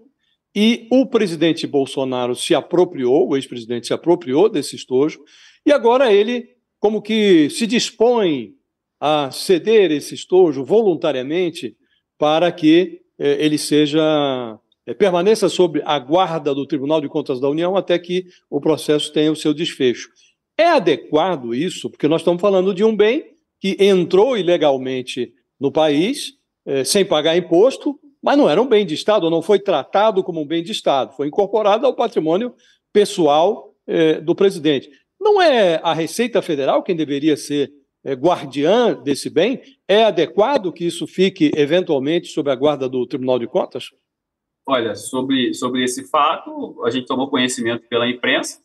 E 0.58 0.88
o 0.90 1.04
presidente 1.04 1.66
Bolsonaro 1.66 2.34
se 2.34 2.54
apropriou, 2.54 3.28
o 3.28 3.36
ex-presidente 3.36 3.88
se 3.88 3.92
apropriou 3.92 4.48
desse 4.48 4.74
estojo, 4.74 5.22
e 5.66 5.70
agora 5.70 6.10
ele, 6.10 6.48
como 6.80 7.02
que 7.02 7.50
se 7.50 7.66
dispõe 7.66 8.54
a 8.98 9.30
ceder 9.30 9.90
esse 9.90 10.14
estojo 10.14 10.64
voluntariamente 10.64 11.76
para 12.16 12.50
que 12.50 13.02
eh, 13.18 13.36
ele 13.38 13.58
seja 13.58 14.58
eh, 14.86 14.94
permaneça 14.94 15.50
sob 15.50 15.82
a 15.84 15.98
guarda 15.98 16.54
do 16.54 16.66
Tribunal 16.66 17.02
de 17.02 17.08
Contas 17.08 17.38
da 17.38 17.50
União 17.50 17.76
até 17.76 17.98
que 17.98 18.24
o 18.48 18.58
processo 18.58 19.12
tenha 19.12 19.30
o 19.30 19.36
seu 19.36 19.52
desfecho. 19.52 20.08
É 20.56 20.68
adequado 20.68 21.54
isso, 21.54 21.90
porque 21.90 22.08
nós 22.08 22.22
estamos 22.22 22.40
falando 22.40 22.72
de 22.72 22.82
um 22.82 22.96
bem 22.96 23.34
que 23.60 23.76
entrou 23.78 24.38
ilegalmente 24.38 25.34
no 25.60 25.70
país, 25.70 26.32
eh, 26.64 26.82
sem 26.82 27.04
pagar 27.04 27.36
imposto, 27.36 28.00
mas 28.26 28.36
não 28.36 28.50
era 28.50 28.60
um 28.60 28.66
bem 28.66 28.84
de 28.84 28.94
Estado, 28.94 29.30
não 29.30 29.40
foi 29.40 29.60
tratado 29.60 30.24
como 30.24 30.40
um 30.40 30.46
bem 30.46 30.60
de 30.60 30.72
Estado, 30.72 31.14
foi 31.14 31.28
incorporado 31.28 31.86
ao 31.86 31.94
patrimônio 31.94 32.52
pessoal 32.92 33.72
do 34.24 34.34
presidente. 34.34 34.90
Não 35.20 35.40
é 35.40 35.80
a 35.80 35.94
Receita 35.94 36.42
Federal 36.42 36.82
quem 36.82 36.96
deveria 36.96 37.36
ser 37.36 37.72
é, 38.06 38.14
guardiã 38.14 38.94
desse 38.94 39.28
bem, 39.28 39.60
é 39.88 40.04
adequado 40.04 40.72
que 40.72 40.86
isso 40.86 41.08
fique 41.08 41.50
eventualmente 41.56 42.28
sob 42.28 42.48
a 42.48 42.54
guarda 42.54 42.88
do 42.88 43.04
Tribunal 43.04 43.36
de 43.36 43.48
Contas? 43.48 43.90
Olha, 44.64 44.94
sobre, 44.94 45.52
sobre 45.54 45.82
esse 45.82 46.08
fato, 46.08 46.84
a 46.84 46.90
gente 46.90 47.06
tomou 47.06 47.28
conhecimento 47.28 47.88
pela 47.88 48.08
imprensa, 48.08 48.60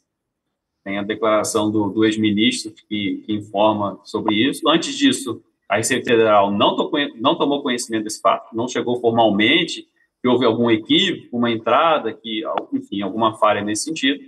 tem 0.83 0.99
a 0.99 1.03
declaração 1.03 1.71
do, 1.71 1.89
do 1.89 2.05
ex-ministro 2.05 2.71
que, 2.71 3.23
que, 3.25 3.33
informa 3.33 3.99
sobre 4.03 4.35
isso. 4.35 4.67
Antes 4.69 4.95
disso, 4.95 5.43
a 5.71 5.77
Receita 5.77 6.09
Federal 6.09 6.51
não, 6.51 6.75
não 7.15 7.37
tomou 7.37 7.63
conhecimento 7.63 8.03
desse 8.03 8.19
fato, 8.19 8.53
não 8.53 8.67
chegou 8.67 8.99
formalmente 8.99 9.87
que 10.21 10.27
houve 10.27 10.45
algum 10.45 10.69
equívoco, 10.69 11.35
uma 11.35 11.49
entrada, 11.49 12.13
que, 12.13 12.43
enfim, 12.73 13.01
alguma 13.01 13.37
falha 13.37 13.61
nesse 13.61 13.85
sentido 13.85 14.19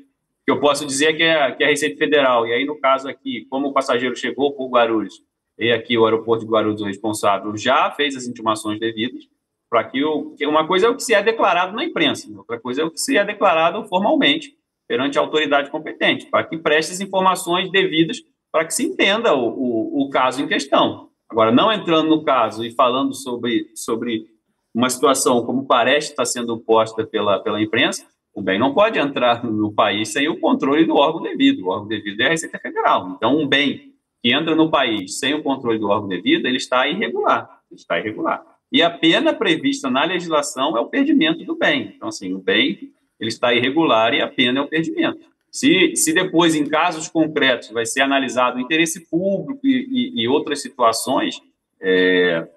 que 0.45 0.51
eu 0.51 0.59
posso 0.59 0.85
dizer 0.85 1.13
que 1.15 1.23
é, 1.23 1.51
que 1.51 1.63
é 1.63 1.67
a 1.67 1.69
Receita 1.69 1.97
Federal. 1.97 2.47
E 2.47 2.53
aí, 2.53 2.65
no 2.65 2.79
caso 2.79 3.09
aqui, 3.09 3.45
como 3.49 3.67
o 3.67 3.73
passageiro 3.73 4.15
chegou 4.15 4.53
por 4.53 4.69
Guarulhos, 4.69 5.21
e 5.57 5.71
aqui 5.71 5.97
o 5.97 6.05
aeroporto 6.05 6.45
de 6.45 6.51
Guarulhos, 6.51 6.81
o 6.81 6.85
responsável, 6.85 7.55
já 7.55 7.91
fez 7.91 8.15
as 8.15 8.25
intimações 8.25 8.79
devidas, 8.79 9.23
para 9.69 9.83
que 9.83 10.03
o. 10.03 10.35
Que 10.35 10.45
uma 10.45 10.67
coisa 10.67 10.87
é 10.87 10.89
o 10.89 10.95
que 10.95 11.03
se 11.03 11.13
é 11.13 11.21
declarado 11.21 11.75
na 11.75 11.83
imprensa, 11.83 12.27
outra 12.37 12.59
coisa 12.59 12.81
é 12.81 12.85
o 12.85 12.91
que 12.91 12.99
se 12.99 13.17
é 13.17 13.23
declarado 13.23 13.83
formalmente 13.85 14.55
perante 14.87 15.17
a 15.17 15.21
autoridade 15.21 15.69
competente, 15.71 16.25
para 16.25 16.43
que 16.43 16.57
preste 16.57 16.91
as 16.91 16.99
informações 16.99 17.71
devidas 17.71 18.21
para 18.51 18.65
que 18.65 18.73
se 18.73 18.83
entenda 18.85 19.33
o, 19.33 19.47
o, 19.47 20.03
o 20.03 20.09
caso 20.09 20.43
em 20.43 20.47
questão. 20.47 21.09
Agora, 21.33 21.51
não 21.51 21.71
entrando 21.71 22.09
no 22.09 22.23
caso 22.23 22.63
e 22.63 22.69
falando 22.69 23.11
sobre, 23.15 23.71
sobre 23.73 24.27
uma 24.71 24.87
situação 24.87 25.43
como 25.43 25.65
parece 25.65 26.11
estar 26.11 26.25
sendo 26.25 26.59
posta 26.59 27.03
pela, 27.07 27.39
pela 27.39 27.59
imprensa, 27.59 28.05
o 28.35 28.39
bem 28.39 28.59
não 28.59 28.71
pode 28.71 28.99
entrar 28.99 29.43
no 29.43 29.73
país 29.73 30.09
sem 30.09 30.27
o 30.27 30.39
controle 30.39 30.85
do 30.85 30.93
órgão 30.93 31.23
devido. 31.23 31.65
O 31.65 31.69
órgão 31.69 31.87
devido 31.87 32.21
é 32.21 32.27
a 32.27 32.29
Receita 32.29 32.59
Federal. 32.59 33.15
Então, 33.17 33.35
um 33.35 33.47
bem 33.47 33.95
que 34.21 34.31
entra 34.31 34.55
no 34.55 34.69
país 34.69 35.17
sem 35.17 35.33
o 35.33 35.41
controle 35.41 35.79
do 35.79 35.87
órgão 35.87 36.07
devido, 36.07 36.45
ele 36.45 36.57
está 36.57 36.87
irregular. 36.87 37.49
Ele 37.71 37.79
está 37.79 37.97
irregular. 37.97 38.45
E 38.71 38.83
a 38.83 38.91
pena 38.91 39.33
prevista 39.33 39.89
na 39.89 40.03
legislação 40.03 40.77
é 40.77 40.81
o 40.81 40.85
perdimento 40.87 41.43
do 41.43 41.55
bem. 41.55 41.93
Então, 41.95 42.09
assim, 42.09 42.31
o 42.31 42.37
bem 42.37 42.91
ele 43.19 43.29
está 43.29 43.55
irregular 43.55 44.13
e 44.13 44.21
a 44.21 44.27
pena 44.27 44.59
é 44.59 44.61
o 44.61 44.67
perdimento. 44.67 45.32
Se, 45.53 45.95
se 45.95 46.11
depois, 46.13 46.55
em 46.55 46.67
casos 46.67 47.07
concretos, 47.07 47.69
vai 47.69 47.85
ser 47.85 48.01
analisado 48.01 48.57
o 48.57 48.59
interesse 48.59 49.07
público 49.07 49.59
e, 49.63 50.11
e, 50.17 50.23
e 50.23 50.27
outras 50.27 50.63
situações, 50.63 51.39
é, 51.79 52.47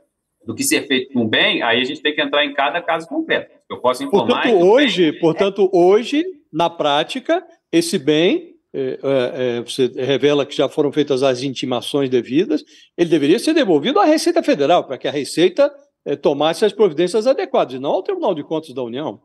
do 0.47 0.55
que 0.55 0.65
ser 0.65 0.87
feito 0.87 1.13
com 1.13 1.29
bem, 1.29 1.63
aí 1.63 1.81
a 1.81 1.85
gente 1.85 2.01
tem 2.01 2.15
que 2.15 2.23
entrar 2.23 2.47
em 2.47 2.55
cada 2.55 2.81
caso 2.81 3.07
concreto. 3.07 3.51
Eu 3.69 3.79
posso 3.79 4.03
informar. 4.03 4.43
Portanto, 4.43 4.65
hoje, 4.65 5.11
bem, 5.11 5.21
portanto, 5.21 5.71
é... 5.71 5.77
hoje, 5.77 6.25
na 6.51 6.71
prática, 6.71 7.45
esse 7.71 7.99
bem, 7.99 8.55
é, 8.73 8.81
é, 8.81 9.59
é, 9.59 9.61
você 9.61 9.89
revela 9.95 10.47
que 10.47 10.57
já 10.57 10.69
foram 10.69 10.91
feitas 10.91 11.23
as 11.23 11.43
intimações 11.43 12.09
devidas, 12.09 12.65
ele 12.97 13.11
deveria 13.11 13.39
ser 13.39 13.53
devolvido 13.53 14.01
à 14.01 14.05
Receita 14.05 14.43
Federal, 14.43 14.85
para 14.85 14.97
que 14.97 15.09
a 15.09 15.11
Receita 15.11 15.71
é, 16.05 16.17
tomasse 16.17 16.65
as 16.65 16.73
providências 16.73 17.27
adequadas, 17.27 17.75
e 17.75 17.79
não 17.79 17.91
ao 17.91 18.03
Tribunal 18.03 18.35
de 18.35 18.43
Contas 18.43 18.73
da 18.73 18.83
União. 18.83 19.21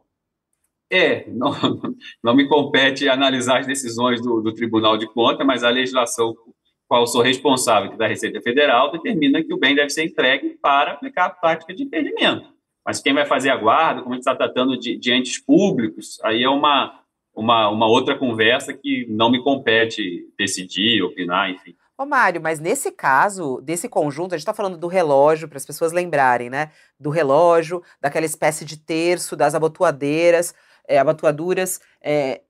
É, 0.91 1.25
não, 1.29 1.51
não 2.21 2.35
me 2.35 2.47
compete 2.47 3.07
analisar 3.07 3.59
as 3.59 3.67
decisões 3.67 4.21
do, 4.21 4.41
do 4.41 4.53
Tribunal 4.53 4.97
de 4.97 5.07
Contas, 5.07 5.47
mas 5.47 5.63
a 5.63 5.69
legislação 5.69 6.35
qual 6.91 7.07
sou 7.07 7.21
responsável 7.21 7.95
da 7.95 8.05
Receita 8.05 8.41
Federal, 8.41 8.91
determina 8.91 9.41
que 9.41 9.53
o 9.53 9.57
bem 9.57 9.73
deve 9.73 9.89
ser 9.91 10.03
entregue 10.03 10.57
para 10.61 10.91
aplicar 10.91 11.27
a 11.27 11.29
prática 11.29 11.73
de 11.73 11.83
impedimento. 11.83 12.49
Mas 12.85 12.99
quem 12.99 13.13
vai 13.13 13.25
fazer 13.25 13.49
a 13.49 13.55
guarda, 13.55 14.01
como 14.01 14.13
a 14.13 14.17
gente 14.17 14.23
está 14.23 14.35
tratando 14.35 14.77
de, 14.77 14.97
de 14.97 15.13
entes 15.13 15.39
públicos, 15.39 16.19
aí 16.21 16.43
é 16.43 16.49
uma, 16.49 16.99
uma, 17.33 17.69
uma 17.69 17.87
outra 17.87 18.17
conversa 18.17 18.73
que 18.73 19.07
não 19.09 19.31
me 19.31 19.41
compete 19.41 20.27
decidir, 20.37 21.01
opinar, 21.01 21.49
enfim. 21.49 21.73
Ô, 21.97 22.05
Mário, 22.05 22.41
mas 22.41 22.59
nesse 22.59 22.91
caso, 22.91 23.61
desse 23.61 23.87
conjunto, 23.87 24.35
a 24.35 24.37
gente 24.37 24.41
está 24.41 24.53
falando 24.53 24.77
do 24.77 24.87
relógio, 24.87 25.47
para 25.47 25.59
as 25.59 25.65
pessoas 25.65 25.93
lembrarem, 25.93 26.49
né? 26.49 26.71
Do 26.99 27.09
relógio, 27.09 27.81
daquela 28.01 28.25
espécie 28.25 28.65
de 28.65 28.75
terço, 28.75 29.37
das 29.37 29.55
abotoadeiras, 29.55 30.53
é, 30.91 30.99
abotoaduras. 30.99 31.79
É, 32.01 32.41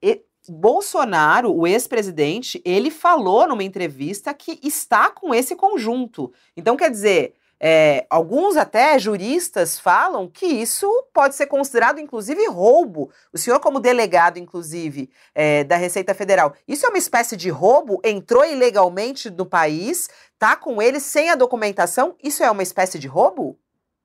Bolsonaro, 0.49 1.55
o 1.55 1.67
ex-presidente, 1.67 2.61
ele 2.65 2.89
falou 2.89 3.47
numa 3.47 3.63
entrevista 3.63 4.33
que 4.33 4.59
está 4.63 5.09
com 5.11 5.33
esse 5.33 5.55
conjunto. 5.55 6.33
Então, 6.57 6.75
quer 6.75 6.89
dizer, 6.89 7.35
é, 7.63 8.07
alguns 8.09 8.57
até 8.57 8.97
juristas 8.97 9.79
falam 9.79 10.27
que 10.27 10.47
isso 10.47 10.87
pode 11.13 11.35
ser 11.35 11.45
considerado, 11.45 11.99
inclusive, 11.99 12.47
roubo. 12.47 13.11
O 13.31 13.37
senhor, 13.37 13.59
como 13.59 13.79
delegado, 13.79 14.39
inclusive, 14.39 15.11
é, 15.35 15.63
da 15.63 15.75
Receita 15.75 16.15
Federal, 16.15 16.55
isso 16.67 16.87
é 16.87 16.89
uma 16.89 16.97
espécie 16.97 17.37
de 17.37 17.51
roubo? 17.51 18.01
Entrou 18.03 18.43
ilegalmente 18.43 19.29
no 19.29 19.45
país, 19.45 20.09
tá 20.39 20.55
com 20.55 20.81
ele 20.81 20.99
sem 20.99 21.29
a 21.29 21.35
documentação? 21.35 22.15
Isso 22.23 22.43
é 22.43 22.49
uma 22.49 22.63
espécie 22.63 22.97
de 22.97 23.07
roubo? 23.07 23.59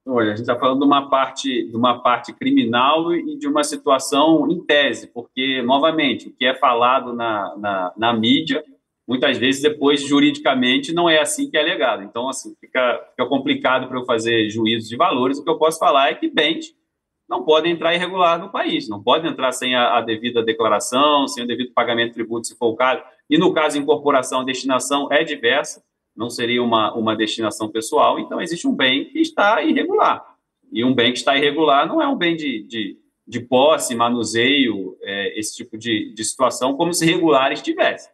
Olha, 0.08 0.28
a 0.28 0.36
gente 0.36 0.42
está 0.42 0.56
falando 0.56 0.78
de 0.78 0.86
uma 0.86 1.10
parte 1.10 1.66
de 1.68 1.76
uma 1.76 2.00
parte 2.00 2.32
criminal 2.32 3.12
e 3.12 3.36
de 3.36 3.48
uma 3.48 3.64
situação 3.64 4.48
em 4.48 4.64
tese, 4.64 5.08
porque 5.08 5.60
novamente 5.62 6.28
o 6.28 6.32
que 6.32 6.46
é 6.46 6.54
falado 6.54 7.12
na, 7.12 7.56
na, 7.56 7.92
na 7.96 8.12
mídia 8.12 8.64
muitas 9.06 9.36
vezes 9.36 9.62
depois 9.62 10.00
juridicamente 10.06 10.92
não 10.92 11.10
é 11.10 11.18
assim 11.20 11.50
que 11.50 11.56
é 11.56 11.60
alegado. 11.60 12.04
Então 12.04 12.28
assim 12.28 12.54
fica, 12.60 13.04
fica 13.10 13.26
complicado 13.26 13.88
para 13.88 13.98
eu 13.98 14.04
fazer 14.04 14.48
juízos 14.48 14.88
de 14.88 14.96
valores. 14.96 15.38
O 15.38 15.44
que 15.44 15.50
eu 15.50 15.58
posso 15.58 15.80
falar 15.80 16.10
é 16.10 16.14
que 16.14 16.30
bens 16.30 16.72
não 17.28 17.44
podem 17.44 17.72
entrar 17.72 17.92
irregular 17.92 18.38
no 18.38 18.52
país, 18.52 18.88
não 18.88 19.02
podem 19.02 19.32
entrar 19.32 19.50
sem 19.50 19.74
a, 19.74 19.98
a 19.98 20.00
devida 20.00 20.40
declaração, 20.40 21.26
sem 21.26 21.42
o 21.42 21.46
devido 21.48 21.72
pagamento 21.74 22.10
de 22.10 22.14
tributo, 22.14 22.46
se 22.46 22.56
for 22.56 22.68
o 22.68 22.76
caso. 22.76 23.02
E 23.28 23.36
no 23.36 23.52
caso 23.52 23.76
incorporação, 23.76 24.42
a 24.42 24.44
destinação 24.44 25.08
é 25.10 25.24
diversa 25.24 25.82
não 26.16 26.30
seria 26.30 26.62
uma, 26.62 26.94
uma 26.94 27.14
destinação 27.14 27.68
pessoal, 27.68 28.18
então 28.18 28.40
existe 28.40 28.66
um 28.66 28.74
bem 28.74 29.04
que 29.10 29.20
está 29.20 29.62
irregular. 29.62 30.24
E 30.72 30.84
um 30.84 30.94
bem 30.94 31.12
que 31.12 31.18
está 31.18 31.36
irregular 31.36 31.86
não 31.86 32.00
é 32.00 32.08
um 32.08 32.16
bem 32.16 32.34
de, 32.34 32.64
de, 32.64 32.98
de 33.26 33.40
posse, 33.40 33.94
manuseio, 33.94 34.96
é, 35.02 35.38
esse 35.38 35.54
tipo 35.54 35.76
de, 35.76 36.12
de 36.14 36.24
situação, 36.24 36.76
como 36.76 36.92
se 36.92 37.04
regular 37.04 37.52
estivesse. 37.52 38.08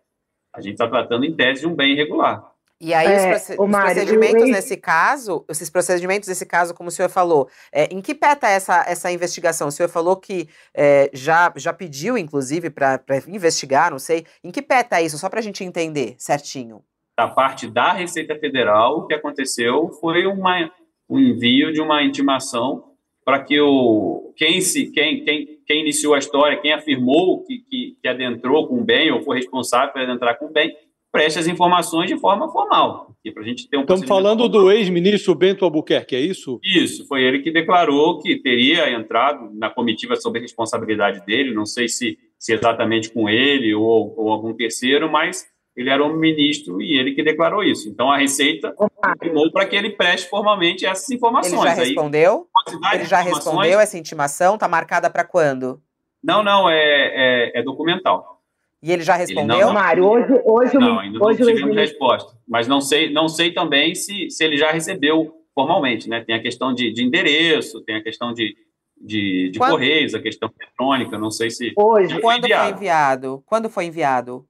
A 0.55 0.61
gente 0.61 0.75
está 0.75 0.89
tratando 0.89 1.25
em 1.25 1.35
tese 1.35 1.63
de 1.63 1.67
um 1.67 1.75
bem 1.75 1.93
irregular. 1.93 2.53
E 2.79 2.93
aí, 2.93 3.07
é, 3.07 3.37
os, 3.37 3.71
Mário, 3.71 3.95
procedimentos 3.95 4.43
eu... 4.43 4.49
nesse 4.49 4.77
caso, 4.77 5.45
esses 5.49 5.71
procedimentos 5.71 6.29
nesse 6.29 6.45
caso, 6.45 6.75
como 6.75 6.89
o 6.89 6.91
senhor 6.91 7.09
falou, 7.09 7.49
é, 7.71 7.85
em 7.85 8.01
que 8.01 8.13
peta 8.13 8.49
essa, 8.49 8.85
essa 8.89 9.11
investigação? 9.13 9.69
O 9.69 9.71
senhor 9.71 9.89
falou 9.89 10.17
que 10.17 10.49
é, 10.75 11.09
já, 11.13 11.53
já 11.55 11.73
pediu, 11.73 12.19
inclusive, 12.19 12.71
para 12.71 13.01
investigar, 13.29 13.93
não 13.93 14.01
sei. 14.01 14.27
Em 14.43 14.51
que 14.51 14.61
peta 14.61 15.01
isso? 15.01 15.17
Só 15.17 15.29
para 15.29 15.39
a 15.39 15.43
gente 15.43 15.63
entender 15.63 16.17
certinho 16.19 16.83
da 17.23 17.29
parte 17.29 17.69
da 17.69 17.93
Receita 17.93 18.35
Federal, 18.35 18.99
o 18.99 19.07
que 19.07 19.15
aconteceu 19.15 19.91
foi 20.01 20.27
uma, 20.27 20.69
um 21.09 21.21
envio 21.21 21.73
de 21.73 21.81
uma 21.81 22.03
intimação 22.03 22.85
para 23.25 23.39
que 23.39 23.61
o 23.61 24.33
quem 24.37 24.61
se 24.61 24.91
quem, 24.91 25.23
quem, 25.25 25.61
quem 25.65 25.83
iniciou 25.83 26.15
a 26.15 26.19
história, 26.19 26.61
quem 26.61 26.73
afirmou 26.73 27.45
que, 27.45 27.59
que, 27.59 27.97
que 28.03 28.09
adentrou 28.09 28.67
com 28.67 28.83
bem 28.83 29.13
ou 29.13 29.23
foi 29.23 29.37
responsável 29.37 29.93
por 29.93 30.03
adentrar 30.03 30.37
com 30.37 30.49
bem, 30.51 30.75
preste 31.13 31.39
as 31.39 31.47
informações 31.47 32.09
de 32.09 32.19
forma 32.19 32.51
formal. 32.51 33.15
E 33.25 33.31
para 33.31 33.45
a 33.45 33.47
gente 33.47 33.69
ter 33.69 33.77
um 33.77 33.83
Estamos 33.83 34.09
falando 34.09 34.41
formal. 34.41 34.65
do 34.65 34.73
ex-ministro 34.73 35.33
Bento 35.37 35.65
Albuquerque, 35.65 36.17
é 36.17 36.21
isso? 36.21 36.59
Isso, 36.65 37.07
foi 37.07 37.23
ele 37.23 37.39
que 37.39 37.53
declarou 37.53 38.19
que 38.21 38.35
teria 38.43 38.91
entrado 38.91 39.49
na 39.55 39.71
comitiva 39.71 40.17
sob 40.17 40.41
responsabilidade 40.41 41.25
dele, 41.25 41.55
não 41.55 41.67
sei 41.67 41.87
se, 41.87 42.19
se 42.37 42.53
exatamente 42.53 43.13
com 43.13 43.29
ele 43.29 43.73
ou, 43.73 44.13
ou 44.17 44.33
algum 44.33 44.53
terceiro, 44.53 45.09
mas 45.09 45.52
ele 45.77 45.91
era 45.91 46.05
um 46.05 46.15
ministro 46.15 46.81
e 46.83 46.99
ele 46.99 47.15
que 47.15 47.23
declarou 47.23 47.63
isso. 47.65 47.89
Então 47.89 48.11
a 48.11 48.19
Receita 48.19 48.73
confirmou 48.73 49.51
para 49.51 49.67
que 49.67 49.75
ele 49.75 49.91
preste 49.91 50.29
formalmente 50.29 50.85
essas 50.85 51.11
informações. 51.11 51.53
Ele 51.53 51.63
já 51.63 51.75
respondeu? 51.75 52.47
Aí, 52.85 52.99
ele 52.99 53.05
já 53.07 53.21
respondeu 53.21 53.81
essa 53.81 53.99
intimação? 53.99 54.55
Está 54.55 54.69
marcada 54.69 55.09
para 55.09 55.25
quando? 55.25 55.81
Não, 56.23 56.43
não, 56.43 56.69
é, 56.69 56.75
é, 56.75 57.61
é, 57.61 57.63
documental. 57.63 58.41
E 58.83 58.93
ele 58.93 59.03
já 59.03 59.17
respondeu? 59.17 59.57
Ele 59.57 59.65
não, 59.65 59.73
Mário, 59.73 60.05
hoje, 60.05 60.41
hoje 60.45 60.75
não, 60.75 60.99
ainda 60.99 61.25
hoje 61.25 61.41
não 61.41 61.47
tivemos 61.47 61.77
resposta. 61.77 62.37
Mas 62.47 62.69
não 62.69 62.81
sei, 62.81 63.13
não 63.13 63.29
sei 63.29 63.53
também 63.53 63.95
se, 63.95 64.31
se 64.31 64.45
ele 64.45 64.57
já 64.57 64.71
recebeu 64.71 65.35
formalmente, 65.55 66.09
né? 66.09 66.21
Tem 66.21 66.35
a 66.35 66.43
questão 66.43 66.75
de, 66.75 66.93
de 66.93 67.03
endereço, 67.03 67.81
tem 67.83 67.97
a 67.97 68.03
questão 68.03 68.33
de, 68.33 68.57
de, 69.01 69.51
de 69.51 69.59
correios, 69.59 70.15
a 70.15 70.21
questão 70.21 70.51
eletrônica, 70.61 71.19
não 71.19 71.31
sei 71.31 71.51
se. 71.51 71.73
Hoje, 71.77 72.21
quando 72.21 72.49
foi 72.49 72.71
enviado? 72.71 73.43
Quando 73.47 73.71
foi 73.71 73.85
enviado? 73.87 74.47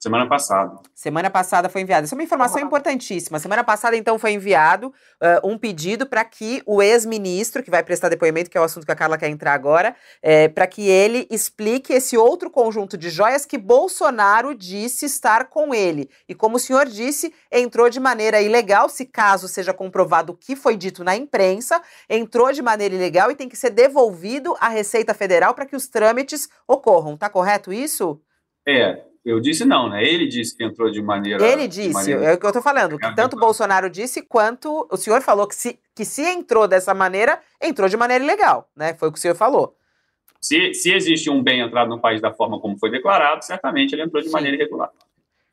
Semana 0.00 0.28
passada. 0.28 0.78
Semana 0.94 1.28
passada 1.28 1.68
foi 1.68 1.80
enviado. 1.80 2.04
Essa 2.04 2.14
é 2.14 2.16
uma 2.16 2.22
informação 2.22 2.60
importantíssima. 2.60 3.40
Semana 3.40 3.64
passada, 3.64 3.96
então, 3.96 4.16
foi 4.16 4.30
enviado 4.30 4.88
uh, 4.88 5.48
um 5.48 5.58
pedido 5.58 6.06
para 6.06 6.24
que 6.24 6.62
o 6.64 6.80
ex-ministro, 6.80 7.64
que 7.64 7.70
vai 7.70 7.82
prestar 7.82 8.08
depoimento, 8.08 8.48
que 8.48 8.56
é 8.56 8.60
o 8.60 8.64
assunto 8.64 8.86
que 8.86 8.92
a 8.92 8.94
Carla 8.94 9.18
quer 9.18 9.28
entrar 9.28 9.54
agora, 9.54 9.96
é, 10.22 10.46
para 10.46 10.68
que 10.68 10.88
ele 10.88 11.26
explique 11.28 11.92
esse 11.92 12.16
outro 12.16 12.48
conjunto 12.48 12.96
de 12.96 13.10
joias 13.10 13.44
que 13.44 13.58
Bolsonaro 13.58 14.54
disse 14.54 15.04
estar 15.04 15.46
com 15.46 15.74
ele. 15.74 16.08
E 16.28 16.34
como 16.34 16.58
o 16.58 16.60
senhor 16.60 16.86
disse, 16.86 17.34
entrou 17.50 17.90
de 17.90 17.98
maneira 17.98 18.40
ilegal, 18.40 18.88
se 18.88 19.04
caso 19.04 19.48
seja 19.48 19.74
comprovado 19.74 20.32
o 20.32 20.36
que 20.36 20.54
foi 20.54 20.76
dito 20.76 21.02
na 21.02 21.16
imprensa, 21.16 21.82
entrou 22.08 22.52
de 22.52 22.62
maneira 22.62 22.94
ilegal 22.94 23.32
e 23.32 23.34
tem 23.34 23.48
que 23.48 23.56
ser 23.56 23.70
devolvido 23.70 24.54
à 24.60 24.68
Receita 24.68 25.12
Federal 25.12 25.54
para 25.54 25.66
que 25.66 25.74
os 25.74 25.88
trâmites 25.88 26.48
ocorram. 26.68 27.16
Tá 27.16 27.28
correto 27.28 27.72
isso? 27.72 28.20
É, 28.66 29.02
eu 29.28 29.40
disse 29.40 29.64
não, 29.64 29.90
né? 29.90 30.02
Ele 30.02 30.26
disse 30.26 30.56
que 30.56 30.64
entrou 30.64 30.90
de 30.90 31.02
maneira. 31.02 31.44
Ele 31.46 31.68
disse, 31.68 31.92
maneira... 31.92 32.24
é 32.24 32.34
o 32.34 32.38
que 32.38 32.46
eu 32.46 32.50
estou 32.50 32.62
falando, 32.62 32.98
que 32.98 33.14
tanto 33.14 33.36
Bolsonaro 33.36 33.90
disse 33.90 34.22
quanto 34.22 34.88
o 34.90 34.96
senhor 34.96 35.20
falou 35.20 35.46
que 35.46 35.54
se, 35.54 35.78
que 35.94 36.04
se 36.04 36.22
entrou 36.22 36.66
dessa 36.66 36.94
maneira, 36.94 37.38
entrou 37.62 37.88
de 37.88 37.96
maneira 37.96 38.24
ilegal, 38.24 38.68
né? 38.74 38.94
Foi 38.94 39.08
o 39.08 39.12
que 39.12 39.18
o 39.18 39.20
senhor 39.20 39.34
falou. 39.34 39.74
Se, 40.40 40.72
se 40.72 40.94
existe 40.94 41.28
um 41.28 41.42
bem 41.42 41.60
entrado 41.60 41.88
no 41.88 42.00
país 42.00 42.20
da 42.20 42.32
forma 42.32 42.60
como 42.60 42.78
foi 42.78 42.90
declarado, 42.90 43.44
certamente 43.44 43.92
ele 43.92 44.02
entrou 44.02 44.22
de 44.22 44.28
Sim. 44.28 44.32
maneira 44.32 44.56
irregular. 44.56 44.90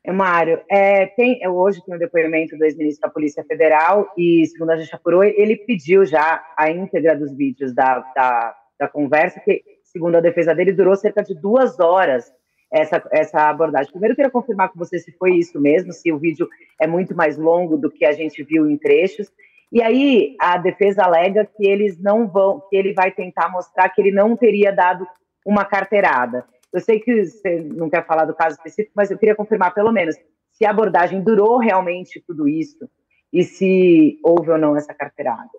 É, 0.02 0.12
Mário, 0.12 0.60
é, 0.70 1.06
tem, 1.06 1.40
hoje 1.48 1.84
tem 1.84 1.94
o 1.94 1.96
um 1.96 2.00
depoimento 2.00 2.56
do 2.56 2.64
ex-ministro 2.64 3.08
da 3.08 3.12
Polícia 3.12 3.44
Federal 3.44 4.08
e, 4.16 4.46
segundo 4.46 4.70
a 4.70 4.76
gente 4.76 4.94
apurou, 4.94 5.24
ele 5.24 5.56
pediu 5.56 6.06
já 6.06 6.42
a 6.56 6.70
íntegra 6.70 7.16
dos 7.16 7.36
vídeos 7.36 7.74
da, 7.74 7.98
da, 8.14 8.56
da 8.78 8.88
conversa, 8.88 9.40
que, 9.40 9.62
segundo 9.82 10.14
a 10.14 10.20
defesa 10.20 10.54
dele, 10.54 10.72
durou 10.72 10.94
cerca 10.94 11.24
de 11.24 11.34
duas 11.34 11.80
horas 11.80 12.32
essa, 12.72 13.02
essa 13.12 13.48
abordagem. 13.48 13.90
Primeiro, 13.90 14.12
eu 14.12 14.16
queria 14.16 14.30
confirmar 14.30 14.70
com 14.70 14.78
você 14.78 14.98
se 14.98 15.12
foi 15.12 15.36
isso 15.36 15.60
mesmo, 15.60 15.92
se 15.92 16.12
o 16.12 16.18
vídeo 16.18 16.48
é 16.80 16.86
muito 16.86 17.14
mais 17.14 17.36
longo 17.36 17.76
do 17.76 17.90
que 17.90 18.04
a 18.04 18.12
gente 18.12 18.42
viu 18.42 18.68
em 18.68 18.76
trechos. 18.76 19.30
E 19.72 19.82
aí 19.82 20.36
a 20.40 20.56
defesa 20.56 21.02
alega 21.02 21.44
que 21.44 21.66
eles 21.66 22.00
não 22.00 22.26
vão, 22.28 22.62
que 22.68 22.76
ele 22.76 22.92
vai 22.92 23.10
tentar 23.10 23.48
mostrar 23.50 23.88
que 23.88 24.00
ele 24.00 24.12
não 24.12 24.36
teria 24.36 24.72
dado 24.72 25.06
uma 25.44 25.64
carteirada. 25.64 26.44
Eu 26.72 26.80
sei 26.80 27.00
que 27.00 27.24
você 27.24 27.60
não 27.60 27.88
quer 27.88 28.04
falar 28.06 28.24
do 28.24 28.34
caso 28.34 28.56
específico, 28.56 28.92
mas 28.94 29.10
eu 29.10 29.18
queria 29.18 29.34
confirmar 29.34 29.72
pelo 29.72 29.92
menos 29.92 30.16
se 30.52 30.64
a 30.64 30.70
abordagem 30.70 31.22
durou 31.22 31.58
realmente 31.58 32.22
tudo 32.26 32.48
isso 32.48 32.88
e 33.32 33.42
se 33.42 34.18
houve 34.22 34.50
ou 34.50 34.58
não 34.58 34.76
essa 34.76 34.94
carteirada. 34.94 35.50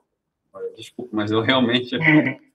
Desculpa, 0.76 1.10
mas 1.14 1.32
eu 1.32 1.42
realmente 1.42 1.98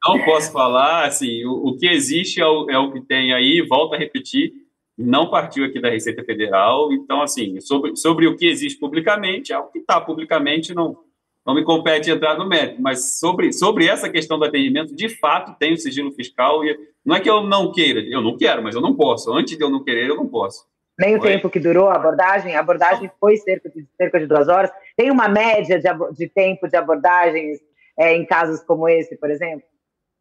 não 0.07 0.24
posso 0.24 0.53
falar. 0.53 1.07
Assim, 1.07 1.44
o, 1.44 1.68
o 1.68 1.76
que 1.76 1.86
existe 1.86 2.40
é 2.40 2.46
o, 2.46 2.70
é 2.70 2.78
o, 2.78 2.92
que 2.92 3.00
tem 3.00 3.32
aí. 3.32 3.61
Volto 3.62 3.94
a 3.94 3.98
repetir, 3.98 4.53
não 4.96 5.30
partiu 5.30 5.64
aqui 5.64 5.80
da 5.80 5.90
Receita 5.90 6.22
Federal. 6.24 6.92
Então, 6.92 7.22
assim, 7.22 7.61
sobre, 7.61 7.96
sobre 7.96 8.26
o 8.26 8.36
que 8.36 8.46
existe 8.46 8.78
publicamente, 8.78 9.53
é 9.53 9.59
o 9.59 9.68
que 9.68 9.78
está 9.78 10.00
publicamente. 10.00 10.74
Não, 10.74 10.96
não 11.44 11.55
me 11.55 11.64
compete 11.64 12.11
entrar 12.11 12.38
no 12.38 12.48
mérito. 12.48 12.80
Mas 12.80 13.18
sobre, 13.18 13.53
sobre 13.53 13.86
essa 13.86 14.09
questão 14.09 14.38
do 14.38 14.44
atendimento, 14.44 14.94
de 14.94 15.09
fato, 15.09 15.57
tem 15.59 15.72
o 15.72 15.78
sigilo 15.78 16.12
fiscal. 16.12 16.64
E 16.64 16.78
não 17.05 17.16
é 17.16 17.20
que 17.20 17.28
eu 17.28 17.42
não 17.42 17.72
queira, 17.72 18.00
eu 18.00 18.20
não 18.20 18.36
quero, 18.36 18.62
mas 18.62 18.74
eu 18.74 18.80
não 18.80 18.94
posso. 18.94 19.32
Antes 19.32 19.57
de 19.57 19.64
eu 19.64 19.70
não 19.70 19.82
querer, 19.82 20.09
eu 20.09 20.16
não 20.16 20.26
posso. 20.26 20.64
Nem 20.98 21.16
o 21.16 21.20
tempo 21.20 21.48
que 21.48 21.59
durou 21.59 21.88
a 21.88 21.96
abordagem, 21.96 22.55
a 22.55 22.61
abordagem 22.61 23.11
foi 23.18 23.36
cerca 23.36 23.68
de, 23.68 23.86
cerca 23.96 24.20
de 24.20 24.26
duas 24.26 24.48
horas. 24.48 24.70
Tem 24.96 25.11
uma 25.11 25.28
média 25.28 25.78
de, 25.78 25.88
de 26.14 26.28
tempo 26.28 26.68
de 26.68 26.76
abordagens 26.76 27.59
é, 27.99 28.16
em 28.16 28.24
casos 28.24 28.61
como 28.64 28.88
esse, 28.88 29.16
por 29.16 29.30
exemplo? 29.30 29.66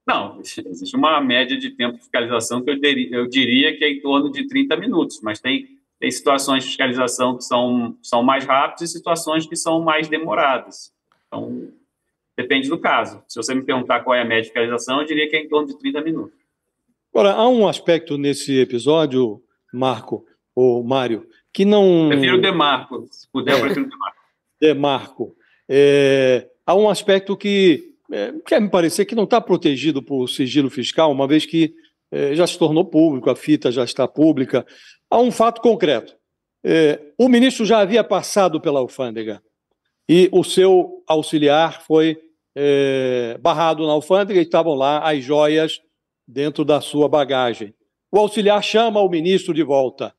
Não, 0.07 0.39
existe 0.41 0.95
uma 0.95 1.21
média 1.21 1.57
de 1.57 1.69
tempo 1.71 1.93
de 1.93 2.01
fiscalização 2.01 2.63
que 2.63 2.71
eu 2.71 2.79
diria, 2.79 3.15
eu 3.15 3.27
diria 3.27 3.77
que 3.77 3.83
é 3.83 3.89
em 3.89 4.01
torno 4.01 4.31
de 4.31 4.47
30 4.47 4.75
minutos, 4.77 5.21
mas 5.21 5.39
tem, 5.39 5.67
tem 5.99 6.09
situações 6.09 6.63
de 6.63 6.69
fiscalização 6.69 7.37
que 7.37 7.43
são, 7.43 7.95
são 8.01 8.23
mais 8.23 8.43
rápidas 8.45 8.81
e 8.81 8.87
situações 8.87 9.45
que 9.45 9.55
são 9.55 9.81
mais 9.81 10.07
demoradas. 10.07 10.91
Então, 11.27 11.69
depende 12.35 12.67
do 12.67 12.79
caso. 12.79 13.23
Se 13.27 13.37
você 13.37 13.53
me 13.53 13.63
perguntar 13.63 14.01
qual 14.01 14.15
é 14.15 14.21
a 14.21 14.25
média 14.25 14.41
de 14.41 14.47
fiscalização, 14.47 14.99
eu 14.99 15.05
diria 15.05 15.29
que 15.29 15.35
é 15.35 15.41
em 15.41 15.47
torno 15.47 15.67
de 15.67 15.77
30 15.77 16.01
minutos. 16.01 16.41
Agora, 17.13 17.33
há 17.33 17.47
um 17.47 17.67
aspecto 17.67 18.17
nesse 18.17 18.59
episódio, 18.59 19.41
Marco, 19.71 20.25
o 20.55 20.81
Mário, 20.81 21.27
que 21.53 21.65
não. 21.65 22.07
Prefiro 22.09 22.37
o 22.37 22.41
Demarco. 22.41 23.05
Se 23.11 23.29
puder, 23.29 23.55
eu 23.55 23.61
prefiro 23.61 23.85
o 23.85 23.89
Demarco. 23.89 24.17
Demarco. 24.59 25.35
É, 25.69 26.49
há 26.65 26.75
um 26.75 26.89
aspecto 26.89 27.35
que 27.35 27.91
é, 28.11 28.33
quer 28.45 28.59
me 28.59 28.69
parecer 28.69 29.05
que 29.05 29.15
não 29.15 29.23
está 29.23 29.39
protegido 29.39 30.03
por 30.03 30.27
sigilo 30.27 30.69
fiscal, 30.69 31.11
uma 31.11 31.27
vez 31.27 31.45
que 31.45 31.73
é, 32.11 32.35
já 32.35 32.45
se 32.45 32.57
tornou 32.57 32.83
público, 32.85 33.29
a 33.29 33.35
fita 33.35 33.71
já 33.71 33.83
está 33.83 34.07
pública. 34.07 34.65
Há 35.09 35.19
um 35.19 35.31
fato 35.31 35.61
concreto. 35.61 36.15
É, 36.63 36.99
o 37.17 37.27
ministro 37.27 37.65
já 37.65 37.79
havia 37.79 38.03
passado 38.03 38.59
pela 38.61 38.79
alfândega 38.79 39.41
e 40.07 40.29
o 40.31 40.43
seu 40.43 41.03
auxiliar 41.07 41.81
foi 41.83 42.17
é, 42.55 43.37
barrado 43.41 43.87
na 43.87 43.93
alfândega 43.93 44.39
e 44.39 44.43
estavam 44.43 44.75
lá 44.75 44.99
as 44.99 45.23
joias 45.23 45.79
dentro 46.27 46.65
da 46.65 46.81
sua 46.81 47.07
bagagem. 47.07 47.73
O 48.11 48.19
auxiliar 48.19 48.61
chama 48.61 48.99
o 48.99 49.09
ministro 49.09 49.53
de 49.53 49.63
volta. 49.63 50.13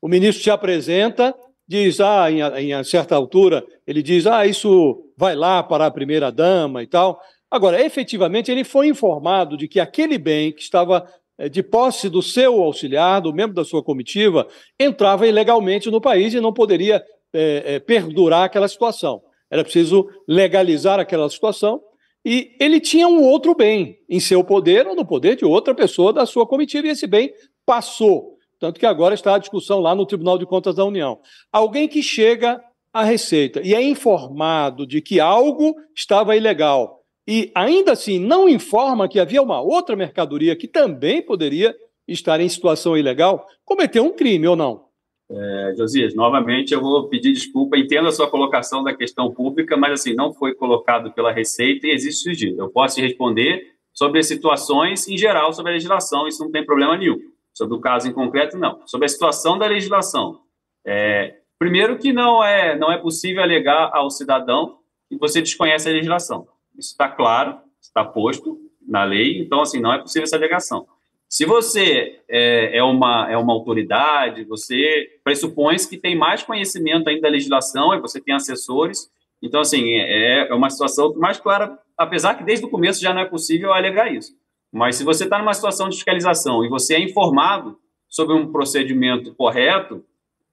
O 0.00 0.08
ministro 0.08 0.42
se 0.42 0.50
apresenta, 0.50 1.34
diz, 1.66 2.00
ah, 2.00 2.30
em, 2.30 2.72
em 2.72 2.84
certa 2.84 3.14
altura, 3.14 3.64
ele 3.86 4.02
diz, 4.02 4.26
ah, 4.26 4.46
isso 4.46 5.04
vai 5.16 5.34
lá 5.34 5.62
para 5.62 5.86
a 5.86 5.90
primeira-dama 5.90 6.82
e 6.82 6.86
tal. 6.86 7.20
Agora, 7.50 7.84
efetivamente, 7.84 8.50
ele 8.50 8.64
foi 8.64 8.88
informado 8.88 9.56
de 9.56 9.68
que 9.68 9.78
aquele 9.80 10.18
bem 10.18 10.52
que 10.52 10.60
estava 10.60 11.06
é, 11.38 11.48
de 11.48 11.62
posse 11.62 12.08
do 12.08 12.22
seu 12.22 12.62
auxiliar, 12.62 13.20
do 13.20 13.32
membro 13.32 13.54
da 13.54 13.64
sua 13.64 13.82
comitiva, 13.82 14.46
entrava 14.78 15.26
ilegalmente 15.26 15.90
no 15.90 16.00
país 16.00 16.34
e 16.34 16.40
não 16.40 16.52
poderia 16.52 17.02
é, 17.32 17.74
é, 17.74 17.78
perdurar 17.80 18.44
aquela 18.44 18.68
situação. 18.68 19.22
Era 19.50 19.62
preciso 19.62 20.08
legalizar 20.28 20.98
aquela 20.98 21.28
situação 21.28 21.80
e 22.24 22.56
ele 22.58 22.80
tinha 22.80 23.06
um 23.06 23.22
outro 23.22 23.54
bem 23.54 23.98
em 24.08 24.18
seu 24.18 24.42
poder 24.42 24.86
ou 24.86 24.96
no 24.96 25.04
poder 25.04 25.36
de 25.36 25.44
outra 25.44 25.74
pessoa 25.74 26.12
da 26.12 26.24
sua 26.24 26.46
comitiva, 26.46 26.86
e 26.86 26.90
esse 26.90 27.06
bem 27.06 27.32
passou. 27.66 28.33
Tanto 28.64 28.80
que 28.80 28.86
agora 28.86 29.12
está 29.12 29.34
a 29.34 29.38
discussão 29.38 29.78
lá 29.78 29.94
no 29.94 30.06
Tribunal 30.06 30.38
de 30.38 30.46
Contas 30.46 30.76
da 30.76 30.86
União. 30.86 31.20
Alguém 31.52 31.86
que 31.86 32.02
chega 32.02 32.64
à 32.94 33.04
Receita 33.04 33.60
e 33.62 33.74
é 33.74 33.82
informado 33.82 34.86
de 34.86 35.02
que 35.02 35.20
algo 35.20 35.74
estava 35.94 36.34
ilegal 36.34 37.02
e 37.28 37.52
ainda 37.54 37.92
assim 37.92 38.18
não 38.18 38.48
informa 38.48 39.06
que 39.06 39.20
havia 39.20 39.42
uma 39.42 39.60
outra 39.60 39.94
mercadoria 39.94 40.56
que 40.56 40.66
também 40.66 41.20
poderia 41.20 41.76
estar 42.08 42.40
em 42.40 42.48
situação 42.48 42.96
ilegal, 42.96 43.46
cometeu 43.66 44.02
um 44.02 44.16
crime 44.16 44.48
ou 44.48 44.56
não? 44.56 44.86
É, 45.30 45.74
Josias, 45.76 46.14
novamente 46.14 46.72
eu 46.72 46.80
vou 46.80 47.06
pedir 47.10 47.34
desculpa, 47.34 47.76
entendo 47.76 48.08
a 48.08 48.12
sua 48.12 48.30
colocação 48.30 48.82
da 48.82 48.96
questão 48.96 49.30
pública, 49.30 49.76
mas 49.76 50.00
assim, 50.00 50.14
não 50.14 50.32
foi 50.32 50.54
colocado 50.54 51.12
pela 51.12 51.30
Receita 51.30 51.86
e 51.86 51.90
existe 51.90 52.22
sigilo. 52.22 52.62
Eu 52.62 52.70
posso 52.70 52.98
responder 52.98 53.74
sobre 53.92 54.22
situações 54.22 55.06
em 55.06 55.18
geral 55.18 55.52
sobre 55.52 55.72
a 55.72 55.74
legislação, 55.74 56.26
isso 56.26 56.42
não 56.42 56.50
tem 56.50 56.64
problema 56.64 56.96
nenhum. 56.96 57.33
Sobre 57.54 57.76
o 57.76 57.80
caso 57.80 58.08
em 58.08 58.12
concreto, 58.12 58.58
não. 58.58 58.82
Sobre 58.84 59.06
a 59.06 59.08
situação 59.08 59.56
da 59.56 59.66
legislação. 59.66 60.40
É, 60.84 61.36
primeiro 61.58 61.96
que 61.96 62.12
não 62.12 62.42
é, 62.44 62.76
não 62.76 62.92
é 62.92 62.98
possível 62.98 63.42
alegar 63.42 63.90
ao 63.94 64.10
cidadão 64.10 64.78
que 65.08 65.16
você 65.16 65.40
desconhece 65.40 65.88
a 65.88 65.92
legislação. 65.92 66.46
Isso 66.76 66.90
está 66.90 67.08
claro, 67.08 67.58
está 67.80 68.04
posto 68.04 68.58
na 68.86 69.04
lei, 69.04 69.40
então 69.40 69.60
assim, 69.60 69.80
não 69.80 69.92
é 69.92 69.98
possível 69.98 70.24
essa 70.24 70.36
alegação. 70.36 70.86
Se 71.28 71.44
você 71.44 72.20
é, 72.28 72.78
é, 72.78 72.82
uma, 72.82 73.30
é 73.30 73.36
uma 73.36 73.52
autoridade, 73.52 74.44
você 74.44 75.18
pressupõe 75.24 75.76
que 75.88 75.96
tem 75.96 76.16
mais 76.16 76.42
conhecimento 76.42 77.08
ainda 77.08 77.22
da 77.22 77.28
legislação 77.28 77.94
e 77.94 78.00
você 78.00 78.20
tem 78.20 78.34
assessores. 78.34 79.10
Então, 79.42 79.60
assim, 79.60 79.94
é, 79.94 80.48
é 80.48 80.54
uma 80.54 80.70
situação 80.70 81.12
mais 81.16 81.38
clara, 81.38 81.76
apesar 81.98 82.34
que 82.34 82.44
desde 82.44 82.64
o 82.64 82.70
começo 82.70 83.00
já 83.00 83.12
não 83.12 83.22
é 83.22 83.24
possível 83.24 83.72
alegar 83.72 84.12
isso. 84.12 84.32
Mas 84.74 84.96
se 84.96 85.04
você 85.04 85.22
está 85.22 85.38
numa 85.38 85.54
situação 85.54 85.88
de 85.88 85.94
fiscalização 85.94 86.64
e 86.64 86.68
você 86.68 86.96
é 86.96 87.00
informado 87.00 87.78
sobre 88.08 88.34
um 88.34 88.50
procedimento 88.50 89.32
correto, 89.36 90.02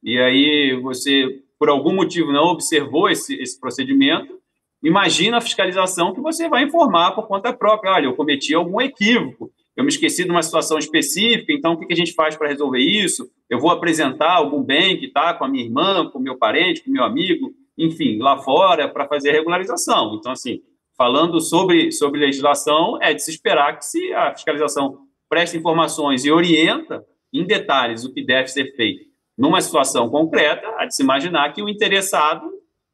e 0.03 0.15
aí 0.19 0.80
você, 0.80 1.39
por 1.57 1.69
algum 1.69 1.91
motivo, 1.91 2.32
não 2.32 2.43
observou 2.49 3.09
esse, 3.09 3.34
esse 3.41 3.59
procedimento, 3.59 4.39
imagina 4.84 5.38
a 5.38 5.41
fiscalização 5.41 6.13
que 6.13 6.22
você 6.22 6.47
vai 6.47 6.63
informar 6.63 7.13
por 7.13 7.28
conta 7.28 7.51
própria. 7.51 7.93
Olha, 7.93 8.05
eu 8.05 8.15
cometi 8.15 8.53
algum 8.53 8.80
equívoco, 8.80 9.51
eu 9.76 9.84
me 9.84 9.89
esqueci 9.89 10.24
de 10.24 10.30
uma 10.30 10.43
situação 10.43 10.78
específica, 10.78 11.51
então 11.51 11.74
o 11.74 11.80
que 11.80 11.91
a 11.91 11.95
gente 11.95 12.13
faz 12.13 12.36
para 12.36 12.47
resolver 12.47 12.80
isso? 12.80 13.28
Eu 13.49 13.59
vou 13.59 13.72
apresentar 13.72 14.34
algum 14.34 14.61
bem 14.61 14.99
que 14.99 15.07
está 15.07 15.34
com 15.34 15.45
a 15.45 15.47
minha 15.47 15.63
irmã, 15.63 16.07
com 16.11 16.19
o 16.19 16.22
meu 16.22 16.38
parente, 16.38 16.84
com 16.84 16.91
o 16.91 16.93
meu 16.93 17.03
amigo, 17.03 17.55
enfim, 17.76 18.19
lá 18.19 18.38
fora, 18.38 18.88
para 18.88 19.07
fazer 19.07 19.32
a 19.32 19.34
regularização. 19.34 20.15
Então, 20.19 20.32
assim, 20.32 20.61
falando 21.02 21.41
sobre, 21.41 21.91
sobre 21.91 22.20
legislação, 22.20 23.02
é 23.02 23.12
de 23.12 23.24
se 23.24 23.32
esperar 23.32 23.76
que 23.76 23.84
se 23.84 24.14
a 24.14 24.36
fiscalização 24.36 24.99
preste 25.28 25.58
informações 25.58 26.26
e 26.26 26.32
orienta 26.32 27.04
em 27.34 27.43
detalhes 27.43 28.06
o 28.06 28.14
que 28.14 28.24
deve 28.24 28.49
ser 28.49 28.76
feito 28.76 29.10
numa 29.36 29.60
situação 29.62 30.12
concreta, 30.12 30.68
há 30.78 30.86
de 30.86 30.95
se 30.95 31.02
imaginar 31.02 31.52
que 31.54 31.64
o 31.64 31.68
interessado, 31.68 32.47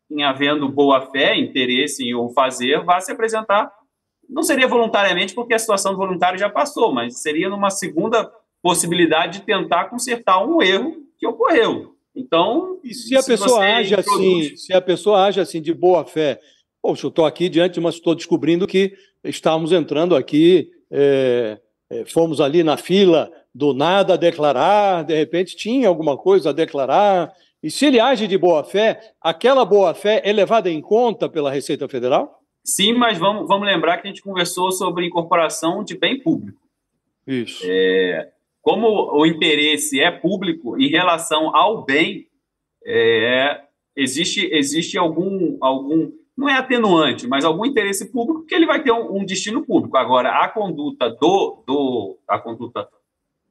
em 0.09 0.23
havendo 0.23 0.69
boa 0.69 1.01
fé, 1.01 1.37
interesse 1.37 2.05
em 2.05 2.15
o 2.15 2.29
fazer, 2.29 2.81
vá 2.85 3.01
se 3.01 3.11
apresentar 3.11 3.69
não 4.29 4.43
seria 4.43 4.67
voluntariamente, 4.67 5.33
porque 5.33 5.53
a 5.53 5.59
situação 5.59 5.91
do 5.91 5.97
voluntário 5.97 6.39
já 6.39 6.49
passou, 6.49 6.93
mas 6.93 7.21
seria 7.21 7.49
numa 7.49 7.69
segunda 7.69 8.29
possibilidade 8.61 9.39
de 9.39 9.45
tentar 9.45 9.85
consertar 9.85 10.45
um 10.45 10.61
erro 10.61 10.95
que 11.17 11.27
ocorreu. 11.27 11.95
Então, 12.15 12.79
e 12.83 12.93
se 12.93 13.15
a 13.15 13.21
se 13.21 13.31
pessoa 13.31 13.63
age 13.63 13.95
assim, 13.95 14.55
se 14.55 14.73
a 14.73 14.81
pessoa 14.81 15.25
age 15.25 15.39
assim 15.39 15.61
de 15.61 15.73
boa 15.73 16.03
fé, 16.03 16.39
poxa, 16.81 17.05
eu 17.05 17.09
estou 17.09 17.25
aqui 17.25 17.49
diante, 17.49 17.79
mas 17.79 17.95
estou 17.95 18.15
descobrindo 18.15 18.67
que 18.67 18.93
estávamos 19.23 19.71
entrando 19.71 20.15
aqui, 20.15 20.69
é, 20.91 21.59
é, 21.89 22.05
fomos 22.05 22.39
ali 22.41 22.63
na 22.63 22.77
fila 22.77 23.31
do 23.53 23.73
nada 23.73 24.13
a 24.13 24.17
declarar, 24.17 25.03
de 25.03 25.15
repente 25.15 25.55
tinha 25.55 25.87
alguma 25.87 26.17
coisa 26.17 26.49
a 26.49 26.53
declarar. 26.53 27.33
E 27.61 27.71
se 27.71 27.85
ele 27.85 27.99
age 27.99 28.27
de 28.27 28.37
boa 28.37 28.63
fé, 28.63 28.99
aquela 29.19 29.65
boa 29.65 29.93
fé 29.93 30.21
é 30.23 30.31
levada 30.31 30.69
em 30.69 30.79
conta 30.79 31.27
pela 31.27 31.51
Receita 31.51 31.87
Federal? 31.87 32.39
Sim, 32.63 32.93
mas 32.93 33.17
vamos, 33.17 33.47
vamos 33.47 33.65
lembrar 33.65 33.97
que 33.97 34.07
a 34.07 34.11
gente 34.11 34.21
conversou 34.21 34.71
sobre 34.71 35.07
incorporação 35.07 35.83
de 35.83 35.97
bem 35.97 36.21
público. 36.21 36.61
Isso. 37.25 37.63
É, 37.65 38.29
como 38.61 39.17
o 39.17 39.25
interesse 39.25 39.99
é 40.01 40.11
público 40.11 40.77
em 40.77 40.89
relação 40.89 41.55
ao 41.55 41.85
bem, 41.85 42.27
é, 42.85 43.61
existe, 43.95 44.49
existe 44.53 44.97
algum, 44.97 45.57
algum, 45.61 46.11
não 46.37 46.47
é 46.47 46.53
atenuante, 46.53 47.27
mas 47.27 47.43
algum 47.43 47.65
interesse 47.65 48.11
público 48.11 48.45
que 48.45 48.53
ele 48.53 48.67
vai 48.67 48.83
ter 48.83 48.91
um, 48.91 49.17
um 49.17 49.25
destino 49.25 49.65
público. 49.65 49.97
Agora, 49.97 50.43
a 50.43 50.47
conduta 50.47 51.09
do, 51.09 51.63
do, 51.65 52.19
a 52.27 52.37
conduta 52.37 52.87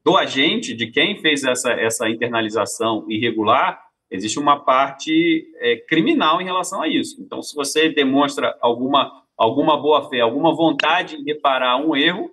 do 0.05 0.15
agente, 0.15 0.73
de 0.73 0.87
quem 0.87 1.17
fez 1.17 1.43
essa, 1.43 1.71
essa 1.73 2.09
internalização 2.09 3.05
irregular, 3.09 3.87
existe 4.09 4.39
uma 4.39 4.57
parte 4.57 5.45
é, 5.57 5.75
criminal 5.75 6.41
em 6.41 6.45
relação 6.45 6.81
a 6.81 6.87
isso. 6.87 7.21
Então, 7.21 7.41
se 7.41 7.53
você 7.53 7.89
demonstra 7.89 8.57
alguma, 8.61 9.21
alguma 9.37 9.75
boa 9.75 10.09
fé, 10.09 10.21
alguma 10.21 10.55
vontade 10.55 11.17
em 11.17 11.23
reparar 11.25 11.77
um 11.77 11.93
erro, 11.93 12.31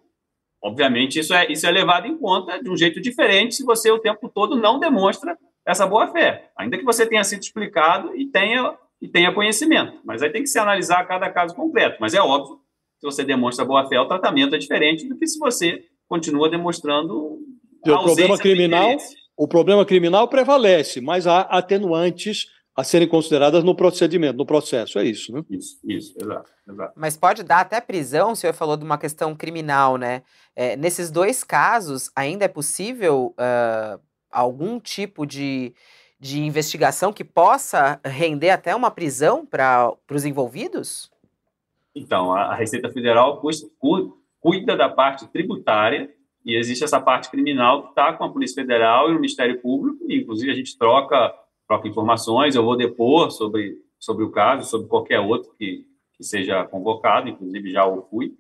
obviamente 0.62 1.18
isso 1.18 1.34
é, 1.34 1.50
isso 1.50 1.66
é 1.66 1.70
levado 1.72 2.06
em 2.06 2.16
conta 2.16 2.62
de 2.62 2.70
um 2.70 2.76
jeito 2.76 3.00
diferente 3.00 3.56
se 3.56 3.64
você 3.64 3.90
o 3.90 3.98
tempo 3.98 4.28
todo 4.28 4.56
não 4.56 4.78
demonstra 4.78 5.36
essa 5.66 5.86
boa 5.86 6.06
fé, 6.08 6.50
ainda 6.56 6.78
que 6.78 6.84
você 6.84 7.06
tenha 7.06 7.24
sido 7.24 7.42
explicado 7.42 8.14
e 8.14 8.26
tenha, 8.26 8.76
e 9.04 9.08
tenha 9.08 9.34
conhecimento. 9.34 10.00
Mas 10.02 10.22
aí 10.22 10.30
tem 10.30 10.42
que 10.42 10.48
se 10.48 10.58
analisar 10.58 11.06
cada 11.06 11.30
caso 11.30 11.54
concreto. 11.54 11.98
Mas 12.00 12.14
é 12.14 12.20
óbvio, 12.20 12.58
se 12.98 13.04
você 13.04 13.22
demonstra 13.22 13.62
boa 13.62 13.86
fé, 13.86 14.00
o 14.00 14.08
tratamento 14.08 14.54
é 14.54 14.58
diferente 14.58 15.06
do 15.06 15.18
que 15.18 15.26
se 15.26 15.38
você 15.38 15.84
continua 16.08 16.48
demonstrando. 16.48 17.38
O 17.82 18.04
problema 18.04 18.38
criminal 18.38 18.96
o 19.36 19.48
problema 19.48 19.84
criminal 19.84 20.28
prevalece, 20.28 21.00
mas 21.00 21.26
há 21.26 21.40
atenuantes 21.40 22.46
a 22.76 22.84
serem 22.84 23.06
consideradas 23.06 23.62
no 23.64 23.74
procedimento, 23.74 24.36
no 24.36 24.46
processo, 24.46 24.98
é 24.98 25.04
isso, 25.04 25.32
né? 25.32 25.42
Isso, 25.50 25.78
isso, 25.84 26.14
exato, 26.16 26.50
exato. 26.68 26.92
Mas 26.96 27.16
pode 27.16 27.42
dar 27.42 27.60
até 27.60 27.80
prisão, 27.80 28.32
o 28.32 28.36
senhor 28.36 28.52
falou 28.52 28.76
de 28.76 28.84
uma 28.84 28.96
questão 28.96 29.34
criminal, 29.34 29.96
né? 29.96 30.22
É, 30.54 30.76
nesses 30.76 31.10
dois 31.10 31.42
casos, 31.42 32.10
ainda 32.14 32.44
é 32.44 32.48
possível 32.48 33.34
uh, 33.38 34.00
algum 34.30 34.78
tipo 34.78 35.26
de, 35.26 35.74
de 36.24 36.42
investigação 36.42 37.12
que 37.12 37.22
possa 37.22 38.00
render 38.02 38.48
até 38.48 38.74
uma 38.74 38.90
prisão 38.90 39.44
para 39.44 39.94
os 40.10 40.24
envolvidos? 40.24 41.12
Então, 41.94 42.32
a 42.32 42.54
Receita 42.54 42.90
Federal 42.90 43.42
cuida 44.40 44.74
da 44.74 44.88
parte 44.88 45.26
tributária 45.28 46.10
e 46.42 46.56
existe 46.56 46.82
essa 46.82 46.98
parte 46.98 47.30
criminal 47.30 47.82
que 47.82 47.88
está 47.90 48.10
com 48.14 48.24
a 48.24 48.32
Polícia 48.32 48.62
Federal 48.62 49.10
e 49.10 49.12
o 49.12 49.16
Ministério 49.16 49.60
Público, 49.60 50.02
e 50.08 50.22
inclusive 50.22 50.50
a 50.50 50.54
gente 50.54 50.78
troca, 50.78 51.30
troca 51.68 51.88
informações, 51.88 52.56
eu 52.56 52.64
vou 52.64 52.74
depor 52.74 53.30
sobre, 53.30 53.76
sobre 54.00 54.24
o 54.24 54.30
caso, 54.30 54.70
sobre 54.70 54.88
qualquer 54.88 55.20
outro 55.20 55.52
que, 55.58 55.84
que 56.16 56.24
seja 56.24 56.64
convocado, 56.64 57.28
inclusive 57.28 57.70
já 57.70 57.84
o 57.84 58.00
fui. 58.00 58.32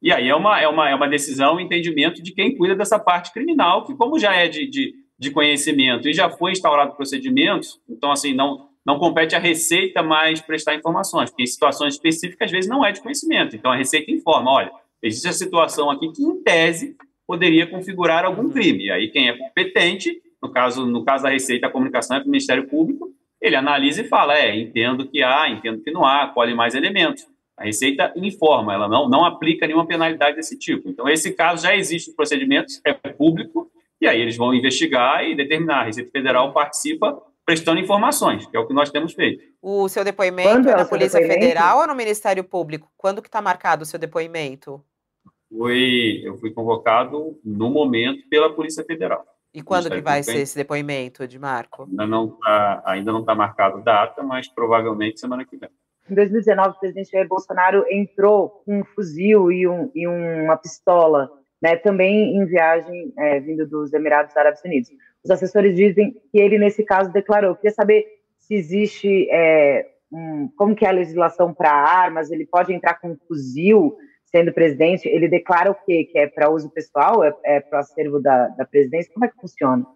E 0.00 0.10
aí 0.10 0.26
é 0.26 0.34
uma, 0.34 0.58
é 0.58 0.66
uma, 0.66 0.88
é 0.88 0.94
uma 0.94 1.08
decisão, 1.08 1.56
um 1.56 1.60
entendimento 1.60 2.22
de 2.22 2.32
quem 2.32 2.56
cuida 2.56 2.74
dessa 2.74 2.98
parte 2.98 3.30
criminal, 3.30 3.84
que 3.84 3.94
como 3.94 4.18
já 4.18 4.34
é 4.34 4.48
de, 4.48 4.66
de, 4.66 4.94
de 5.18 5.30
conhecimento 5.30 6.08
e 6.08 6.12
já 6.12 6.28
foi 6.28 6.52
instaurado 6.52 6.94
procedimentos, 6.94 7.80
então 7.88 8.10
assim, 8.10 8.34
não, 8.34 8.68
não 8.86 9.00
compete 9.00 9.34
à 9.34 9.38
Receita 9.40 10.02
mais 10.02 10.40
prestar 10.40 10.76
informações, 10.76 11.30
porque 11.30 11.42
em 11.42 11.46
situações 11.46 11.94
específicas, 11.94 12.46
às 12.46 12.52
vezes, 12.52 12.70
não 12.70 12.84
é 12.84 12.92
de 12.92 13.00
conhecimento. 13.00 13.56
Então, 13.56 13.72
a 13.72 13.76
Receita 13.76 14.12
informa, 14.12 14.52
olha, 14.52 14.70
existe 15.02 15.26
a 15.26 15.32
situação 15.32 15.90
aqui 15.90 16.12
que, 16.12 16.22
em 16.22 16.40
tese, 16.42 16.96
poderia 17.26 17.66
configurar 17.66 18.24
algum 18.24 18.44
uhum. 18.44 18.50
crime. 18.50 18.84
E 18.84 18.90
aí, 18.92 19.08
quem 19.08 19.28
é 19.28 19.36
competente, 19.36 20.22
no 20.40 20.50
caso, 20.50 20.86
no 20.86 21.04
caso 21.04 21.24
da 21.24 21.30
Receita, 21.30 21.66
a 21.66 21.70
comunicação 21.70 22.16
é 22.16 22.20
para 22.20 22.28
o 22.28 22.30
Ministério 22.30 22.68
Público, 22.68 23.10
ele 23.40 23.56
analisa 23.56 24.02
e 24.02 24.08
fala, 24.08 24.38
é, 24.38 24.56
entendo 24.56 25.06
que 25.08 25.20
há, 25.22 25.50
entendo 25.50 25.82
que 25.82 25.90
não 25.90 26.04
há, 26.04 26.28
colhe 26.28 26.54
mais 26.54 26.74
elementos. 26.76 27.26
A 27.56 27.64
Receita 27.64 28.12
informa, 28.14 28.72
ela 28.72 28.86
não, 28.86 29.08
não 29.08 29.24
aplica 29.24 29.66
nenhuma 29.66 29.86
penalidade 29.86 30.36
desse 30.36 30.56
tipo. 30.56 30.88
Então, 30.88 31.08
esse 31.08 31.32
caso 31.32 31.64
já 31.64 31.74
existe 31.74 32.10
no 32.10 32.16
procedimento, 32.16 32.72
é 32.84 32.92
público, 32.92 33.68
e 34.00 34.06
aí 34.06 34.20
eles 34.20 34.36
vão 34.36 34.54
investigar 34.54 35.24
e 35.24 35.34
determinar. 35.34 35.80
A 35.80 35.84
Receita 35.84 36.10
Federal 36.10 36.52
participa 36.52 37.20
prestando 37.44 37.80
informações, 37.80 38.44
que 38.46 38.56
é 38.56 38.60
o 38.60 38.66
que 38.66 38.74
nós 38.74 38.90
temos 38.90 39.14
feito. 39.14 39.42
O 39.62 39.88
seu 39.88 40.04
depoimento 40.04 40.50
Quando 40.50 40.68
é, 40.68 40.72
é 40.72 40.76
na 40.76 40.84
Polícia 40.84 41.20
depoimento? 41.20 41.46
Federal 41.46 41.78
ou 41.78 41.86
no 41.86 41.94
Ministério 41.94 42.42
Público? 42.42 42.90
Quando 42.96 43.22
que 43.22 43.28
está 43.28 43.40
marcado 43.40 43.84
o 43.84 43.86
seu 43.86 43.98
depoimento? 43.98 44.84
Foi, 45.48 46.22
eu 46.24 46.36
fui 46.38 46.50
convocado 46.50 47.38
no 47.44 47.70
momento 47.70 48.28
pela 48.28 48.52
Polícia 48.52 48.84
Federal. 48.84 49.24
E 49.54 49.62
quando 49.62 49.88
que 49.88 50.02
vai 50.02 50.22
ser 50.22 50.38
esse 50.38 50.54
depoimento, 50.54 51.22
Edmarco? 51.22 51.84
Ainda 51.84 52.06
não 52.06 52.26
está 52.26 52.82
ainda 52.84 53.10
não 53.10 53.24
tá 53.24 53.34
marcado 53.34 53.82
data, 53.82 54.22
mas 54.22 54.48
provavelmente 54.48 55.18
semana 55.18 55.46
que 55.46 55.56
vem. 55.56 55.70
Em 56.10 56.14
2019, 56.14 56.68
o 56.68 56.78
presidente 56.78 57.10
Jair 57.10 57.26
Bolsonaro 57.26 57.84
entrou 57.90 58.62
com 58.64 58.80
um 58.80 58.84
fuzil 58.84 59.50
e, 59.50 59.66
um, 59.66 59.90
e 59.94 60.06
uma 60.06 60.56
pistola, 60.56 61.30
né, 61.60 61.76
também 61.76 62.36
em 62.36 62.44
viagem 62.46 63.12
é, 63.18 63.40
vindo 63.40 63.66
dos 63.66 63.92
Emirados 63.92 64.36
Árabes 64.36 64.62
Unidos. 64.64 64.90
Os 65.24 65.30
assessores 65.30 65.74
dizem 65.74 66.12
que 66.30 66.38
ele, 66.38 66.58
nesse 66.58 66.84
caso, 66.84 67.12
declarou. 67.12 67.50
Eu 67.50 67.56
queria 67.56 67.72
saber 67.72 68.04
se 68.38 68.54
existe, 68.54 69.28
é, 69.30 69.86
um, 70.12 70.48
como 70.56 70.74
que 70.74 70.84
é 70.84 70.88
a 70.88 70.92
legislação 70.92 71.52
para 71.52 71.72
armas, 71.72 72.30
ele 72.30 72.46
pode 72.46 72.72
entrar 72.72 72.94
com 72.94 73.10
um 73.10 73.16
fuzil 73.26 73.96
sendo 74.26 74.52
presidente, 74.52 75.08
ele 75.08 75.28
declara 75.28 75.70
o 75.70 75.74
quê? 75.74 76.08
Que 76.10 76.18
é 76.18 76.26
para 76.26 76.50
uso 76.50 76.70
pessoal, 76.70 77.24
é, 77.24 77.34
é 77.44 77.60
para 77.60 77.78
o 77.78 77.80
acervo 77.80 78.20
da, 78.20 78.48
da 78.48 78.64
presidência? 78.64 79.12
Como 79.12 79.24
é 79.24 79.28
que 79.28 79.40
funciona? 79.40 79.86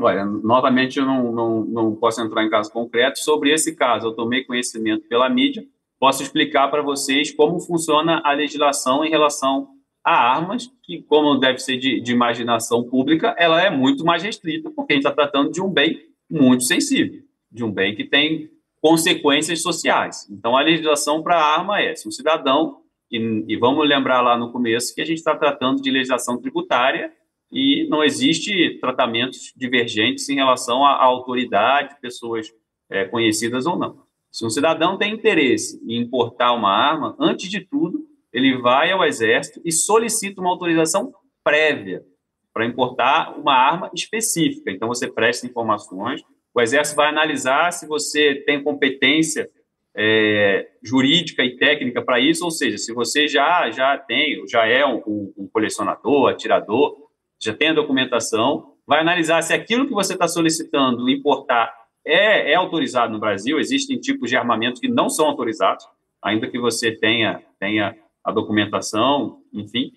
Olha, 0.00 0.24
novamente 0.24 0.98
eu 0.98 1.06
não, 1.06 1.32
não, 1.32 1.64
não 1.64 1.94
posso 1.94 2.20
entrar 2.20 2.44
em 2.44 2.50
caso 2.50 2.72
concreto. 2.72 3.18
Sobre 3.18 3.52
esse 3.52 3.74
caso, 3.74 4.08
eu 4.08 4.14
tomei 4.14 4.44
conhecimento 4.44 5.06
pela 5.08 5.28
mídia, 5.28 5.64
posso 5.98 6.22
explicar 6.22 6.68
para 6.68 6.82
vocês 6.82 7.30
como 7.30 7.60
funciona 7.60 8.20
a 8.24 8.32
legislação 8.32 9.04
em 9.04 9.10
relação 9.10 9.68
a 10.04 10.14
armas, 10.14 10.70
que, 10.82 11.02
como 11.02 11.38
deve 11.38 11.58
ser 11.58 11.76
de, 11.76 12.00
de 12.00 12.12
imaginação 12.12 12.82
pública, 12.82 13.34
ela 13.38 13.62
é 13.62 13.70
muito 13.70 14.04
mais 14.04 14.22
restrita, 14.22 14.70
porque 14.70 14.92
a 14.92 14.96
gente 14.96 15.06
está 15.06 15.14
tratando 15.14 15.52
de 15.52 15.62
um 15.62 15.70
bem 15.70 16.00
muito 16.28 16.64
sensível, 16.64 17.22
de 17.50 17.62
um 17.62 17.70
bem 17.70 17.94
que 17.94 18.04
tem 18.04 18.50
consequências 18.80 19.62
sociais. 19.62 20.28
Então, 20.30 20.56
a 20.56 20.62
legislação 20.62 21.22
para 21.22 21.36
a 21.36 21.58
arma 21.58 21.80
é: 21.80 21.94
se 21.94 22.08
um 22.08 22.10
cidadão, 22.10 22.78
e, 23.10 23.44
e 23.46 23.56
vamos 23.56 23.88
lembrar 23.88 24.20
lá 24.22 24.36
no 24.36 24.50
começo 24.50 24.94
que 24.94 25.00
a 25.00 25.04
gente 25.04 25.18
está 25.18 25.36
tratando 25.36 25.80
de 25.80 25.90
legislação 25.90 26.40
tributária 26.40 27.12
e 27.52 27.86
não 27.88 28.02
existe 28.02 28.78
tratamentos 28.80 29.52
divergentes 29.54 30.28
em 30.30 30.36
relação 30.36 30.84
à, 30.84 31.04
autoridade, 31.04 32.00
pessoas 32.00 32.48
é, 32.90 33.04
conhecidas 33.04 33.66
ou 33.66 33.78
não. 33.78 34.02
Se 34.30 34.46
um 34.46 34.50
cidadão 34.50 34.96
tem 34.96 35.12
interesse 35.12 35.78
em 35.86 36.00
importar 36.00 36.52
uma 36.54 36.70
arma, 36.70 37.14
antes 37.20 37.50
de 37.50 37.60
tudo, 37.60 38.06
ele 38.32 38.56
vai 38.58 38.90
ao 38.90 39.04
Exército 39.04 39.60
e 39.64 39.70
solicita 39.70 40.40
uma 40.40 40.50
autorização 40.50 41.12
prévia 41.44 42.02
para 42.52 42.66
importar 42.66 43.38
uma 43.38 43.54
arma 43.54 43.90
específica. 43.94 44.70
Então, 44.70 44.88
você 44.88 45.10
presta 45.10 45.46
informações, 45.46 46.22
o 46.54 46.60
Exército 46.60 46.96
vai 46.96 47.08
analisar 47.08 47.72
se 47.72 47.86
você 47.86 48.34
tem 48.46 48.62
competência 48.62 49.48
é, 49.94 50.68
jurídica 50.82 51.42
e 51.42 51.56
técnica 51.56 52.02
para 52.02 52.20
isso, 52.20 52.44
ou 52.44 52.50
seja, 52.50 52.78
se 52.78 52.92
você 52.92 53.26
já, 53.26 53.70
já 53.70 53.96
tem, 53.98 54.46
já 54.48 54.66
é 54.66 54.84
um, 54.84 55.02
um 55.36 55.48
colecionador, 55.52 56.30
atirador, 56.30 56.96
já 57.40 57.52
tem 57.54 57.68
a 57.68 57.74
documentação, 57.74 58.74
vai 58.86 59.00
analisar 59.00 59.42
se 59.42 59.52
aquilo 59.52 59.86
que 59.86 59.92
você 59.92 60.14
está 60.14 60.28
solicitando 60.28 61.08
importar 61.10 61.72
é, 62.04 62.52
é 62.52 62.54
autorizado 62.54 63.12
no 63.12 63.20
Brasil. 63.20 63.58
Existem 63.58 63.98
tipos 63.98 64.30
de 64.30 64.36
armamento 64.36 64.80
que 64.80 64.88
não 64.88 65.08
são 65.08 65.26
autorizados, 65.26 65.84
ainda 66.22 66.48
que 66.48 66.58
você 66.58 66.92
tenha, 66.92 67.42
tenha 67.58 67.96
a 68.24 68.30
documentação, 68.30 69.38
enfim. 69.52 69.92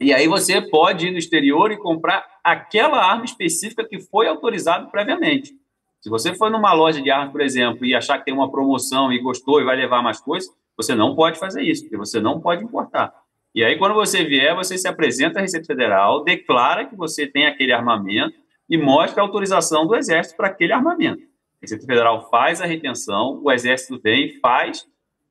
E 0.00 0.12
aí 0.12 0.26
você 0.28 0.60
pode 0.60 1.08
ir 1.08 1.10
no 1.10 1.18
exterior 1.18 1.70
e 1.70 1.76
comprar 1.76 2.24
aquela 2.42 2.98
arma 2.98 3.24
específica 3.24 3.84
que 3.84 4.00
foi 4.00 4.26
autorizada 4.26 4.86
previamente. 4.86 5.52
Se 6.00 6.10
você 6.10 6.34
for 6.34 6.50
numa 6.50 6.72
loja 6.74 7.00
de 7.00 7.10
armas, 7.10 7.32
por 7.32 7.40
exemplo, 7.40 7.86
e 7.86 7.94
achar 7.94 8.18
que 8.18 8.26
tem 8.26 8.34
uma 8.34 8.50
promoção 8.50 9.12
e 9.12 9.18
gostou 9.18 9.60
e 9.60 9.64
vai 9.64 9.76
levar 9.76 10.02
mais 10.02 10.20
coisas, 10.20 10.50
você 10.76 10.94
não 10.94 11.14
pode 11.14 11.38
fazer 11.38 11.62
isso, 11.62 11.82
porque 11.82 11.96
você 11.96 12.20
não 12.20 12.40
pode 12.40 12.62
importar. 12.62 13.14
E 13.54 13.64
aí, 13.64 13.78
quando 13.78 13.94
você 13.94 14.24
vier, 14.24 14.54
você 14.54 14.76
se 14.76 14.88
apresenta 14.88 15.38
à 15.38 15.42
Receita 15.42 15.66
Federal, 15.66 16.24
declara 16.24 16.84
que 16.84 16.96
você 16.96 17.26
tem 17.26 17.46
aquele 17.46 17.72
armamento 17.72 18.36
e 18.68 18.76
mostra 18.76 19.22
a 19.22 19.24
autorização 19.24 19.86
do 19.86 19.94
Exército 19.94 20.36
para 20.36 20.48
aquele 20.48 20.72
armamento. 20.72 21.22
A 21.22 21.60
Receita 21.62 21.86
Federal 21.86 22.28
faz 22.28 22.60
a 22.60 22.66
retenção, 22.66 23.40
o 23.42 23.50
Exército 23.50 24.00
vem, 24.02 24.38
faz 24.40 24.84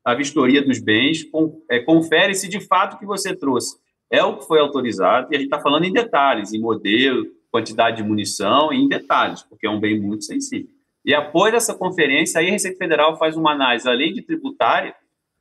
a 0.04 0.14
vistoria 0.14 0.62
dos 0.62 0.78
bens, 0.80 1.24
é, 1.70 1.80
confere 1.80 2.34
se 2.34 2.48
de 2.48 2.60
fato 2.60 2.98
que 2.98 3.06
você 3.06 3.34
trouxe 3.34 3.76
é 4.10 4.22
o 4.22 4.36
que 4.36 4.46
foi 4.46 4.60
autorizado, 4.60 5.28
e 5.30 5.36
a 5.36 5.38
gente 5.38 5.46
está 5.46 5.60
falando 5.60 5.84
em 5.84 5.92
detalhes, 5.92 6.52
em 6.52 6.60
modelo, 6.60 7.26
quantidade 7.50 7.96
de 7.96 8.02
munição, 8.02 8.72
em 8.72 8.86
detalhes, 8.86 9.42
porque 9.42 9.66
é 9.66 9.70
um 9.70 9.80
bem 9.80 9.98
muito 9.98 10.24
sensível. 10.24 10.68
E 11.04 11.14
após 11.14 11.52
essa 11.54 11.74
conferência, 11.74 12.40
aí 12.40 12.48
a 12.48 12.52
Receita 12.52 12.78
Federal 12.78 13.16
faz 13.18 13.36
uma 13.36 13.52
análise, 13.52 13.88
além 13.88 14.12
de 14.12 14.22
tributária, 14.22 14.94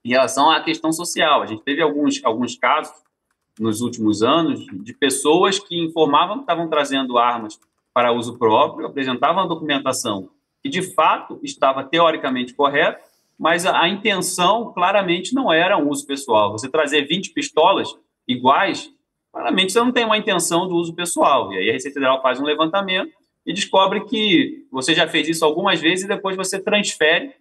em 0.04 0.10
relação 0.10 0.50
à 0.50 0.62
questão 0.62 0.92
social. 0.92 1.42
A 1.42 1.46
gente 1.46 1.64
teve 1.64 1.82
alguns, 1.82 2.24
alguns 2.24 2.56
casos 2.56 2.94
nos 3.60 3.82
últimos 3.82 4.24
anos 4.24 4.66
de 4.66 4.94
pessoas 4.94 5.60
que 5.60 5.78
informavam 5.78 6.38
que 6.38 6.44
estavam 6.44 6.68
trazendo 6.68 7.18
armas 7.18 7.60
para 7.94 8.12
uso 8.12 8.38
próprio, 8.38 8.88
apresentavam 8.88 9.44
a 9.44 9.48
documentação 9.48 10.30
que 10.64 10.70
de 10.70 10.82
fato 10.82 11.40
estava 11.44 11.84
teoricamente 11.84 12.54
correta, 12.54 13.02
mas 13.44 13.66
a, 13.66 13.78
a 13.78 13.90
intenção 13.90 14.72
claramente 14.72 15.36
não 15.36 15.52
era 15.52 15.78
um 15.78 15.90
uso 15.90 16.08
pessoal. 16.08 16.54
Você 16.54 16.70
trazer 16.70 17.06
20 17.06 17.34
pistolas 17.34 17.94
iguais, 18.26 18.90
claramente 19.34 19.74
você 19.74 19.80
não 19.82 19.92
tem 19.92 20.06
uma 20.06 20.18
intenção 20.18 20.66
do 20.66 20.76
uso 20.76 20.96
pessoal. 20.96 21.52
E 21.52 21.58
aí 21.58 21.70
a 21.70 21.74
Receita 21.74 21.96
Federal 21.96 22.22
faz 22.22 22.40
um 22.40 22.46
levantamento 22.46 23.12
e 23.46 23.52
descobre 23.52 24.06
que 24.06 24.66
você 24.72 24.96
já 24.96 25.10
fez 25.10 25.28
isso 25.28 25.44
algumas 25.44 25.82
vezes 25.82 26.06
e 26.06 26.08
depois 26.08 26.38
você 26.38 26.58
transfere 26.58 27.34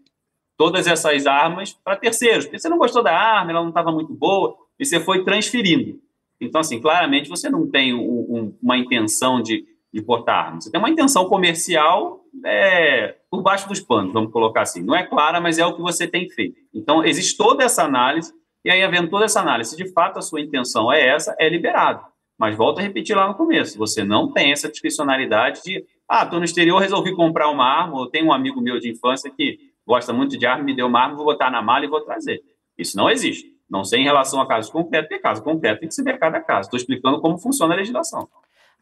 todas 0.57 0.88
essas 0.88 1.24
armas 1.24 1.72
para 1.72 1.94
terceiros, 1.94 2.46
porque 2.46 2.59
você 2.59 2.68
não 2.68 2.78
gostou 2.78 3.05
da 3.05 3.16
arma, 3.16 3.53
ela 3.53 3.61
não 3.61 3.68
estava 3.68 3.92
muito 3.92 4.12
boa, 4.12 4.57
e 4.80 4.84
você 4.84 4.98
foi 4.98 5.22
transferindo. 5.22 6.00
Então, 6.40 6.61
assim, 6.61 6.80
claramente 6.80 7.28
você 7.28 7.48
não 7.48 7.70
tem 7.70 7.94
um, 7.94 8.00
um, 8.00 8.59
uma 8.61 8.76
intenção 8.76 9.40
de, 9.40 9.64
de. 10.01 10.61
Você 10.61 10.70
tem 10.70 10.80
uma 10.80 10.90
intenção 10.90 11.26
comercial 11.26 12.20
é, 12.45 13.16
por 13.30 13.43
baixo 13.43 13.68
dos 13.68 13.80
panos, 13.80 14.12
vamos 14.12 14.32
colocar 14.32 14.62
assim. 14.62 14.82
Não 14.82 14.95
é 14.95 15.05
clara, 15.05 15.40
mas 15.40 15.59
é 15.59 15.66
o 15.66 15.74
que 15.74 15.82
você 15.82 16.07
tem 16.07 16.28
feito. 16.30 16.57
Então, 16.72 17.05
existe 17.05 17.36
toda 17.36 17.62
essa 17.64 17.84
análise, 17.84 18.32
e 18.64 18.70
aí, 18.70 18.82
havendo 18.82 19.11
toda 19.11 19.24
essa 19.24 19.40
análise, 19.40 19.76
de 19.76 19.93
fato 19.93 20.18
a 20.18 20.22
sua 20.22 20.40
intenção 20.40 20.93
é 20.93 21.07
essa, 21.07 21.34
é 21.38 21.49
liberado. 21.49 22.05
Mas 22.38 22.57
volto 22.57 22.78
a 22.78 22.82
repetir 22.82 23.16
lá 23.16 23.28
no 23.28 23.34
começo: 23.34 23.76
você 23.76 24.03
não 24.05 24.32
tem 24.32 24.53
essa 24.53 24.68
discricionalidade 24.68 25.62
de, 25.62 25.84
ah, 26.09 26.22
estou 26.22 26.38
no 26.38 26.45
exterior, 26.45 26.78
resolvi 26.78 27.14
comprar 27.14 27.49
uma 27.49 27.64
arma, 27.64 27.99
ou 27.99 28.09
tenho 28.09 28.26
um 28.26 28.32
amigo 28.32 28.61
meu 28.61 28.78
de 28.78 28.90
infância 28.90 29.30
que 29.30 29.59
gosta 29.86 30.12
muito 30.12 30.38
de 30.38 30.47
arma, 30.47 30.64
me 30.64 30.74
deu 30.74 30.86
uma 30.86 31.01
arma, 31.01 31.16
vou 31.16 31.24
botar 31.24 31.51
na 31.51 31.61
mala 31.61 31.84
e 31.84 31.88
vou 31.88 32.01
trazer. 32.01 32.40
Isso 32.78 32.97
não 32.97 33.11
existe. 33.11 33.53
Não 33.68 33.84
sei 33.84 34.01
em 34.01 34.05
relação 34.05 34.40
a 34.40 34.47
casos 34.47 34.70
concretos, 34.70 35.09
porque 35.09 35.22
caso 35.22 35.43
concreto 35.43 35.80
tem 35.80 35.88
que 35.88 35.95
se 35.95 36.03
ver 36.03 36.18
cada 36.18 36.40
caso. 36.40 36.66
Estou 36.66 36.76
explicando 36.76 37.20
como 37.20 37.38
funciona 37.38 37.74
a 37.74 37.76
legislação. 37.76 38.28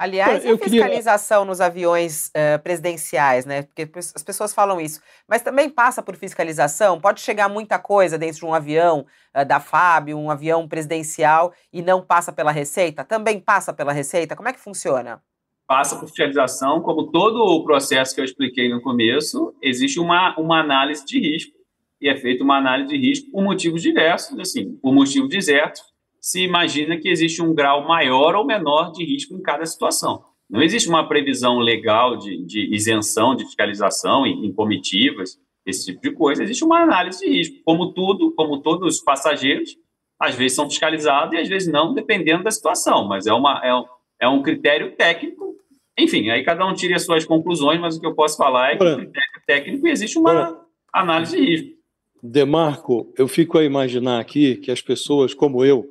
Aliás, 0.01 0.47
eu 0.47 0.55
a 0.55 0.59
fiscalização 0.59 1.41
queria... 1.41 1.51
nos 1.51 1.61
aviões 1.61 2.29
uh, 2.29 2.59
presidenciais, 2.63 3.45
né? 3.45 3.65
Porque 3.65 3.87
as 3.95 4.23
pessoas 4.23 4.55
falam 4.55 4.81
isso. 4.81 4.99
Mas 5.29 5.43
também 5.43 5.69
passa 5.69 6.03
por 6.03 6.17
fiscalização? 6.17 6.99
Pode 6.99 7.21
chegar 7.21 7.51
muita 7.51 7.79
coisa 7.79 8.17
dentro 8.17 8.39
de 8.39 8.47
um 8.47 8.55
avião 8.55 9.05
uh, 9.37 9.45
da 9.45 9.61
FAB, 9.61 10.15
um 10.15 10.31
avião 10.31 10.67
presidencial, 10.67 11.53
e 11.71 11.83
não 11.83 12.01
passa 12.01 12.33
pela 12.33 12.51
Receita? 12.51 13.05
Também 13.05 13.39
passa 13.39 13.75
pela 13.75 13.93
Receita? 13.93 14.35
Como 14.35 14.49
é 14.49 14.55
que 14.55 14.59
funciona? 14.61 15.23
passa 15.67 15.95
por 15.95 16.09
fiscalização, 16.09 16.81
como 16.81 17.13
todo 17.13 17.37
o 17.45 17.63
processo 17.63 18.13
que 18.13 18.21
eu 18.21 18.25
expliquei 18.25 18.69
no 18.69 18.83
começo, 18.83 19.55
existe 19.63 20.01
uma, 20.01 20.37
uma 20.37 20.59
análise 20.59 21.07
de 21.07 21.21
risco, 21.21 21.57
e 22.01 22.09
é 22.09 22.17
feita 22.17 22.43
uma 22.43 22.57
análise 22.57 22.89
de 22.89 22.97
risco 22.97 23.31
por 23.31 23.45
motivos 23.45 23.81
diversos, 23.81 24.37
assim, 24.41 24.77
por 24.83 24.93
motivos 24.93 25.29
desertos, 25.29 25.81
se 26.21 26.43
imagina 26.43 26.99
que 26.99 27.09
existe 27.09 27.43
um 27.43 27.55
grau 27.55 27.87
maior 27.87 28.35
ou 28.35 28.45
menor 28.45 28.93
de 28.93 29.05
risco 29.05 29.35
em 29.35 29.43
cada 29.43 29.65
situação. 29.65 30.23
Não 30.49 30.63
existe 30.63 30.89
uma 30.89 31.09
previsão 31.09 31.59
legal 31.59 32.17
de, 32.17 32.45
de 32.45 32.75
isenção 32.75 33.35
de 33.35 33.45
fiscalização 33.45 34.27
em, 34.27 34.47
em 34.47 34.53
comitivas, 34.53 35.39
esse 35.65 35.87
tipo 35.87 36.03
de 36.03 36.13
coisa. 36.13 36.43
Existe 36.43 36.65
uma 36.65 36.83
análise 36.83 37.21
de 37.21 37.29
risco. 37.29 37.57
Como 37.65 37.93
tudo, 37.93 38.33
como 38.35 38.61
todos 38.61 38.97
os 38.97 39.03
passageiros, 39.03 39.77
às 40.19 40.35
vezes 40.35 40.57
são 40.57 40.69
fiscalizados 40.69 41.35
e 41.35 41.39
às 41.39 41.49
vezes 41.49 41.73
não, 41.73 41.95
dependendo 41.95 42.45
da 42.45 42.51
situação. 42.51 43.07
Mas 43.07 43.27
é, 43.27 43.33
uma, 43.33 43.61
é, 43.65 43.75
um, 43.75 43.85
é 44.21 44.29
um 44.29 44.43
critério 44.43 44.95
técnico 44.97 45.51
enfim, 45.99 46.31
aí 46.31 46.43
cada 46.43 46.67
um 46.67 46.73
tira 46.73 46.97
as 46.97 47.05
suas 47.05 47.25
conclusões, 47.25 47.79
mas 47.79 47.97
o 47.97 48.01
que 48.01 48.07
eu 48.07 48.15
posso 48.15 48.37
falar 48.37 48.73
é 48.73 48.77
que 48.77 48.85
o 48.85 48.97
critério 48.97 49.43
técnico 49.47 49.87
existe 49.87 50.19
uma 50.19 50.65
análise 50.93 51.37
de 51.37 51.45
risco. 51.45 51.81
Demarco, 52.23 53.13
eu 53.17 53.29
fico 53.29 53.59
a 53.59 53.65
imaginar 53.65 54.19
aqui 54.19 54.57
que 54.57 54.71
as 54.71 54.81
pessoas 54.81 55.35
como 55.35 55.65
eu 55.65 55.87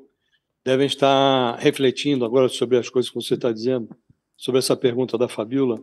devem 0.66 0.88
estar 0.88 1.56
refletindo 1.58 2.26
agora 2.26 2.50
sobre 2.50 2.78
as 2.78 2.90
coisas 2.90 3.10
que 3.10 3.16
você 3.16 3.36
está 3.36 3.52
dizendo, 3.52 3.90
sobre 4.38 4.60
essa 4.60 4.76
pergunta 4.76 5.18
da 5.18 5.28
Fabiola, 5.28 5.80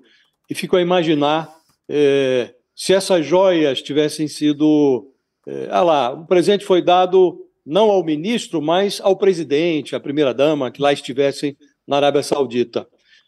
e 0.48 0.54
fico 0.54 0.76
a 0.76 0.80
imaginar 0.80 1.52
é, 1.88 2.54
se 2.74 2.92
essas 2.92 3.24
joias 3.24 3.82
tivessem 3.82 4.28
sido. 4.28 5.12
É, 5.46 5.68
ah 5.70 5.82
lá, 5.82 6.12
o 6.12 6.26
presente 6.26 6.64
foi 6.64 6.82
dado 6.82 7.46
não 7.64 7.90
ao 7.90 8.04
ministro, 8.04 8.62
mas 8.62 9.00
ao 9.00 9.16
presidente, 9.16 9.96
à 9.96 10.00
primeira-dama, 10.00 10.70
que 10.70 10.80
lá 10.80 10.92
estivessem 10.92 11.56
na 11.86 11.96
Arábia 11.96 12.22
Saudita. 12.22 12.86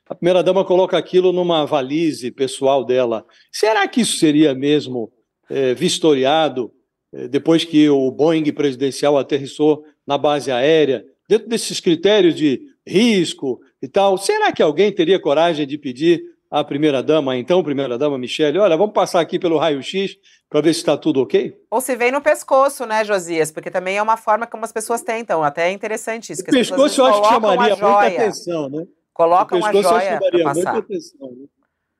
A 0.08 0.14
primeira-dama 0.14 0.64
coloca 0.64 0.96
aquilo 0.96 1.32
numa 1.32 1.66
valise 1.66 2.30
pessoal 2.30 2.84
dela. 2.84 3.26
Será 3.52 3.86
que 3.86 4.00
isso 4.00 4.16
seria 4.18 4.54
mesmo 4.54 5.12
é, 5.50 5.74
vistoriado 5.74 6.72
é, 7.12 7.28
depois 7.28 7.64
que 7.64 7.88
o 7.88 8.10
Boeing 8.10 8.50
presidencial 8.52 9.18
aterrissou 9.18 9.84
na 10.06 10.16
base 10.16 10.50
aérea? 10.50 11.04
Dentro 11.28 11.48
desses 11.48 11.78
critérios 11.78 12.34
de 12.34 12.60
risco 12.86 13.60
e 13.82 13.88
tal, 13.88 14.16
será 14.16 14.50
que 14.50 14.62
alguém 14.62 14.90
teria 14.90 15.20
coragem 15.20 15.66
de 15.66 15.76
pedir 15.76 16.22
à 16.50 16.64
primeira-dama, 16.64 17.36
então 17.36 17.62
primeira-dama 17.62 18.16
Michele, 18.16 18.58
olha, 18.58 18.76
vamos 18.76 18.94
passar 18.94 19.20
aqui 19.20 19.38
pelo 19.38 19.58
raio-x 19.58 20.16
para 20.48 20.62
ver 20.62 20.72
se 20.72 20.80
está 20.80 20.96
tudo 20.96 21.20
ok? 21.20 21.54
Ou 21.70 21.80
se 21.80 21.94
vem 21.94 22.10
no 22.10 22.22
pescoço, 22.22 22.86
né, 22.86 23.04
Josias? 23.04 23.52
Porque 23.52 23.70
também 23.70 23.98
é 23.98 24.02
uma 24.02 24.16
forma 24.16 24.46
como 24.46 24.64
as 24.64 24.72
pessoas 24.72 25.02
tentam. 25.02 25.44
Até 25.44 25.68
é 25.68 25.72
interessante 25.72 26.32
isso. 26.32 26.42
o 26.42 26.46
pescoço 26.46 27.00
eu 27.02 27.04
acho 27.04 27.20
que 27.20 27.28
chamaria 27.28 27.76
muita 27.76 28.06
atenção, 28.06 28.70
né? 28.70 28.86
Colocam 29.12 29.62
a 29.62 29.72
joia 29.72 30.18
para 30.18 30.42
passar. 30.42 30.72
Muita 30.72 30.78
atenção, 30.78 31.30
né? 31.32 31.46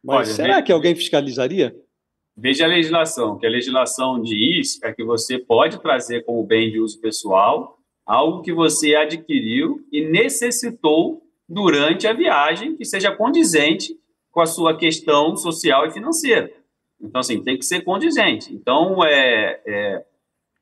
Mas 0.03 0.29
Olha, 0.29 0.37
será 0.37 0.62
que 0.62 0.72
alguém 0.72 0.95
fiscalizaria? 0.95 1.76
Veja 2.37 2.64
a 2.64 2.68
legislação, 2.68 3.37
que 3.37 3.47
a 3.47 3.51
legislação 3.51 4.22
diz 4.22 4.81
é 4.83 4.93
que 4.93 5.05
você 5.05 5.39
pode 5.39 5.83
trazer 5.83 6.24
como 6.24 6.43
bem 6.45 6.70
de 6.70 6.79
uso 6.79 6.99
pessoal 7.01 7.78
algo 8.09 8.40
que 8.40 8.54
você 8.54 8.94
adquiriu 8.94 9.86
e 9.92 10.02
necessitou 10.02 11.22
durante 11.46 12.06
a 12.06 12.14
viagem 12.14 12.74
que 12.74 12.84
seja 12.86 13.14
condizente 13.14 13.94
com 14.30 14.40
a 14.40 14.46
sua 14.46 14.74
questão 14.74 15.36
social 15.36 15.86
e 15.86 15.90
financeira. 15.90 16.50
Então, 16.98 17.20
assim, 17.20 17.44
tem 17.44 17.59
que 17.59 17.66
ser 17.66 17.82
condizente. 17.82 18.52
Então, 18.52 19.04
é, 19.04 19.61
é, 19.66 20.04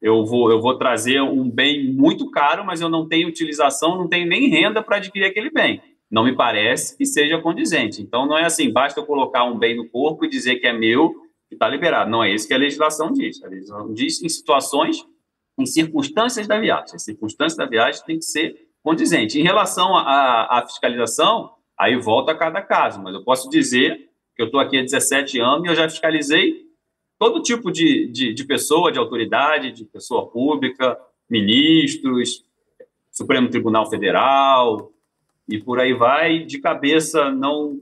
eu, 0.02 0.24
vou, 0.24 0.50
eu 0.50 0.60
vou 0.60 0.76
trazer 0.76 1.20
um 1.22 1.48
bem 1.48 1.92
muito 1.92 2.28
caro, 2.30 2.64
mas 2.64 2.80
eu 2.80 2.88
não 2.88 3.06
tenho 3.06 3.28
utilização, 3.28 3.96
não 3.96 4.08
tenho 4.08 4.26
nem 4.26 4.48
renda 4.48 4.82
para 4.82 4.96
adquirir 4.96 5.26
aquele 5.26 5.50
bem. 5.50 5.80
Não 6.10 6.24
me 6.24 6.34
parece 6.34 6.96
que 6.96 7.06
seja 7.06 7.40
condizente. 7.40 8.02
Então, 8.02 8.26
não 8.26 8.36
é 8.36 8.44
assim, 8.44 8.72
basta 8.72 9.00
eu 9.00 9.06
colocar 9.06 9.44
um 9.44 9.56
bem 9.56 9.76
no 9.76 9.88
corpo 9.88 10.24
e 10.24 10.28
dizer 10.28 10.56
que 10.56 10.66
é 10.66 10.72
meu, 10.72 11.14
que 11.48 11.54
está 11.54 11.68
liberado. 11.68 12.10
Não 12.10 12.24
é 12.24 12.34
isso 12.34 12.46
que 12.48 12.54
a 12.54 12.58
legislação 12.58 13.12
diz. 13.12 13.42
A 13.42 13.48
legislação 13.48 13.92
diz 13.94 14.22
em 14.22 14.28
situações, 14.28 15.06
em 15.58 15.66
circunstâncias 15.66 16.46
da 16.46 16.58
viagem. 16.58 16.94
As 16.94 17.02
circunstâncias 17.02 17.56
da 17.56 17.66
viagem 17.66 18.02
tem 18.04 18.18
que 18.18 18.24
ser 18.24 18.68
condizente. 18.82 19.38
Em 19.38 19.42
relação 19.42 19.96
à 19.96 20.62
fiscalização, 20.66 21.56
Aí 21.78 21.94
volta 21.96 22.32
a 22.32 22.34
cada 22.34 22.62
caso, 22.62 23.02
mas 23.02 23.14
eu 23.14 23.22
posso 23.22 23.50
dizer 23.50 24.08
que 24.34 24.42
eu 24.42 24.46
estou 24.46 24.58
aqui 24.58 24.78
há 24.78 24.82
17 24.82 25.38
anos 25.40 25.64
e 25.64 25.68
eu 25.68 25.74
já 25.74 25.88
fiscalizei 25.88 26.66
todo 27.18 27.42
tipo 27.42 27.70
de, 27.70 28.06
de, 28.08 28.32
de 28.32 28.44
pessoa, 28.44 28.90
de 28.90 28.98
autoridade, 28.98 29.72
de 29.72 29.84
pessoa 29.84 30.26
pública, 30.26 30.98
ministros, 31.28 32.44
Supremo 33.10 33.50
Tribunal 33.50 33.90
Federal 33.90 34.90
e 35.46 35.58
por 35.58 35.78
aí 35.78 35.92
vai. 35.92 36.40
De 36.40 36.58
cabeça, 36.58 37.30
não 37.30 37.78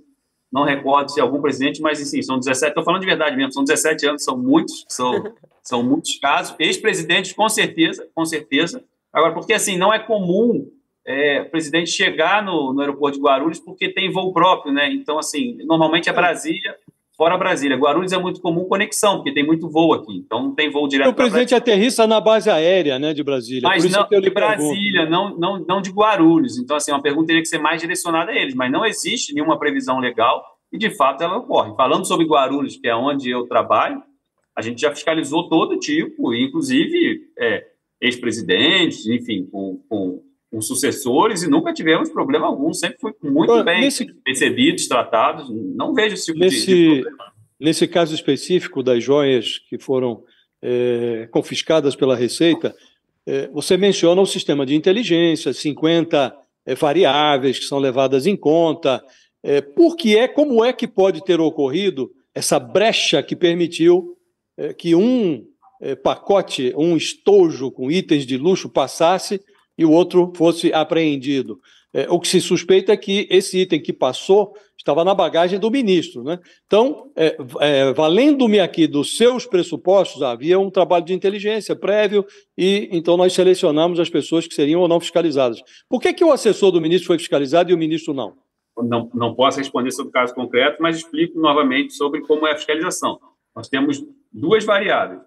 não 0.55 0.63
recordo 0.63 1.11
se 1.11 1.21
algum 1.21 1.43
presidente, 1.43 1.83
mas 1.83 1.99
sim, 1.99 2.23
são 2.23 2.39
17. 2.39 2.69
Estou 2.69 2.85
falando 2.85 3.01
de 3.01 3.09
verdade 3.09 3.37
mesmo, 3.37 3.53
são 3.53 3.65
17 3.65 4.07
anos, 4.07 4.23
são 4.23 4.39
muitos, 4.39 4.87
são, 4.89 5.35
são 5.61 5.83
muitos 5.83 6.17
casos. 6.21 6.55
Ex-presidentes, 6.61 7.33
com 7.33 7.49
certeza, 7.49 8.07
com 8.15 8.25
certeza. 8.25 8.85
Agora, 9.13 9.35
porque 9.35 9.53
assim, 9.53 9.77
não 9.77 9.93
é 9.93 9.99
comum 9.99 10.71
é, 11.05 11.41
o 11.41 11.51
presidente 11.51 11.91
chegar 11.91 12.41
no, 12.41 12.73
no, 12.73 12.81
aeroporto 12.81 13.19
de 13.19 13.25
Guarulhos 13.25 13.59
porque 13.59 13.89
tem 13.89 14.13
voo 14.13 14.33
próprio, 14.33 14.73
né? 14.73 14.93
Então, 14.93 15.19
assim, 15.19 15.57
normalmente 15.65 16.09
é 16.09 16.13
Brasília, 16.13 16.77
fora 17.17 17.37
Brasília. 17.37 17.77
Guarulhos 17.77 18.13
é 18.13 18.19
muito 18.19 18.41
comum 18.41 18.65
conexão, 18.65 19.17
porque 19.17 19.33
tem 19.33 19.45
muito 19.45 19.69
voo 19.69 19.95
aqui, 19.95 20.17
então 20.17 20.43
não 20.43 20.55
tem 20.55 20.71
voo 20.71 20.89
direto. 20.89 21.11
O 21.11 21.15
presidente 21.15 21.55
aterrissa 21.55 22.07
na 22.07 22.21
base 22.21 22.51
aérea, 22.51 22.99
né, 22.99 23.13
de 23.15 23.23
Brasília. 23.23 23.69
Mas 23.69 23.91
não 23.91 24.07
de 24.09 24.31
Brasília, 24.31 25.09
não, 25.09 25.37
não, 25.37 25.65
não 25.67 25.81
de 25.81 25.91
Guarulhos. 25.91 26.59
Então, 26.59 26.77
assim, 26.77 26.93
uma 26.93 27.03
pergunta 27.03 27.29
teria 27.29 27.43
que 27.43 27.49
ser 27.49 27.59
mais 27.59 27.81
direcionada 27.81 28.33
a 28.33 28.37
eles, 28.37 28.55
mas 28.55 28.71
não 28.71 28.85
existe 28.85 29.33
nenhuma 29.33 29.59
previsão 29.59 29.99
legal 29.99 30.45
e, 30.73 30.79
de 30.79 30.91
fato, 30.91 31.23
ela 31.23 31.37
ocorre. 31.37 31.75
Falando 31.77 32.07
sobre 32.07 32.27
Guarulhos, 32.27 32.77
que 32.77 32.89
é 32.89 32.95
onde 32.95 33.31
eu 33.31 33.47
trabalho, 33.47 34.03
a 34.57 34.63
gente 34.63 34.81
já 34.81 34.91
fiscalizou 34.91 35.49
todo 35.49 35.79
tipo, 35.79 36.35
inclusive 36.35 37.23
é, 37.39 37.65
ex-presidentes, 38.01 39.07
enfim, 39.07 39.49
com, 39.51 39.81
com 39.89 40.23
os 40.57 40.67
sucessores 40.67 41.43
e 41.43 41.49
nunca 41.49 41.73
tivemos 41.73 42.11
problema 42.11 42.47
algum, 42.47 42.73
sempre 42.73 42.99
foi 43.01 43.13
muito 43.23 43.65
bem 43.65 43.81
nesse, 43.83 44.07
recebidos, 44.27 44.87
tratados, 44.87 45.51
não 45.75 45.93
vejo 45.93 46.15
esse 46.15 46.27
tipo 46.27 46.39
nesse, 46.39 46.67
de, 46.67 46.75
de 46.75 47.03
problema. 47.03 47.33
Nesse 47.59 47.89
caso 47.89 48.15
específico 48.15 48.83
das 48.83 49.03
joias 49.03 49.59
que 49.69 49.79
foram 49.79 50.23
é, 50.63 51.29
confiscadas 51.31 51.97
pela 51.97 52.17
Receita, 52.17 52.75
é, 53.27 53.49
você 53.49 53.77
menciona 53.77 54.21
o 54.21 54.27
sistema 54.27 54.67
de 54.67 54.75
inteligência, 54.75 55.53
50 55.53 56.35
é, 56.67 56.75
variáveis 56.75 57.59
que 57.59 57.65
são 57.65 57.79
levadas 57.79 58.27
em 58.27 58.37
conta, 58.37 59.03
por 59.77 59.95
que 59.95 60.17
é, 60.17 60.27
como 60.27 60.65
é 60.65 60.73
que 60.73 60.89
pode 60.89 61.23
ter 61.23 61.39
ocorrido 61.39 62.11
essa 62.35 62.59
brecha 62.59 63.23
que 63.23 63.37
permitiu 63.37 64.17
que 64.79 64.95
um 64.95 65.45
pacote, 66.03 66.73
um 66.75 66.97
estojo 66.97 67.71
com 67.71 67.91
itens 67.91 68.25
de 68.25 68.39
luxo 68.39 68.71
passasse 68.71 69.39
e 69.77 69.85
o 69.85 69.91
outro 69.91 70.33
fosse 70.37 70.73
apreendido. 70.73 71.61
É, 71.93 72.09
o 72.11 72.19
que 72.19 72.27
se 72.27 72.41
suspeita 72.41 72.93
é 72.93 72.97
que 72.97 73.29
esse 73.31 73.61
item 73.61 73.81
que 73.81 73.93
passou 73.93 74.53
estava 74.77 75.05
na 75.05 75.15
bagagem 75.15 75.61
do 75.61 75.71
ministro. 75.71 76.25
Né? 76.25 76.41
Então, 76.67 77.11
é, 77.15 77.37
é, 77.61 77.93
valendo-me 77.93 78.59
aqui 78.59 78.89
dos 78.89 79.17
seus 79.17 79.47
pressupostos, 79.47 80.21
havia 80.21 80.59
um 80.59 80.71
trabalho 80.71 81.05
de 81.05 81.15
inteligência 81.15 81.77
prévio 81.77 82.27
e 82.59 82.89
então 82.91 83.17
nós 83.17 83.33
selecionamos 83.33 84.01
as 84.01 84.11
pessoas 84.11 84.47
que 84.47 84.55
seriam 84.55 84.81
ou 84.81 84.89
não 84.89 84.99
fiscalizadas. 84.99 85.63
Por 85.89 86.01
que, 86.01 86.13
que 86.13 86.25
o 86.25 86.33
assessor 86.33 86.73
do 86.73 86.81
ministro 86.81 87.07
foi 87.07 87.19
fiscalizado 87.19 87.71
e 87.71 87.75
o 87.75 87.79
ministro 87.79 88.13
não? 88.13 88.35
Não, 88.77 89.09
não 89.15 89.35
posso 89.37 89.59
responder 89.59 89.93
sobre 89.93 90.11
o 90.11 90.13
caso 90.13 90.35
concreto, 90.35 90.83
mas 90.83 90.97
explico 90.97 91.39
novamente 91.39 91.95
sobre 91.95 92.23
como 92.23 92.45
é 92.45 92.53
a 92.53 92.57
fiscalização. 92.57 93.21
Nós 93.55 93.69
temos 93.69 94.05
duas 94.33 94.65
variáveis. 94.65 95.21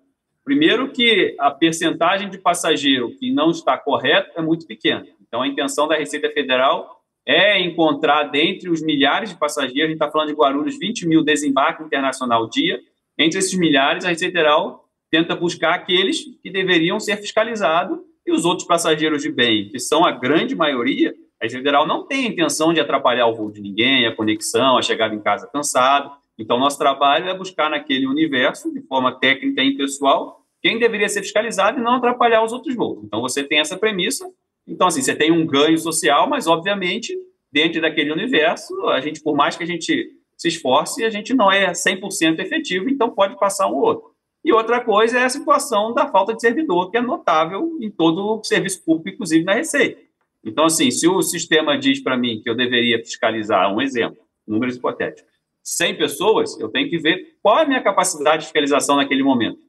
Primeiro 0.47 0.89
que 0.93 1.35
a 1.37 1.51
percentagem 1.51 2.29
de 2.29 2.37
passageiro 2.37 3.13
que 3.19 3.33
não 3.33 3.51
está 3.51 3.77
correto 3.77 4.31
é 4.33 4.41
muito 4.41 4.65
pequena. 4.65 5.05
Então, 5.27 5.41
a 5.41 5.47
intenção 5.47 5.89
da 5.89 5.97
Receita 5.97 6.29
Federal 6.29 7.01
é 7.25 7.59
encontrar, 7.59 8.23
dentre 8.23 8.69
os 8.69 8.81
milhares 8.81 9.29
de 9.29 9.35
passageiros, 9.35 9.83
a 9.83 9.87
gente 9.87 9.95
está 9.95 10.09
falando 10.09 10.29
de 10.29 10.35
Guarulhos, 10.35 10.79
20 10.79 11.05
mil 11.05 11.21
desembarque 11.21 11.83
internacional 11.83 12.49
dia, 12.49 12.79
entre 13.17 13.39
esses 13.39 13.59
milhares, 13.59 14.05
a 14.05 14.07
Receita 14.07 14.37
Federal 14.37 14.85
tenta 15.11 15.35
buscar 15.35 15.73
aqueles 15.73 16.23
que 16.41 16.49
deveriam 16.49 16.97
ser 16.97 17.17
fiscalizados 17.17 17.99
e 18.25 18.31
os 18.31 18.45
outros 18.45 18.65
passageiros 18.65 19.23
de 19.23 19.29
bem, 19.29 19.67
que 19.67 19.79
são 19.79 20.05
a 20.05 20.11
grande 20.11 20.55
maioria, 20.55 21.13
a 21.41 21.43
Receita 21.43 21.61
Federal 21.61 21.85
não 21.85 22.07
tem 22.07 22.25
a 22.25 22.29
intenção 22.29 22.71
de 22.71 22.79
atrapalhar 22.79 23.27
o 23.27 23.35
voo 23.35 23.51
de 23.51 23.59
ninguém, 23.59 24.07
a 24.07 24.15
conexão, 24.15 24.77
a 24.77 24.81
chegada 24.81 25.13
em 25.13 25.19
casa 25.19 25.45
cansado. 25.51 26.09
Então, 26.37 26.59
nosso 26.59 26.77
trabalho 26.77 27.27
é 27.29 27.33
buscar 27.37 27.69
naquele 27.69 28.05
universo, 28.05 28.71
de 28.71 28.81
forma 28.81 29.19
técnica 29.19 29.63
e 29.63 29.75
pessoal, 29.75 30.45
quem 30.61 30.77
deveria 30.77 31.09
ser 31.09 31.21
fiscalizado 31.21 31.79
e 31.79 31.83
não 31.83 31.95
atrapalhar 31.95 32.43
os 32.43 32.53
outros 32.53 32.75
voos. 32.75 33.03
Então, 33.03 33.21
você 33.21 33.43
tem 33.43 33.59
essa 33.59 33.77
premissa. 33.77 34.29
Então, 34.67 34.87
assim, 34.87 35.01
você 35.01 35.15
tem 35.15 35.31
um 35.31 35.45
ganho 35.45 35.77
social, 35.77 36.29
mas, 36.29 36.45
obviamente, 36.45 37.17
dentro 37.51 37.81
daquele 37.81 38.11
universo, 38.11 38.73
a 38.87 38.99
gente, 38.99 39.21
por 39.21 39.35
mais 39.35 39.55
que 39.55 39.63
a 39.63 39.67
gente 39.67 40.11
se 40.37 40.47
esforce, 40.47 41.03
a 41.03 41.09
gente 41.09 41.33
não 41.33 41.51
é 41.51 41.71
100% 41.71 42.39
efetivo, 42.39 42.89
então 42.89 43.09
pode 43.09 43.37
passar 43.39 43.67
um 43.67 43.75
ou 43.75 43.81
outro. 43.81 44.11
E 44.45 44.53
outra 44.53 44.79
coisa 44.79 45.19
é 45.19 45.25
a 45.25 45.29
situação 45.29 45.93
da 45.93 46.07
falta 46.07 46.33
de 46.33 46.41
servidor, 46.41 46.91
que 46.91 46.97
é 46.97 47.01
notável 47.01 47.77
em 47.81 47.89
todo 47.89 48.39
o 48.39 48.43
serviço 48.43 48.83
público, 48.85 49.09
inclusive 49.09 49.43
na 49.43 49.53
Receita. 49.53 49.99
Então, 50.43 50.65
assim, 50.65 50.91
se 50.91 51.07
o 51.07 51.21
sistema 51.21 51.77
diz 51.77 51.99
para 51.99 52.15
mim 52.15 52.39
que 52.41 52.49
eu 52.49 52.55
deveria 52.55 52.99
fiscalizar, 52.99 53.73
um 53.73 53.81
exemplo, 53.81 54.19
números 54.47 54.75
hipotéticos, 54.77 55.36
100 55.67 55.97
pessoas, 55.97 56.57
eu 56.61 56.69
tenho 56.69 56.89
que 56.89 56.97
ver 56.97 57.35
qual 57.43 57.59
é 57.59 57.63
a 57.63 57.67
minha 57.67 57.83
capacidade 57.83 58.39
de 58.39 58.45
fiscalização 58.45 58.95
naquele 58.95 59.21
momento. 59.21 59.59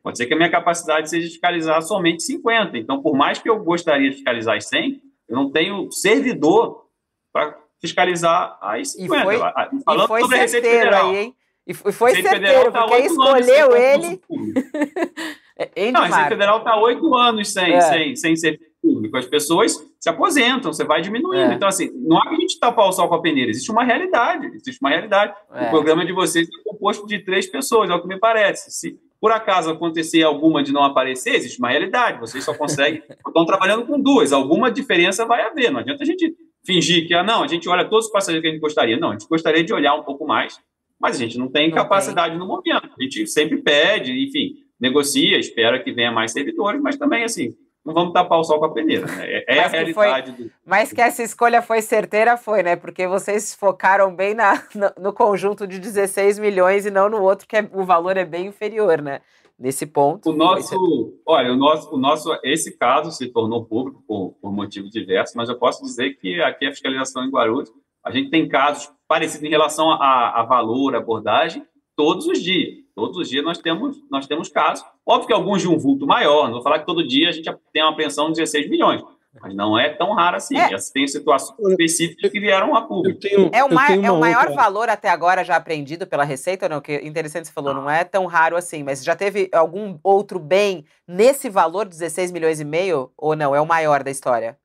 Pode 0.00 0.16
ser 0.16 0.26
que 0.26 0.34
a 0.34 0.36
minha 0.36 0.50
capacidade 0.50 1.10
seja 1.10 1.26
fiscalizar 1.26 1.82
somente 1.82 2.22
50. 2.22 2.78
Então, 2.78 3.02
por 3.02 3.16
mais 3.16 3.40
que 3.40 3.50
eu 3.50 3.58
gostaria 3.58 4.08
de 4.08 4.16
fiscalizar 4.16 4.56
as 4.56 4.68
100, 4.68 5.02
eu 5.28 5.36
não 5.36 5.50
tenho 5.50 5.90
servidor 5.90 6.86
para 7.32 7.58
fiscalizar 7.80 8.56
as 8.62 8.92
50. 8.92 9.20
E 9.20 9.24
foi, 9.24 9.38
Falando 9.84 10.04
e 10.04 10.06
foi 10.06 10.20
sobre 10.20 10.36
a 10.36 10.40
Receita 10.42 10.68
Federal. 10.68 11.10
Aí, 11.10 11.16
hein? 11.16 11.34
E 11.66 11.74
foi 11.74 12.10
Receita 12.12 12.30
certeiro, 12.30 12.72
tá 12.72 12.86
porque 12.86 13.02
escolheu 13.02 13.76
ele. 13.76 14.20
é, 15.74 15.90
não, 15.90 16.02
a 16.02 16.06
Receita 16.06 16.28
Federal 16.28 16.58
está 16.58 16.76
oito 16.76 17.16
anos 17.16 17.52
sem, 17.52 17.74
é. 17.74 17.80
sem, 17.80 18.14
sem 18.14 18.36
ser 18.36 18.60
público. 18.82 19.16
As 19.16 19.26
pessoas 19.26 19.76
se 19.98 20.08
aposentam, 20.08 20.72
você 20.72 20.84
vai 20.84 21.00
diminuindo. 21.00 21.52
É. 21.52 21.54
Então, 21.54 21.68
assim, 21.68 21.90
não 21.94 22.18
há 22.18 22.28
que 22.28 22.34
a 22.34 22.38
gente 22.38 22.58
tapar 22.58 22.88
o 22.88 22.92
sol 22.92 23.08
com 23.08 23.14
a 23.14 23.22
peneira. 23.22 23.50
Existe 23.50 23.70
uma 23.70 23.84
realidade. 23.84 24.46
Existe 24.54 24.80
uma 24.80 24.90
realidade. 24.90 25.34
É. 25.52 25.66
O 25.66 25.70
programa 25.70 26.04
de 26.04 26.12
vocês 26.12 26.48
é 26.48 26.70
composto 26.70 27.06
de 27.06 27.18
três 27.20 27.46
pessoas, 27.46 27.90
é 27.90 27.94
o 27.94 28.00
que 28.00 28.08
me 28.08 28.18
parece. 28.18 28.70
Se 28.70 28.98
por 29.20 29.32
acaso 29.32 29.70
acontecer 29.70 30.22
alguma 30.22 30.62
de 30.62 30.72
não 30.72 30.84
aparecer, 30.84 31.34
existe 31.34 31.58
uma 31.58 31.70
realidade. 31.70 32.20
Vocês 32.20 32.44
só 32.44 32.54
conseguem. 32.54 33.02
estão 33.26 33.44
trabalhando 33.44 33.84
com 33.86 34.00
duas. 34.00 34.32
Alguma 34.32 34.70
diferença 34.70 35.26
vai 35.26 35.42
haver. 35.42 35.70
Não 35.70 35.80
adianta 35.80 36.02
a 36.02 36.06
gente 36.06 36.34
fingir 36.64 37.06
que, 37.06 37.14
ah, 37.14 37.22
não, 37.22 37.42
a 37.42 37.48
gente 37.48 37.68
olha 37.68 37.84
todos 37.84 38.06
os 38.06 38.12
passageiros 38.12 38.42
que 38.42 38.48
a 38.48 38.52
gente 38.52 38.60
gostaria. 38.60 38.96
Não, 38.96 39.10
a 39.10 39.12
gente 39.12 39.28
gostaria 39.28 39.64
de 39.64 39.72
olhar 39.72 39.94
um 39.94 40.02
pouco 40.02 40.26
mais 40.26 40.58
mas 41.00 41.16
a 41.16 41.18
gente 41.18 41.38
não 41.38 41.48
tem 41.48 41.68
não 41.68 41.76
capacidade 41.76 42.30
tem. 42.30 42.38
no 42.38 42.46
momento. 42.46 42.90
A 42.98 43.02
gente 43.02 43.26
sempre 43.26 43.58
pede, 43.58 44.12
enfim, 44.12 44.56
negocia, 44.80 45.38
espera 45.38 45.82
que 45.82 45.92
venha 45.92 46.10
mais 46.10 46.32
servidores, 46.32 46.80
mas 46.80 46.96
também, 46.96 47.24
assim, 47.24 47.54
não 47.88 47.94
vamos 47.94 48.12
tapar 48.12 48.38
o 48.38 48.44
sol 48.44 48.58
com 48.58 48.66
a 48.66 48.72
peneira. 48.72 49.06
Né? 49.06 49.26
É, 49.26 49.56
é 49.56 49.64
a 49.64 49.68
realidade. 49.68 50.32
Foi, 50.32 50.44
do... 50.44 50.52
Mas 50.64 50.92
que 50.92 51.00
essa 51.00 51.22
escolha 51.22 51.62
foi 51.62 51.80
certeira, 51.80 52.36
foi, 52.36 52.62
né? 52.62 52.76
Porque 52.76 53.06
vocês 53.06 53.54
focaram 53.54 54.14
bem 54.14 54.34
na, 54.34 54.62
no, 54.74 55.04
no, 55.04 55.12
conjunto 55.12 55.66
de 55.66 55.78
16 55.78 56.38
milhões 56.38 56.84
e 56.84 56.90
não 56.90 57.08
no 57.08 57.22
outro, 57.22 57.48
que 57.48 57.56
é, 57.56 57.68
o 57.72 57.84
valor 57.84 58.16
é 58.16 58.24
bem 58.24 58.46
inferior, 58.46 59.00
né? 59.00 59.20
Nesse 59.58 59.86
ponto. 59.86 60.30
O 60.30 60.36
nosso, 60.36 61.18
olha, 61.26 61.52
o 61.52 61.56
nosso, 61.56 61.92
o 61.92 61.98
nosso, 61.98 62.38
esse 62.44 62.76
caso 62.78 63.10
se 63.10 63.26
tornou 63.32 63.64
público 63.64 64.04
por, 64.06 64.36
por 64.40 64.52
motivos 64.52 64.90
diversos, 64.90 65.34
mas 65.34 65.48
eu 65.48 65.58
posso 65.58 65.82
dizer 65.82 66.14
que 66.14 66.40
aqui 66.42 66.66
a 66.66 66.70
fiscalização 66.70 67.24
em 67.24 67.30
Guarulhos, 67.30 67.72
a 68.04 68.12
gente 68.12 68.30
tem 68.30 68.46
casos 68.46 68.92
parecidos 69.08 69.44
em 69.44 69.50
relação 69.50 69.90
a, 69.90 70.40
a 70.40 70.44
valor, 70.44 70.94
abordagem, 70.94 71.66
todos 71.96 72.26
os 72.26 72.40
dias. 72.40 72.76
Todos 72.98 73.16
os 73.16 73.28
dias 73.28 73.44
nós 73.44 73.58
temos, 73.58 74.02
nós 74.10 74.26
temos 74.26 74.48
casos. 74.48 74.84
Óbvio 75.06 75.28
que 75.28 75.32
alguns 75.32 75.62
de 75.62 75.68
um 75.68 75.78
vulto 75.78 76.04
maior, 76.04 76.46
não 76.46 76.54
vou 76.54 76.62
falar 76.62 76.80
que 76.80 76.86
todo 76.86 77.06
dia 77.06 77.28
a 77.28 77.32
gente 77.32 77.48
tem 77.72 77.80
uma 77.80 77.94
pensão 77.94 78.26
de 78.26 78.40
16 78.40 78.68
milhões, 78.68 79.00
mas 79.40 79.54
não 79.54 79.78
é 79.78 79.90
tão 79.90 80.12
raro 80.14 80.36
assim. 80.36 80.58
É. 80.58 80.68
Tem 80.92 81.06
situações 81.06 81.56
específicas 81.60 82.28
que 82.28 82.40
vieram 82.40 82.74
a 82.74 82.82
público. 82.82 83.20
Tenho, 83.20 83.50
é 83.52 83.62
o, 83.62 83.72
mai, 83.72 84.04
é 84.04 84.10
o 84.10 84.18
maior 84.18 84.48
outra. 84.48 84.56
valor 84.56 84.88
até 84.88 85.08
agora 85.08 85.44
já 85.44 85.54
apreendido 85.54 86.08
pela 86.08 86.24
Receita 86.24 86.68
não? 86.68 86.80
Que 86.80 86.96
interessante 87.06 87.46
você 87.46 87.52
falou, 87.52 87.72
não 87.72 87.88
é 87.88 88.02
tão 88.02 88.26
raro 88.26 88.56
assim, 88.56 88.82
mas 88.82 89.04
já 89.04 89.14
teve 89.14 89.48
algum 89.52 89.96
outro 90.02 90.40
bem 90.40 90.84
nesse 91.06 91.48
valor, 91.48 91.86
16 91.86 92.32
milhões 92.32 92.58
e 92.58 92.64
meio, 92.64 93.12
ou 93.16 93.36
não? 93.36 93.54
É 93.54 93.60
o 93.60 93.66
maior 93.66 94.02
da 94.02 94.10
história? 94.10 94.58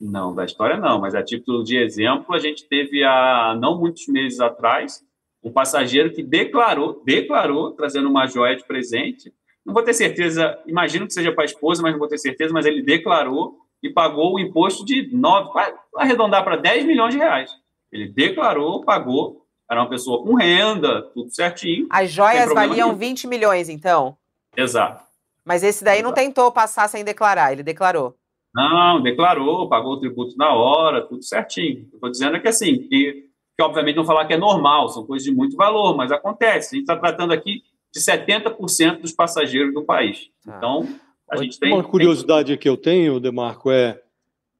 Não, 0.00 0.34
da 0.34 0.46
história 0.46 0.78
não, 0.78 0.98
mas 0.98 1.14
a 1.14 1.22
título 1.22 1.62
de 1.62 1.76
exemplo, 1.76 2.34
a 2.34 2.38
gente 2.38 2.66
teve 2.66 3.04
há 3.04 3.54
não 3.60 3.78
muitos 3.78 4.08
meses 4.08 4.40
atrás 4.40 5.04
um 5.46 5.52
passageiro 5.52 6.12
que 6.12 6.24
declarou, 6.24 7.00
declarou, 7.04 7.70
trazendo 7.70 8.08
uma 8.08 8.26
joia 8.26 8.56
de 8.56 8.64
presente. 8.64 9.32
Não 9.64 9.72
vou 9.72 9.80
ter 9.80 9.94
certeza, 9.94 10.58
imagino 10.66 11.06
que 11.06 11.12
seja 11.12 11.30
para 11.30 11.44
a 11.44 11.46
esposa, 11.46 11.80
mas 11.82 11.92
não 11.92 12.00
vou 12.00 12.08
ter 12.08 12.18
certeza, 12.18 12.52
mas 12.52 12.66
ele 12.66 12.82
declarou 12.82 13.56
e 13.80 13.88
pagou 13.88 14.34
o 14.34 14.40
imposto 14.40 14.84
de 14.84 15.08
9, 15.14 15.52
vai 15.52 15.72
arredondar 15.98 16.42
para 16.42 16.56
10 16.56 16.84
milhões 16.84 17.14
de 17.14 17.18
reais. 17.18 17.52
Ele 17.92 18.08
declarou, 18.08 18.84
pagou, 18.84 19.46
era 19.70 19.80
uma 19.80 19.88
pessoa 19.88 20.20
com 20.24 20.34
renda, 20.34 21.02
tudo 21.14 21.32
certinho. 21.32 21.86
As 21.90 22.10
joias 22.10 22.52
valiam 22.52 22.88
nenhum. 22.88 22.98
20 22.98 23.28
milhões, 23.28 23.68
então? 23.68 24.16
Exato. 24.56 25.04
Mas 25.44 25.62
esse 25.62 25.84
daí 25.84 26.00
Exato. 26.00 26.08
não 26.08 26.12
tentou 26.12 26.50
passar 26.50 26.88
sem 26.88 27.04
declarar, 27.04 27.52
ele 27.52 27.62
declarou. 27.62 28.16
Não, 28.52 29.00
declarou, 29.00 29.68
pagou 29.68 29.92
o 29.92 30.00
tributo 30.00 30.36
na 30.36 30.52
hora, 30.52 31.06
tudo 31.06 31.22
certinho. 31.22 31.88
Estou 31.94 32.10
dizendo 32.10 32.40
que 32.40 32.48
assim, 32.48 32.78
que 32.88 33.26
que 33.56 33.62
obviamente 33.62 33.96
não 33.96 34.04
falar 34.04 34.26
que 34.26 34.34
é 34.34 34.36
normal, 34.36 34.88
são 34.90 35.06
coisas 35.06 35.26
de 35.26 35.34
muito 35.34 35.56
valor, 35.56 35.96
mas 35.96 36.12
acontece. 36.12 36.74
A 36.74 36.78
gente 36.78 36.82
está 36.82 36.96
tratando 36.96 37.32
aqui 37.32 37.62
de 37.92 38.00
70% 38.00 39.00
dos 39.00 39.12
passageiros 39.12 39.72
do 39.72 39.82
país. 39.82 40.30
Ah. 40.46 40.54
Então, 40.56 40.86
a 41.30 41.36
gente 41.38 41.58
tem. 41.58 41.72
Uma 41.72 41.82
curiosidade 41.82 42.48
tem... 42.48 42.58
que 42.58 42.68
eu 42.68 42.76
tenho, 42.76 43.18
Demarco, 43.18 43.70
é, 43.70 43.98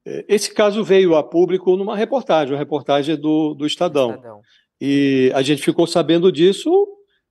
é. 0.05 0.25
Esse 0.27 0.53
caso 0.53 0.83
veio 0.83 1.15
a 1.15 1.23
público 1.23 1.75
numa 1.77 1.95
reportagem, 1.95 2.53
uma 2.53 2.59
reportagem 2.59 3.15
do, 3.15 3.53
do 3.53 3.67
Estadão. 3.67 4.15
Estadão. 4.15 4.41
E 4.81 5.31
a 5.35 5.41
gente 5.41 5.61
ficou 5.61 5.85
sabendo 5.85 6.31
disso 6.31 6.87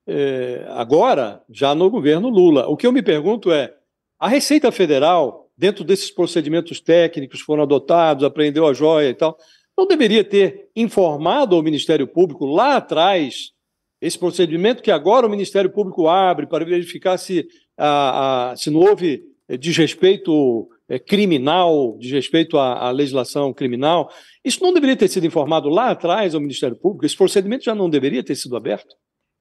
é, 0.07 0.65
agora, 0.71 1.43
já 1.51 1.75
no 1.75 1.91
governo 1.91 2.29
Lula. 2.29 2.69
O 2.69 2.77
que 2.77 2.87
eu 2.87 2.93
me 2.93 3.03
pergunto 3.03 3.51
é: 3.51 3.75
a 4.21 4.29
Receita 4.29 4.71
Federal, 4.71 5.51
dentro 5.59 5.83
desses 5.83 6.13
procedimentos 6.13 6.81
técnicos 6.81 7.41
que 7.41 7.47
foram 7.47 7.65
adotados, 7.65 8.23
apreendeu 8.23 8.67
a 8.67 8.73
joia 8.73 9.09
e 9.09 9.15
tal, 9.15 9.37
não 9.77 9.87
deveria 9.87 10.25
ter 10.25 10.71
informado 10.75 11.55
ao 11.55 11.63
Ministério 11.63 12.07
Público 12.07 12.47
lá 12.47 12.77
atrás 12.77 13.53
esse 14.01 14.19
procedimento 14.19 14.83
que 14.83 14.91
agora 14.91 15.27
o 15.27 15.31
Ministério 15.31 15.71
Público 15.71 16.09
abre 16.09 16.47
para 16.47 16.65
verificar 16.65 17.17
se, 17.19 17.47
a, 17.77 18.51
a, 18.51 18.57
se 18.57 18.71
não 18.71 18.81
houve 18.81 19.23
eh, 19.49 19.57
desrespeito 19.57 20.69
é, 20.89 20.99
criminal, 20.99 21.97
desrespeito 21.99 22.59
à, 22.59 22.87
à 22.87 22.91
legislação 22.91 23.53
criminal. 23.53 24.11
Isso 24.45 24.63
não 24.63 24.73
deveria 24.73 24.97
ter 24.97 25.09
sido 25.09 25.27
informado 25.27 25.69
lá 25.69 25.91
atrás 25.91 26.35
ao 26.35 26.41
Ministério 26.41 26.77
Público? 26.77 27.05
Esse 27.05 27.17
procedimento 27.17 27.65
já 27.65 27.75
não 27.75 27.91
deveria 27.91 28.23
ter 28.23 28.37
sido 28.37 28.57
aberto? 28.57 28.95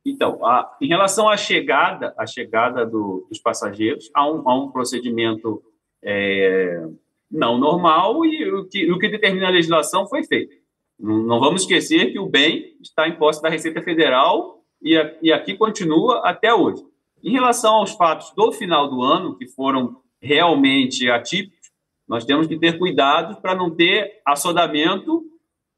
Então, 0.06 0.44
a, 0.46 0.76
em 0.82 0.88
relação 0.88 1.28
à 1.28 1.36
chegada, 1.36 2.14
à 2.18 2.26
chegada 2.26 2.86
do, 2.86 3.28
dos 3.30 3.40
passageiros, 3.40 4.10
há 4.14 4.28
um, 4.28 4.50
há 4.50 4.64
um 4.64 4.72
procedimento 4.72 5.62
é, 6.04 6.84
não 7.32 7.58
normal 7.58 8.26
e 8.26 8.50
o 8.52 8.66
que, 8.66 8.92
o 8.92 9.00
que 9.00 9.10
determina 9.10 9.48
a 9.48 9.52
legislação 9.52 10.08
foi 10.08 10.24
feito. 10.24 10.56
Não, 11.00 11.18
não, 11.24 11.40
vamos 11.40 11.62
esquecer 11.62 12.12
que 12.12 12.20
o 12.20 12.28
bem 12.28 12.76
está 12.82 13.08
em 13.08 13.16
posse 13.18 13.42
da 13.42 13.50
Receita 13.50 13.82
Federal 13.82 14.64
e, 14.82 14.98
a, 14.98 15.16
e 15.22 15.32
aqui 15.32 15.56
continua 15.56 16.22
até 16.24 16.54
hoje. 16.54 16.84
Em 17.24 17.32
relação 17.32 17.76
aos 17.76 17.92
fatos 17.92 18.32
do 18.36 18.52
final 18.52 18.90
do 18.90 19.02
ano, 19.02 19.38
que 19.38 19.48
foram 19.48 19.98
realmente 20.22 21.10
atípicos, 21.10 21.72
nós 22.08 22.24
temos 22.24 22.48
que 22.48 22.58
ter 22.58 22.78
cuidado 22.78 23.42
para 23.42 23.56
não 23.56 23.72
ter 23.72 24.22
assodamento 24.26 25.24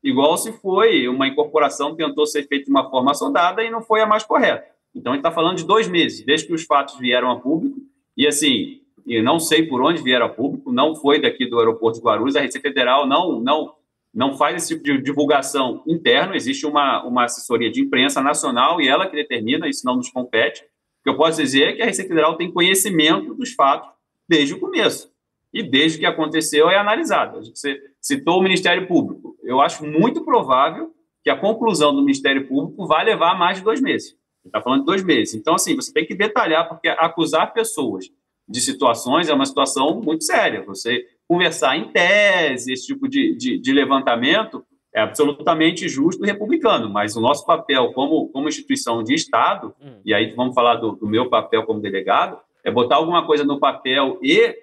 igual 0.04 0.38
se 0.38 0.52
foi 0.54 1.08
uma 1.08 1.28
incorporação 1.28 1.96
tentou 1.96 2.26
ser 2.26 2.48
feita 2.48 2.66
de 2.66 2.72
uma 2.72 2.90
forma 2.90 3.12
assodada 3.12 3.64
e 3.64 3.70
não 3.70 3.82
foi 3.82 4.02
a 4.02 4.06
mais 4.06 4.24
correta. 4.24 4.66
Então, 4.94 5.12
a 5.12 5.16
gente 5.16 5.26
está 5.26 5.32
falando 5.32 5.58
de 5.58 5.66
dois 5.66 5.88
meses, 5.88 6.26
desde 6.26 6.48
que 6.48 6.54
os 6.54 6.64
fatos 6.64 6.98
vieram 6.98 7.30
a 7.30 7.40
público. 7.40 7.78
E, 8.16 8.26
assim, 8.26 8.82
e 9.08 9.22
não 9.22 9.40
sei 9.40 9.64
por 9.64 9.82
onde 9.82 10.04
vieram 10.04 10.26
a 10.26 10.30
público, 10.30 10.70
não 10.70 10.94
foi 10.94 11.22
daqui 11.22 11.46
do 11.46 11.58
aeroporto 11.58 11.98
de 11.98 12.06
Guarulhos, 12.06 12.36
a 12.36 12.42
Receita 12.42 12.68
Federal 12.68 13.08
não, 13.08 13.40
não, 13.40 13.74
não 14.14 14.38
faz 14.38 14.58
esse 14.58 14.74
tipo 14.74 14.84
de 14.84 15.02
divulgação 15.02 15.82
interno, 15.88 16.36
existe 16.36 16.66
uma, 16.66 17.02
uma 17.06 17.24
assessoria 17.24 17.72
de 17.72 17.80
imprensa 17.80 18.22
nacional 18.22 18.82
e 18.82 18.88
ela 18.88 19.08
que 19.08 19.16
determina, 19.16 19.70
isso 19.70 19.86
não 19.86 19.96
nos 19.96 20.10
compete. 20.10 20.62
O 20.64 21.04
que 21.06 21.10
eu 21.10 21.16
posso 21.16 21.42
dizer 21.42 21.70
é 21.70 21.74
que 21.74 21.82
a 21.82 21.86
Receita 21.86 22.10
Federal 22.10 22.36
tem 22.36 22.52
conhecimento 22.52 23.34
dos 23.34 23.54
fatos 23.54 23.90
desde 24.28 24.54
o 24.54 24.60
começo. 24.60 25.10
E 25.54 25.64
desde 25.64 26.00
que 26.00 26.06
aconteceu 26.06 26.70
é 26.70 26.78
analisado. 26.78 27.40
Você 27.46 27.82
citou 28.02 28.40
o 28.40 28.44
Ministério 28.44 28.86
Público. 28.88 29.38
Eu 29.42 29.62
acho 29.62 29.86
muito 29.86 30.26
provável 30.26 30.94
que 31.24 31.30
a 31.30 31.40
conclusão 31.40 31.96
do 31.96 32.02
Ministério 32.02 32.46
Público 32.46 32.86
vai 32.86 33.06
levar 33.06 33.40
mais 33.40 33.60
de 33.60 33.64
dois 33.64 33.80
meses. 33.80 34.18
Está 34.46 34.62
falando 34.62 34.82
de 34.82 34.86
dois 34.86 35.04
meses. 35.04 35.34
Então, 35.34 35.56
assim, 35.56 35.76
você 35.76 35.94
tem 35.94 36.06
que 36.06 36.14
detalhar, 36.14 36.68
porque 36.68 36.90
acusar 36.90 37.54
pessoas 37.54 38.12
de 38.48 38.62
situações 38.62 39.30
é 39.30 39.34
uma 39.34 39.46
situação 39.46 40.02
muito 40.02 40.24
séria. 40.24 40.64
Você 40.66 41.06
conversar 41.28 41.78
em 41.78 41.92
tese, 41.92 42.72
esse 42.72 42.88
tipo 42.88 43.08
de, 43.08 43.36
de, 43.36 43.60
de 43.60 43.74
levantamento, 43.74 44.64
é 44.94 45.02
absolutamente 45.02 45.88
justo 45.88 46.24
e 46.24 46.28
republicano, 46.28 46.90
mas 46.90 47.16
o 47.16 47.22
nosso 47.22 47.46
papel 47.46 47.92
como, 47.94 48.30
como 48.30 48.48
instituição 48.48 49.04
de 49.04 49.14
Estado, 49.14 49.76
hum. 49.82 50.00
e 50.04 50.14
aí 50.14 50.34
vamos 50.34 50.56
falar 50.56 50.76
do, 50.76 50.94
do, 50.94 51.08
meu 51.08 51.30
papel 51.30 51.64
como 51.66 51.82
delegado, 51.82 52.40
é 52.64 52.72
botar 52.72 52.96
alguma 52.96 53.26
coisa 53.26 53.44
no 53.44 53.60
papel 53.60 54.18
e 54.24 54.56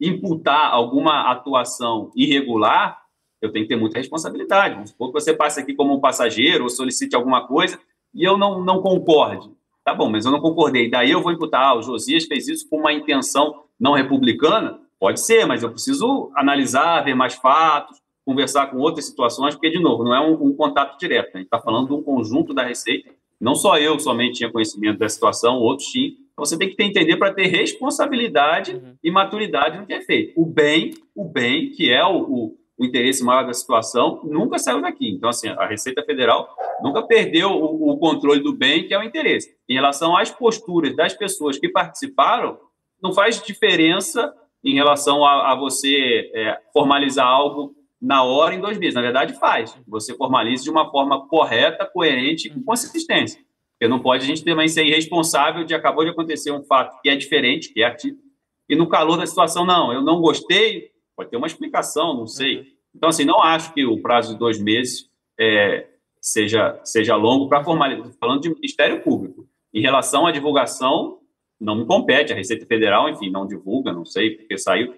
imputar 0.00 0.72
alguma 0.72 1.30
atuação 1.30 2.10
irregular, 2.14 3.00
eu 3.40 3.50
tenho 3.50 3.64
que 3.64 3.70
ter 3.70 3.80
muita 3.80 3.98
responsabilidade. 3.98 4.74
Vamos 4.74 4.90
supor 4.90 5.08
que 5.08 5.20
você 5.20 5.32
passe 5.32 5.60
aqui 5.60 5.74
como 5.74 5.94
um 5.94 6.00
passageiro 6.00 6.64
ou 6.64 6.70
solicite 6.70 7.16
alguma 7.16 7.46
coisa 7.46 7.78
e 8.14 8.22
eu 8.22 8.36
não, 8.36 8.62
não 8.62 8.82
concorde. 8.82 9.50
Tá 9.90 9.94
bom, 9.96 10.08
mas 10.08 10.24
eu 10.24 10.30
não 10.30 10.38
concordei. 10.38 10.88
Daí 10.88 11.10
eu 11.10 11.20
vou 11.20 11.32
imputar, 11.32 11.64
ah, 11.64 11.74
o 11.74 11.82
Josias 11.82 12.24
fez 12.24 12.46
isso 12.46 12.68
com 12.70 12.78
uma 12.78 12.92
intenção 12.92 13.64
não 13.78 13.94
republicana? 13.94 14.78
Pode 15.00 15.18
ser, 15.18 15.44
mas 15.46 15.64
eu 15.64 15.70
preciso 15.72 16.30
analisar, 16.36 17.02
ver 17.02 17.16
mais 17.16 17.34
fatos, 17.34 18.00
conversar 18.24 18.68
com 18.68 18.76
outras 18.76 19.06
situações, 19.06 19.56
porque, 19.56 19.68
de 19.68 19.80
novo, 19.80 20.04
não 20.04 20.14
é 20.14 20.20
um, 20.20 20.34
um 20.44 20.54
contato 20.54 20.96
direto. 20.96 21.26
Né? 21.26 21.32
A 21.34 21.38
gente 21.38 21.46
está 21.46 21.58
falando 21.58 21.88
de 21.88 21.94
um 21.94 22.02
conjunto 22.04 22.54
da 22.54 22.62
Receita. 22.62 23.10
Não 23.40 23.56
só 23.56 23.78
eu 23.78 23.98
somente 23.98 24.34
tinha 24.34 24.52
conhecimento 24.52 25.00
da 25.00 25.08
situação, 25.08 25.56
outros 25.56 25.88
tinham. 25.88 26.12
Então, 26.34 26.44
você 26.44 26.56
tem 26.56 26.68
que 26.68 26.76
ter, 26.76 26.84
entender 26.84 27.16
para 27.16 27.34
ter 27.34 27.46
responsabilidade 27.48 28.76
uhum. 28.76 28.94
e 29.02 29.10
maturidade 29.10 29.76
no 29.76 29.86
que 29.86 29.92
é 29.92 30.00
feito. 30.00 30.40
O 30.40 30.46
bem, 30.46 30.94
o 31.16 31.24
bem, 31.24 31.70
que 31.70 31.90
é 31.90 32.04
o, 32.04 32.20
o 32.20 32.56
o 32.80 32.84
interesse 32.86 33.22
maior 33.22 33.46
da 33.46 33.52
situação, 33.52 34.20
nunca 34.24 34.58
saiu 34.58 34.80
daqui. 34.80 35.10
Então, 35.10 35.28
assim, 35.28 35.48
a 35.48 35.66
Receita 35.66 36.02
Federal 36.02 36.48
nunca 36.82 37.02
perdeu 37.02 37.50
o, 37.50 37.90
o, 37.90 37.98
controle 37.98 38.40
do 38.40 38.54
bem, 38.54 38.88
que 38.88 38.94
é 38.94 38.98
o 38.98 39.02
interesse. 39.02 39.54
Em 39.68 39.74
relação 39.74 40.16
às 40.16 40.30
posturas 40.30 40.96
das 40.96 41.12
pessoas 41.12 41.58
que 41.58 41.68
participaram, 41.68 42.58
não 43.02 43.12
faz 43.12 43.42
diferença 43.42 44.34
em 44.64 44.74
relação 44.74 45.26
a, 45.26 45.52
a 45.52 45.54
você 45.54 46.30
é, 46.34 46.58
formalizar 46.72 47.26
algo 47.26 47.74
na 48.00 48.24
hora 48.24 48.54
em 48.54 48.60
dois 48.60 48.78
meses. 48.78 48.94
Na 48.94 49.02
verdade, 49.02 49.38
faz. 49.38 49.78
Você 49.86 50.14
formaliza 50.14 50.64
de 50.64 50.70
uma 50.70 50.90
forma 50.90 51.28
correta, 51.28 51.84
coerente 51.84 52.48
e 52.48 52.50
com 52.50 52.62
consistência. 52.62 53.42
Porque 53.72 53.88
não 53.88 54.00
pode 54.00 54.24
a 54.24 54.26
gente 54.26 54.42
também 54.42 54.68
ser 54.68 54.86
irresponsável 54.86 55.64
de 55.64 55.74
acabou 55.74 56.02
de 56.02 56.10
acontecer 56.12 56.50
um 56.50 56.62
fato 56.62 56.98
que 57.02 57.10
é 57.10 57.16
diferente, 57.16 57.74
que 57.74 57.82
é 57.82 57.86
atípico, 57.86 58.30
e 58.70 58.76
no 58.76 58.88
calor 58.88 59.18
da 59.18 59.26
situação, 59.26 59.66
não, 59.66 59.92
eu 59.92 60.00
não 60.00 60.20
gostei, 60.20 60.92
Pode 61.16 61.30
ter 61.30 61.36
uma 61.36 61.46
explicação, 61.46 62.16
não 62.16 62.26
sei. 62.26 62.58
Uhum. 62.58 62.66
Então, 62.94 63.08
assim, 63.08 63.24
não 63.24 63.40
acho 63.42 63.72
que 63.72 63.84
o 63.84 64.00
prazo 64.00 64.32
de 64.32 64.38
dois 64.38 64.60
meses 64.60 65.08
é, 65.38 65.86
seja, 66.20 66.80
seja 66.84 67.16
longo 67.16 67.48
para 67.48 67.64
formalizar. 67.64 68.10
Falando 68.18 68.42
de 68.42 68.54
Ministério 68.54 69.02
Público. 69.02 69.46
Em 69.72 69.80
relação 69.80 70.26
à 70.26 70.32
divulgação, 70.32 71.18
não 71.60 71.76
me 71.76 71.86
compete. 71.86 72.32
A 72.32 72.36
Receita 72.36 72.66
Federal, 72.66 73.08
enfim, 73.08 73.30
não 73.30 73.46
divulga, 73.46 73.92
não 73.92 74.04
sei 74.04 74.30
porque 74.30 74.58
saiu. 74.58 74.94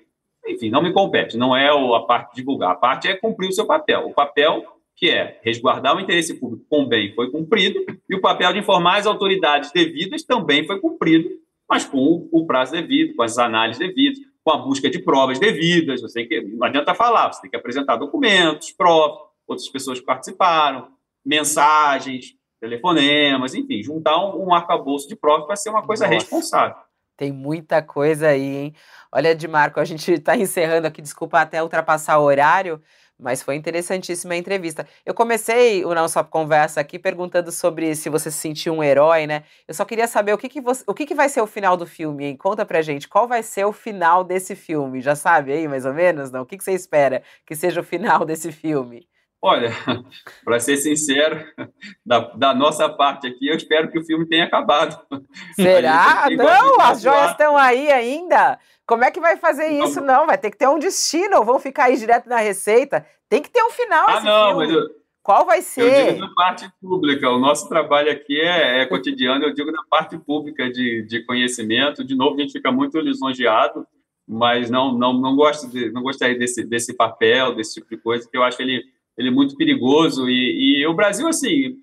Enfim, 0.47 0.71
não 0.71 0.83
me 0.83 0.93
compete. 0.93 1.37
Não 1.37 1.57
é 1.57 1.69
a 1.69 2.01
parte 2.01 2.31
de 2.31 2.37
divulgar. 2.37 2.73
A 2.73 2.77
parte 2.77 3.09
é 3.09 3.17
cumprir 3.17 3.49
o 3.49 3.53
seu 3.53 3.67
papel. 3.67 4.07
O 4.07 4.15
papel 4.15 4.65
que 5.03 5.11
é 5.11 5.41
resguardar 5.43 5.97
o 5.97 6.01
interesse 6.01 6.35
público 6.35 6.65
com 6.69 6.87
bem 6.87 7.13
foi 7.13 7.31
cumprido, 7.31 7.85
e 8.09 8.15
o 8.15 8.21
papel 8.21 8.53
de 8.53 8.61
informar 8.61 8.99
as 8.99 9.07
autoridades 9.07 9.73
devidas 9.73 10.23
também 10.23 10.65
foi 10.65 10.79
cumprido, 10.81 11.29
mas 11.69 11.85
com 11.85 12.29
o 12.31 12.47
prazo 12.47 12.73
devido, 12.73 13.17
com 13.17 13.23
as 13.23 13.39
análises 13.39 13.81
devidas, 13.81 14.21
com 14.45 14.51
a 14.51 14.59
busca 14.59 14.91
de 14.91 14.99
provas 14.99 15.39
devidas. 15.39 16.01
Você 16.03 16.21
tem 16.21 16.29
que, 16.29 16.41
não 16.43 16.67
adianta 16.67 16.95
falar, 16.95 17.33
você 17.33 17.43
tem 17.43 17.51
que 17.51 17.57
apresentar 17.57 17.97
documentos, 17.97 18.73
provas, 18.73 19.19
outras 19.47 19.69
pessoas 19.69 20.01
que 20.01 20.07
participaram, 20.07 20.89
mensagens, 21.25 22.35
telefonemas, 22.61 23.55
enfim, 23.55 23.83
juntar 23.83 24.17
um, 24.19 24.49
um 24.49 24.55
arcabouço 24.55 25.09
de 25.09 25.17
provas 25.17 25.47
para 25.47 25.57
ser 25.57 25.71
uma 25.71 25.83
coisa 25.83 26.05
Nossa. 26.05 26.15
responsável. 26.15 26.77
Tem 27.17 27.31
muita 27.31 27.83
coisa 27.83 28.29
aí, 28.29 28.57
hein? 28.57 28.75
Olha, 29.13 29.37
Marco, 29.49 29.79
a 29.79 29.85
gente 29.85 30.11
está 30.13 30.37
encerrando 30.37 30.87
aqui, 30.87 31.03
desculpa 31.03 31.41
até 31.41 31.63
ultrapassar 31.63 32.19
o 32.19 32.25
horário, 32.25 32.81
mas 33.23 33.43
foi 33.43 33.55
interessantíssima 33.55 34.35
a 34.35 34.37
entrevista. 34.37 34.87
Eu 35.07 35.15
comecei 35.15 35.85
o 35.85 35.95
nossa 35.95 36.25
conversa 36.25 36.81
aqui 36.81 36.99
perguntando 36.99 37.53
sobre 37.53 37.95
se 37.95 38.09
você 38.09 38.31
se 38.31 38.39
sentiu 38.39 38.75
um 38.75 38.83
herói, 38.83 39.27
né? 39.27 39.45
Eu 39.67 39.75
só 39.75 39.85
queria 39.85 40.09
saber 40.09 40.33
o 40.33 40.39
que, 40.39 40.49
que, 40.49 40.61
você, 40.61 40.83
o 40.87 40.93
que, 40.93 41.07
que 41.07 41.15
vai 41.15 41.29
ser 41.29 41.41
o 41.41 41.47
final 41.47 41.77
do 41.77 41.87
filme, 41.87 42.25
hein? 42.25 42.37
Conta 42.37 42.67
pra 42.67 42.83
gente, 42.83 43.09
qual 43.09 43.29
vai 43.29 43.43
ser 43.43 43.65
o 43.65 43.73
final 43.73 44.25
desse 44.25 44.57
filme? 44.57 45.01
Já 45.01 45.15
sabe 45.15 45.53
aí, 45.53 45.69
mais 45.69 45.87
ou 45.87 45.95
menos, 45.95 46.31
não? 46.31 46.43
O 46.43 46.47
que, 46.47 46.59
que 46.59 46.65
você 46.65 46.73
espera 46.73 47.23
que 47.47 47.55
seja 47.55 47.81
o 47.81 47.85
final 47.85 48.25
desse 48.27 48.51
filme? 48.51 49.07
Olha, 49.45 49.71
para 50.45 50.61
ser 50.61 50.77
sincero, 50.77 51.45
da, 52.07 52.21
da, 52.35 52.55
nossa 52.55 52.89
parte 52.89 53.27
aqui, 53.27 53.49
eu 53.49 53.57
espero 53.57 53.91
que 53.91 53.99
o 53.99 54.05
filme 54.05 54.25
tenha 54.29 54.45
acabado. 54.45 54.97
Será? 55.57 56.29
Não, 56.31 56.81
as 56.81 57.03
joias 57.03 57.33
estão 57.33 57.57
aí 57.57 57.91
ainda. 57.91 58.57
Como 58.93 59.05
é 59.05 59.11
que 59.11 59.21
vai 59.21 59.39
fazer 59.39 59.69
isso? 59.69 60.03
Não, 60.03 60.27
vai 60.27 60.37
ter 60.37 60.51
que 60.51 60.59
ter 60.59 60.69
um 60.69 60.79
destino, 60.79 61.39
ou 61.39 61.45
vão 61.47 61.59
ficar 61.59 61.85
aí 61.85 61.97
direto 61.97 62.29
na 62.29 62.37
receita. 62.37 63.07
Tem 63.27 63.41
que 63.41 63.49
ter 63.49 63.63
um 63.63 63.71
final. 63.71 64.07
Ah, 64.07 64.21
não, 64.21 64.49
filme. 64.51 64.67
mas 64.67 64.71
eu, 64.71 64.91
qual 65.23 65.47
vai 65.47 65.63
ser? 65.63 66.09
Eu 66.09 66.13
digo 66.13 66.27
na 66.27 66.35
parte 66.35 66.71
pública. 66.79 67.31
O 67.31 67.39
nosso 67.39 67.71
trabalho 67.71 68.13
aqui 68.13 68.39
é, 68.39 68.83
é 68.83 68.87
cotidiano. 68.87 69.47
Eu 69.47 69.55
digo 69.55 69.73
na 69.73 69.83
parte 69.89 70.19
pública 70.19 70.71
de, 70.71 71.07
de 71.07 71.25
conhecimento. 71.25 72.05
De 72.05 72.15
novo, 72.15 72.37
a 72.37 72.41
gente 72.43 72.53
fica 72.53 72.71
muito 72.71 73.01
lisonjeado, 73.01 73.87
mas 74.29 74.69
não 74.69 74.93
não 74.93 75.15
não 75.15 75.35
gosto 75.35 75.71
de, 75.71 75.91
não 75.91 76.03
gostaria 76.03 76.39
desse 76.39 76.63
desse 76.63 76.93
papel, 76.93 77.55
desse 77.55 77.81
tipo 77.81 77.89
de 77.89 77.97
coisa, 77.97 78.29
que 78.29 78.37
eu 78.37 78.43
acho 78.43 78.61
ele 78.61 78.85
ele 79.17 79.31
muito 79.31 79.57
perigoso 79.57 80.29
e, 80.29 80.83
e 80.83 80.87
o 80.87 80.93
Brasil 80.93 81.27
assim 81.27 81.79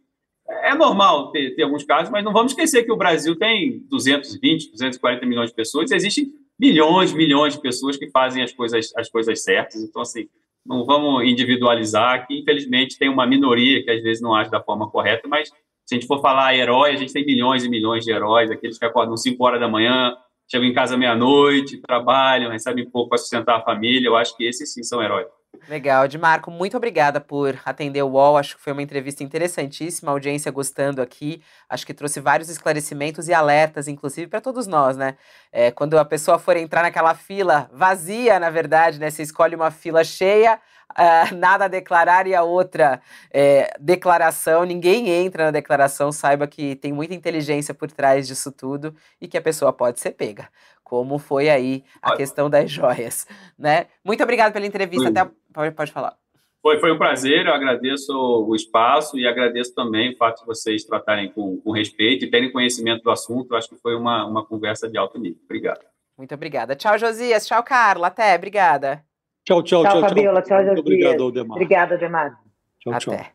é 0.47 0.76
normal 0.76 1.32
ter, 1.32 1.55
ter 1.55 1.64
alguns 1.64 1.84
casos, 1.84 2.12
mas 2.12 2.24
não 2.24 2.34
vamos 2.34 2.51
esquecer 2.51 2.84
que 2.84 2.91
o 2.91 2.97
Brasil 2.97 3.36
tem 3.36 3.80
220, 3.89 4.72
240 4.72 5.26
milhões 5.26 5.49
de 5.49 5.55
pessoas. 5.55 5.91
Existem 5.91 6.32
milhões, 6.60 7.14
milhões 7.14 7.53
de 7.53 7.62
pessoas 7.62 7.95
que 7.95 8.10
fazem 8.10 8.43
as 8.43 8.51
coisas, 8.51 8.91
as 8.97 9.10
coisas 9.10 9.41
certas. 9.43 9.82
Então, 9.82 10.01
assim, 10.01 10.28
não 10.66 10.86
vamos 10.86 11.24
individualizar, 11.24 12.28
que 12.28 12.38
infelizmente 12.39 12.97
tem 12.97 13.10
uma 13.10 13.26
minoria 13.26 13.84
que 13.84 13.89
às 13.89 14.03
vezes 14.03 14.22
não 14.22 14.36
age 14.36 14.51
da 14.51 14.62
forma 14.62 14.89
correta, 14.89 15.28
mas 15.28 15.49
se 15.86 15.95
a 15.95 15.99
gente 15.99 16.05
for 16.05 16.22
falar 16.22 16.55
herói, 16.55 16.91
a 16.91 16.95
gente 16.95 17.12
tem 17.14 17.26
milhões 17.26 17.64
e 17.64 17.70
milhões 17.70 18.05
de 18.05 18.12
heróis, 18.12 18.51
aqueles 18.51 18.78
que 18.78 18.86
acordam 18.86 19.18
5 19.18 19.43
horas 19.43 19.60
da 19.60 19.68
manhã, 19.68 20.16
chegam 20.47 20.68
em 20.68 20.74
casa 20.74 20.97
meia-noite, 20.97 21.82
trabalham, 21.82 22.51
recebem 22.51 22.88
pouco 22.88 23.10
para 23.10 23.18
sustentar 23.18 23.57
a 23.57 23.62
família. 23.62 24.07
Eu 24.07 24.16
acho 24.16 24.36
que 24.38 24.43
esses 24.43 24.72
sim 24.72 24.84
são 24.84 25.01
heróis. 25.01 25.28
Legal, 25.68 26.06
Marco, 26.20 26.52
muito 26.52 26.78
obrigada 26.78 27.20
por 27.20 27.60
atender 27.66 28.04
o 28.04 28.08
UOL. 28.08 28.38
Acho 28.38 28.56
que 28.56 28.62
foi 28.62 28.72
uma 28.72 28.84
entrevista 28.84 29.24
interessantíssima, 29.24 30.12
a 30.12 30.14
audiência 30.14 30.52
gostando 30.52 31.02
aqui. 31.02 31.41
Acho 31.68 31.86
que 31.86 31.93
trouxe 31.93 32.20
vários 32.20 32.50
esclarecimentos 32.50 33.28
e 33.28 33.34
alertas, 33.34 33.88
inclusive, 33.88 34.28
para 34.28 34.41
todos 34.41 34.68
nós, 34.68 34.95
né? 34.95 35.18
É, 35.52 35.72
quando 35.72 35.97
a 35.97 36.06
pessoa 36.06 36.38
for 36.38 36.56
entrar 36.56 36.84
naquela 36.84 37.16
fila 37.16 37.70
vazia, 37.74 38.39
na 38.39 38.50
verdade, 38.50 39.00
né? 39.00 39.10
Você 39.10 39.24
escolhe 39.24 39.56
uma 39.56 39.72
fila 39.72 40.04
cheia, 40.04 40.60
uh, 40.92 41.34
nada 41.38 41.66
a 41.66 41.68
declarar 41.68 42.28
e 42.28 42.36
a 42.36 42.44
outra 42.44 43.02
é, 43.32 43.72
declaração, 43.80 44.64
ninguém 44.64 45.10
entra 45.10 45.46
na 45.46 45.52
declaração, 45.52 46.12
saiba 46.12 46.48
que 46.48 46.76
tem 46.76 46.94
muita 46.94 47.14
inteligência 47.14 47.74
por 47.74 47.92
trás 47.92 48.28
disso 48.28 48.52
tudo 48.52 48.96
e 49.20 49.28
que 49.28 49.38
a 49.38 49.42
pessoa 49.42 49.74
pode 49.74 50.00
ser 50.00 50.12
pega 50.12 50.50
como 50.90 51.20
foi 51.20 51.50
aí 51.50 51.84
a 52.02 52.16
questão 52.16 52.50
das 52.50 52.72
joias, 52.72 53.28
né? 53.58 53.86
Muito 54.04 54.24
obrigado 54.24 54.52
pela 54.52 54.66
entrevista, 54.66 55.10
até 55.10 55.30
pode, 55.54 55.76
pode 55.76 55.92
falar. 55.92 56.18
Foi, 56.62 56.78
foi 56.80 56.92
um 56.92 56.98
prazer, 56.98 57.46
eu 57.46 57.54
agradeço 57.54 58.12
o 58.12 58.54
espaço 58.54 59.18
e 59.18 59.26
agradeço 59.26 59.74
também 59.74 60.12
o 60.12 60.18
fato 60.18 60.42
de 60.42 60.46
vocês 60.46 60.84
tratarem 60.84 61.32
com, 61.32 61.62
com 61.62 61.72
respeito 61.72 62.26
e 62.26 62.30
terem 62.30 62.52
conhecimento 62.52 63.04
do 63.04 63.12
assunto. 63.12 63.52
Eu 63.52 63.58
acho 63.58 63.70
que 63.70 63.78
foi 63.78 63.96
uma, 63.96 64.26
uma 64.26 64.46
conversa 64.46 64.90
de 64.90 64.98
alto 64.98 65.18
nível. 65.18 65.40
Obrigado. 65.46 65.86
Muito 66.18 66.36
obrigada. 66.36 66.76
Tchau, 66.76 66.98
Josias. 66.98 67.48
Tchau, 67.48 67.64
Carla. 67.64 68.08
Até. 68.08 68.36
Obrigada. 68.36 69.09
Tchau, 69.44 69.64
tchau, 69.64 69.84
tchau. 69.84 69.92
Tchau, 69.92 70.02
Fabiola. 70.02 70.42
Tchau, 70.42 70.60
Josias. 70.60 70.80
Obrigado, 70.80 71.24
Aldemar. 71.24 71.56
Obrigada, 71.56 71.96
Aldemar. 71.96 72.40
Tchau, 72.80 72.94
Até. 72.94 73.00
Tchau. 73.00 73.26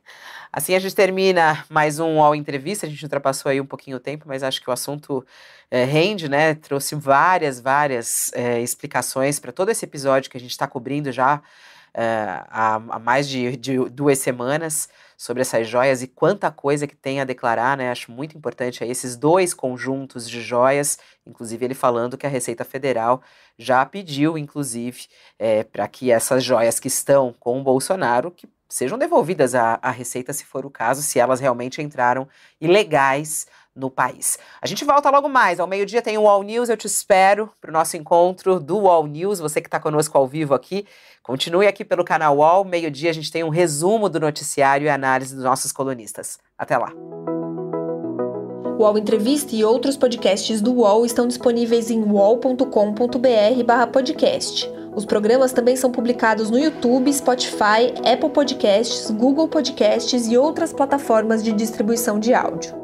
Assim 0.57 0.77
a 0.77 0.79
gente 0.79 0.95
termina 0.95 1.65
mais 1.69 1.99
um 1.99 2.23
All 2.23 2.33
Entrevista. 2.33 2.87
A 2.87 2.89
gente 2.89 3.03
ultrapassou 3.03 3.51
aí 3.51 3.61
um 3.61 3.67
pouquinho 3.67 3.97
o 3.97 4.01
tempo, 4.01 4.25
mas 4.29 4.45
acho 4.45 4.61
que 4.63 4.71
o 4.71 4.73
assunto 4.73 5.27
é, 5.69 5.83
rende, 5.83 6.29
né? 6.29 6.55
Trouxe 6.55 6.95
várias, 6.95 7.61
várias 7.61 8.33
é, 8.35 8.61
explicações 8.61 9.41
para 9.41 9.51
todo 9.51 9.71
esse 9.71 9.85
episódio 9.85 10.31
que 10.31 10.37
a 10.37 10.41
gente 10.41 10.53
está 10.53 10.69
cobrindo 10.69 11.11
já 11.11 11.43
é, 11.95 12.43
há, 12.49 12.75
há, 12.75 12.99
mais 12.99 13.29
de, 13.29 13.57
de, 13.57 13.79
duas 13.89 14.19
semanas 14.19 14.89
sobre 15.17 15.43
essas 15.43 15.69
joias 15.69 16.03
e 16.03 16.09
quanta 16.09 16.51
coisa 16.51 16.89
que 16.89 16.97
tem 16.97 17.21
a 17.21 17.25
declarar, 17.25 17.77
né? 17.77 17.91
Acho 17.91 18.11
muito 18.11 18.37
importante 18.37 18.83
aí 18.83 18.91
esses 18.91 19.17
dois 19.17 19.55
conjuntos 19.55 20.29
de 20.29 20.43
joias, 20.43 20.99
inclusive 21.25 21.65
ele 21.65 21.75
falando 21.75 22.19
que 22.19 22.27
a 22.27 22.29
Receita 22.29 22.65
Federal 22.65 23.23
já 23.57 23.87
pediu, 23.87 24.37
inclusive, 24.37 25.07
é, 25.39 25.63
para 25.63 25.87
que 25.87 26.11
essas 26.11 26.43
joias 26.43 26.81
que 26.81 26.89
estão 26.89 27.33
com 27.39 27.61
o 27.61 27.63
Bolsonaro, 27.63 28.31
que 28.33 28.49
sejam 28.69 28.99
devolvidas 28.99 29.55
à, 29.55 29.79
à 29.81 29.91
Receita, 29.91 30.33
se 30.33 30.45
for 30.45 30.67
o 30.67 30.71
caso, 30.71 31.01
se 31.01 31.21
elas 31.21 31.39
realmente 31.39 31.81
entraram 31.81 32.27
ilegais 32.61 33.47
no 33.75 33.91
país. 33.91 34.39
A 34.63 34.67
gente 34.67 34.85
volta 34.85 35.11
logo 35.11 35.29
mais. 35.29 35.59
Ao 35.59 35.67
meio-dia 35.67 36.01
tem 36.01 36.17
o 36.17 36.29
All 36.29 36.43
News. 36.43 36.69
Eu 36.69 36.77
te 36.77 36.87
espero 36.87 37.51
para 37.61 37.71
o 37.71 37.73
nosso 37.73 37.97
encontro 37.97 38.61
do 38.61 38.89
All 38.89 39.07
News. 39.07 39.41
Você 39.41 39.61
que 39.61 39.67
está 39.67 39.81
conosco 39.81 40.17
ao 40.17 40.27
vivo 40.27 40.55
aqui, 40.55 40.87
continue 41.23 41.67
aqui 41.67 41.85
pelo 41.85 42.05
canal 42.05 42.43
All. 42.43 42.65
Meio-dia 42.65 43.11
a 43.11 43.15
gente 43.15 43.33
tem 43.33 43.43
um 43.43 43.49
resumo 43.49 44.09
do 44.09 44.21
noticiário 44.21 44.87
e 44.87 44.89
análise 44.89 45.35
dos 45.35 45.45
nossos 45.45 45.73
colunistas. 45.73 46.39
Até 46.57 46.79
lá. 46.79 46.93
O 48.77 48.83
UOL 48.83 48.99
Entrevista 48.99 49.55
e 49.55 49.65
outros 49.65 49.97
podcasts 49.97 50.61
do 50.61 50.73
UOL 50.73 51.07
estão 51.07 51.29
disponíveis 51.29 51.91
em 51.91 52.03
uol.com.br/podcast. 52.03 54.69
Os 54.97 55.05
programas 55.05 55.53
também 55.53 55.77
são 55.77 55.91
publicados 55.91 56.51
no 56.51 56.59
YouTube, 56.59 57.13
Spotify, 57.13 57.93
Apple 58.05 58.31
Podcasts, 58.31 59.11
Google 59.11 59.49
Podcasts 59.49 60.29
e 60.29 60.37
outras 60.37 60.73
plataformas 60.73 61.43
de 61.43 61.53
distribuição 61.53 62.19
de 62.19 62.35
áudio. 62.35 62.84